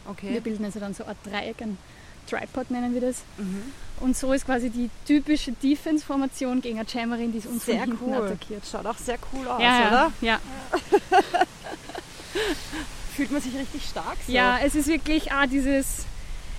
okay. 0.10 0.30
Wir 0.32 0.40
bilden 0.40 0.64
also 0.64 0.80
dann 0.80 0.94
so 0.94 1.04
ein 1.04 1.16
Dreieck, 1.26 1.62
ein 1.62 1.78
Tripod 2.28 2.70
nennen 2.72 2.94
wir 2.94 3.02
das. 3.02 3.24
Mhm. 3.38 3.64
Und 4.00 4.16
so 4.16 4.32
ist 4.34 4.46
quasi 4.46 4.70
die 4.70 4.90
typische 5.08 5.52
Defense-Formation 5.54 6.62
gegen 6.62 6.78
eine 6.78 6.88
Jammerin, 6.88 7.32
die 7.32 7.40
uns 7.48 7.66
Sehr 7.66 7.80
von 7.86 7.98
cool. 8.06 8.14
attackiert. 8.26 8.64
Schaut 8.72 8.86
auch 8.86 8.98
sehr 8.98 9.18
cool 9.34 9.48
aus, 9.48 9.60
ja, 9.62 9.88
oder? 9.88 10.12
ja, 10.22 10.40
Fühlt 13.16 13.32
man 13.32 13.42
sich 13.42 13.56
richtig 13.58 13.84
stark 13.84 14.18
so. 14.26 14.32
ja, 14.32 14.60
es 14.64 14.76
ist 14.76 14.88
wirklich 14.88 15.32
ah, 15.32 15.48
dieses, 15.48 16.06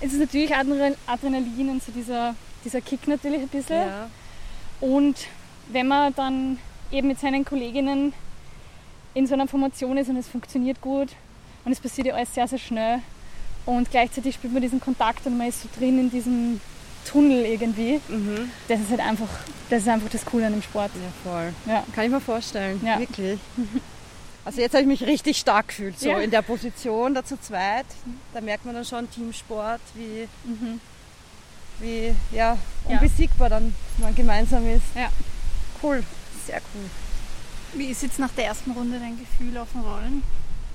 es 0.01 0.13
ist 0.13 0.19
natürlich 0.19 0.55
Adrenal- 0.57 0.97
Adrenalin 1.07 1.69
und 1.71 1.83
so 1.83 1.93
dieser, 1.93 2.35
dieser 2.65 2.81
Kick 2.81 3.07
natürlich 3.07 3.43
ein 3.43 3.49
bisschen. 3.49 3.77
ja. 3.89 4.11
Und 4.81 5.17
wenn 5.69 5.87
man 5.87 6.15
dann 6.15 6.59
eben 6.91 7.09
mit 7.09 7.21
seinen 7.21 7.45
Kolleginnen 7.45 8.13
in 9.15 9.27
so 9.27 9.35
einer 9.35 9.47
Formation 9.47 9.97
ist 9.97 10.09
und 10.09 10.17
es 10.17 10.27
funktioniert 10.29 10.81
gut 10.81 11.11
und 11.65 11.73
es 11.73 11.81
passiert 11.81 12.09
ja 12.09 12.15
alles 12.15 12.35
sehr, 12.35 12.49
sehr 12.49 12.59
schnell 12.59 13.01
und 13.69 13.91
gleichzeitig 13.91 14.37
spürt 14.37 14.53
man 14.55 14.63
diesen 14.63 14.81
Kontakt 14.81 15.27
und 15.27 15.37
man 15.37 15.49
ist 15.49 15.61
so 15.63 15.69
drin 15.79 15.99
in 15.99 16.11
diesem 16.11 16.59
Tunnel 17.07 17.45
irgendwie. 17.45 18.01
Mhm. 18.09 18.51
Das 18.67 18.81
ist 18.81 18.89
halt 18.91 19.01
einfach, 19.01 19.29
das 19.69 19.83
ist 19.83 19.89
einfach 19.89 20.09
das 20.09 20.25
Coole 20.25 20.47
an 20.47 20.53
dem 20.55 20.63
Sport. 20.63 20.91
Ja, 20.95 21.31
voll. 21.31 21.53
Ja. 21.67 21.85
Kann 21.95 22.05
ich 22.07 22.11
mir 22.11 22.21
vorstellen. 22.21 22.81
Ja. 22.85 22.99
Wirklich. 22.99 23.39
Also 24.45 24.63
jetzt 24.63 24.73
habe 24.73 24.81
ich 24.81 24.89
mich 24.89 25.03
richtig 25.07 25.37
stark 25.37 25.69
gefühlt, 25.69 26.01
so 26.01 26.09
Ja. 26.09 26.21
in 26.21 26.31
der 26.31 26.41
Position 26.41 27.13
da 27.13 27.23
zu 27.23 27.39
zweit. 27.39 27.85
Da 28.33 28.41
merkt 28.41 28.65
man 28.65 28.75
dann 28.75 28.85
schon 28.87 29.11
Teamsport, 29.11 29.81
wie, 29.95 30.27
Mhm. 30.49 30.81
wie 31.81 32.15
ja, 32.35 32.57
Ja. 32.89 32.95
unbesiegbar 32.95 33.51
dann 33.51 33.75
man 33.99 34.15
gemeinsam 34.15 34.67
ist. 34.67 34.85
Ja. 34.95 35.11
Cool, 35.83 36.03
sehr 36.47 36.63
cool. 36.75 36.89
Wie 37.79 37.89
ist 37.89 38.03
jetzt 38.03 38.19
nach 38.19 38.31
der 38.31 38.47
ersten 38.47 38.71
Runde 38.71 38.99
dein 38.99 39.19
Gefühl 39.19 39.59
auf 39.59 39.69
dem 39.73 39.83
Rollen? 39.83 40.23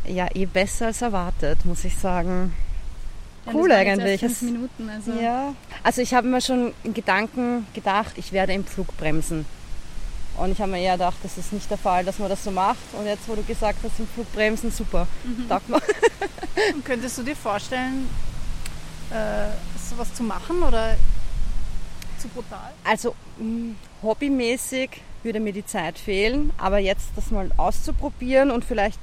Ja, 0.05 0.27
eh 0.35 0.45
besser 0.45 0.87
als 0.87 1.01
erwartet, 1.01 1.65
muss 1.65 1.83
ich 1.83 1.97
sagen. 1.97 2.53
Ja, 3.45 3.53
Cool 3.53 3.69
jetzt 3.69 3.79
eigentlich. 3.79 4.19
Fünf 4.21 4.41
Minuten, 4.41 4.89
also 4.89 5.11
Ja. 5.19 5.53
Also 5.83 6.01
ich 6.01 6.13
habe 6.13 6.27
mir 6.27 6.41
schon 6.41 6.73
in 6.83 6.93
Gedanken 6.93 7.67
gedacht, 7.73 8.13
ich 8.17 8.31
werde 8.31 8.53
im 8.53 8.65
Flug 8.65 8.95
bremsen. 8.97 9.45
Und 10.37 10.51
ich 10.51 10.59
habe 10.61 10.71
mir 10.71 10.79
eher 10.79 10.93
gedacht, 10.93 11.17
das 11.21 11.37
ist 11.37 11.53
nicht 11.53 11.69
der 11.69 11.77
Fall, 11.77 12.03
dass 12.05 12.17
man 12.19 12.29
das 12.29 12.43
so 12.43 12.51
macht. 12.51 12.79
Und 12.93 13.05
jetzt, 13.05 13.27
wo 13.27 13.35
du 13.35 13.43
gesagt 13.43 13.79
hast, 13.83 13.99
im 13.99 14.07
Flug 14.07 14.31
bremsen, 14.33 14.71
super. 14.71 15.07
Mhm. 15.23 15.45
Und 16.73 16.85
könntest 16.85 17.17
du 17.17 17.23
dir 17.23 17.35
vorstellen, 17.35 18.09
äh, 19.11 19.49
sowas 19.89 20.13
zu 20.13 20.23
machen 20.23 20.63
oder 20.63 20.95
zu 22.17 22.27
brutal? 22.29 22.71
Also 22.83 23.15
mh, 23.37 23.75
hobbymäßig 24.01 24.89
würde 25.21 25.39
mir 25.39 25.53
die 25.53 25.65
Zeit 25.65 25.99
fehlen, 25.99 26.51
aber 26.57 26.79
jetzt 26.79 27.09
das 27.15 27.31
mal 27.31 27.51
auszuprobieren 27.57 28.51
und 28.51 28.65
vielleicht 28.65 28.99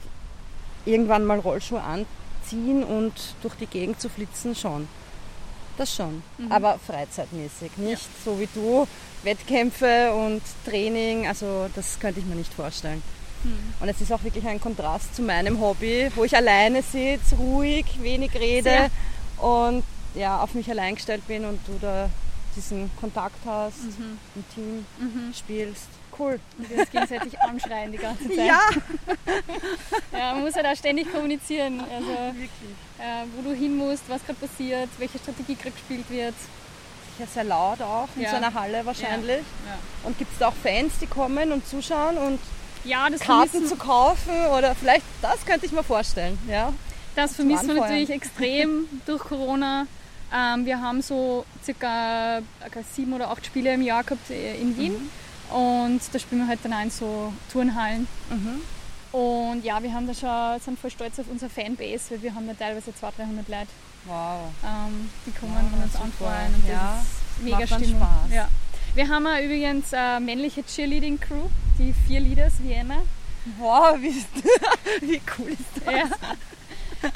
irgendwann 0.85 1.25
mal 1.25 1.39
Rollschuhe 1.39 1.83
anziehen 2.53 2.85
und 2.85 3.13
durch 3.43 3.55
die 3.55 3.67
Gegend 3.67 4.01
zu 4.01 4.09
flitzen, 4.09 4.55
schon. 4.55 4.89
Das 5.77 5.95
schon. 5.95 6.23
Aber 6.51 6.79
freizeitmäßig, 6.85 7.77
nicht 7.79 8.03
so 8.25 8.39
wie 8.39 8.49
du. 8.55 8.87
Wettkämpfe 9.23 10.13
und 10.13 10.43
Training, 10.65 11.27
also 11.27 11.69
das 11.75 11.99
könnte 12.01 12.21
ich 12.21 12.27
mir 12.27 12.35
nicht 12.37 12.53
vorstellen. 12.53 13.03
Und 13.81 13.89
es 13.89 14.01
ist 14.03 14.13
auch 14.13 14.23
wirklich 14.23 14.47
ein 14.47 14.61
Kontrast 14.61 15.15
zu 15.15 15.23
meinem 15.23 15.59
Hobby, 15.61 16.11
wo 16.15 16.25
ich 16.25 16.37
alleine 16.37 16.83
sitze, 16.83 17.37
ruhig, 17.37 17.87
wenig 18.03 18.35
rede 18.35 18.65
Sehr. 18.71 18.91
und 19.43 19.83
ja, 20.15 20.43
auf 20.43 20.53
mich 20.55 20.69
allein 20.71 20.95
gestellt 20.95 21.27
bin 21.27 21.47
und 21.47 21.59
du 21.67 21.79
da 21.81 22.11
diesen 22.55 22.91
Kontakt 23.01 23.37
hast, 23.47 23.83
Mhm. 23.99 24.19
im 24.37 24.45
Team 24.55 24.87
Mhm. 24.99 25.33
spielst. 25.35 25.87
Cool. 26.21 26.39
Und 26.59 26.69
wir 26.71 26.79
uns 26.81 26.91
gegenseitig 26.91 27.41
anschreien 27.41 27.93
die 27.93 27.99
ganze 27.99 28.29
Zeit. 28.29 28.37
Ja, 28.47 28.61
Ja, 30.13 30.35
man 30.35 30.43
muss 30.43 30.55
halt 30.55 30.67
auch 30.67 30.77
ständig 30.77 31.11
kommunizieren. 31.13 31.81
Also, 31.81 32.09
wirklich. 32.09 32.51
äh, 32.99 33.25
wo 33.37 33.43
du 33.49 33.55
hin 33.57 33.77
musst, 33.77 34.03
was 34.09 34.25
gerade 34.27 34.39
passiert, 34.39 34.89
welche 34.99 35.19
Strategie 35.19 35.55
gerade 35.55 35.71
gespielt 35.73 36.05
wird. 36.11 36.35
Sicher 37.17 37.29
sehr 37.33 37.45
laut 37.45 37.81
auch 37.81 38.09
in 38.17 38.23
Ja. 38.23 38.31
so 38.31 38.37
einer 38.37 38.53
Halle 38.53 38.85
wahrscheinlich. 38.85 39.39
Ja, 39.39 39.79
Und 40.05 40.19
gibt 40.19 40.33
es 40.33 40.39
da 40.39 40.49
auch 40.49 40.55
Fans, 40.63 40.93
die 41.01 41.07
kommen 41.07 41.53
und 41.53 41.67
zuschauen 41.67 42.19
und 42.19 42.39
ja 42.85 43.09
das 43.11 43.21
Karten 43.21 43.49
vermissen, 43.51 43.69
zu 43.69 43.77
kaufen 43.77 44.47
oder 44.57 44.75
vielleicht, 44.75 45.05
das 45.23 45.45
könnte 45.47 45.67
ich 45.67 45.73
mir 45.73 45.83
vorstellen. 45.83 46.39
Ja. 46.49 46.73
das 47.17 47.35
vermissen 47.37 47.69
wir 47.69 47.75
natürlich 47.75 48.11
extrem 48.11 48.87
durch 49.07 49.23
Corona. 49.23 49.87
Ähm, 50.35 50.65
wir 50.65 50.81
haben 50.81 51.03
so 51.03 51.45
circa 51.65 52.41
sieben 52.95 53.13
oder 53.13 53.31
acht 53.31 53.45
Spiele 53.45 53.75
im 53.75 53.83
Jahr 53.83 54.03
gehabt 54.05 54.31
äh, 54.31 54.55
in 54.61 54.77
Wien. 54.79 55.11
Und 55.53 56.01
da 56.13 56.19
spielen 56.19 56.43
wir 56.43 56.49
halt 56.49 56.61
dann 56.63 56.73
auch 56.73 56.83
in 56.83 56.91
so 56.91 57.33
Turnhallen. 57.53 58.07
Mhm. 58.31 58.61
Und 59.19 59.65
ja, 59.65 59.83
wir 59.83 59.93
haben 59.93 60.07
da 60.07 60.15
schon, 60.15 60.61
sind 60.61 60.79
voll 60.79 60.91
stolz 60.91 61.19
auf 61.19 61.27
unsere 61.29 61.51
Fanbase, 61.51 62.11
weil 62.13 62.23
wir 62.23 62.35
haben 62.35 62.47
da 62.47 62.55
teilweise 62.55 62.95
200, 62.95 63.19
300 63.27 63.49
Leute, 63.49 63.67
Wow. 64.07 64.41
ähm, 64.65 65.11
die 65.27 65.33
kommen 65.33 65.53
Ja, 65.55 65.77
und 65.77 65.83
uns 65.85 65.97
anfeuern. 65.97 66.55
Und 66.55 66.69
Ja, 66.69 66.97
das 66.97 67.05
ist 67.39 67.43
mega 67.45 67.59
macht 67.59 67.71
dann 67.73 67.83
Stimmung. 67.85 68.01
Spaß. 68.01 68.33
Ja. 68.35 68.49
Wir 68.95 69.09
haben 69.09 69.27
auch 69.27 69.39
übrigens 69.39 69.93
eine 69.95 70.25
männliche 70.25 70.65
Cheerleading-Crew, 70.65 71.49
die 71.79 71.93
vier 72.07 72.21
Leaders 72.21 72.55
Vienna. 72.63 72.97
Wow, 73.59 73.97
wie, 74.01 74.15
wie 75.07 75.21
cool 75.39 75.51
ist 75.51 75.61
das? 75.85 75.95
Ja. 75.95 76.05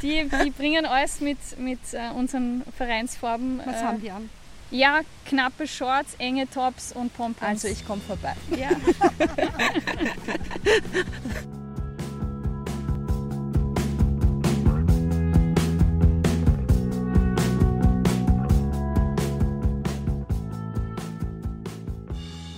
Die, 0.02 0.28
die 0.44 0.50
bringen 0.50 0.86
alles 0.86 1.20
mit, 1.20 1.38
mit 1.58 1.78
äh, 1.92 2.10
unseren 2.10 2.62
Vereinsfarben. 2.76 3.60
Was 3.64 3.76
äh, 3.76 3.84
haben 3.84 4.00
die 4.00 4.10
an? 4.10 4.30
Ja, 4.70 5.00
knappe 5.26 5.66
Shorts, 5.66 6.14
enge 6.18 6.48
Tops 6.48 6.92
und 6.92 7.14
Pompons. 7.16 7.42
Also 7.42 7.68
ich 7.68 7.86
komme 7.86 8.00
vorbei. 8.00 8.34
ja. 8.56 8.70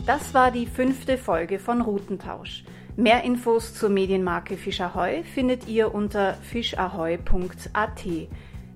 Das 0.07 0.35
war 0.35 0.53
die 0.53 0.67
fünfte 0.67 1.19
Folge 1.19 1.59
von 1.59 1.81
Routentausch. 1.81 2.63
Mehr 2.95 3.25
Infos 3.25 3.75
zur 3.75 3.89
Medienmarke 3.89 4.57
Fischerheu 4.57 5.25
findet 5.35 5.67
ihr 5.67 5.93
unter 5.93 6.35
fischahoy.at. 6.35 8.05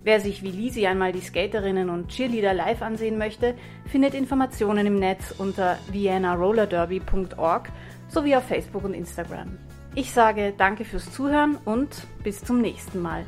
Wer 0.03 0.21
sich 0.21 0.43
wie 0.43 0.51
Lisi 0.51 0.87
einmal 0.87 1.13
die 1.13 1.21
Skaterinnen 1.21 1.91
und 1.91 2.09
Cheerleader 2.09 2.55
live 2.55 2.81
ansehen 2.81 3.19
möchte, 3.19 3.55
findet 3.87 4.15
Informationen 4.15 4.87
im 4.87 4.99
Netz 4.99 5.35
unter 5.37 5.79
viennaRollerderby.org 5.91 7.71
sowie 8.09 8.37
auf 8.37 8.45
Facebook 8.45 8.85
und 8.85 8.95
Instagram. 8.95 9.59
Ich 9.95 10.13
sage 10.13 10.55
danke 10.57 10.85
fürs 10.85 11.13
Zuhören 11.13 11.59
und 11.65 12.07
bis 12.23 12.43
zum 12.43 12.61
nächsten 12.61 13.03
Mal. 13.03 13.27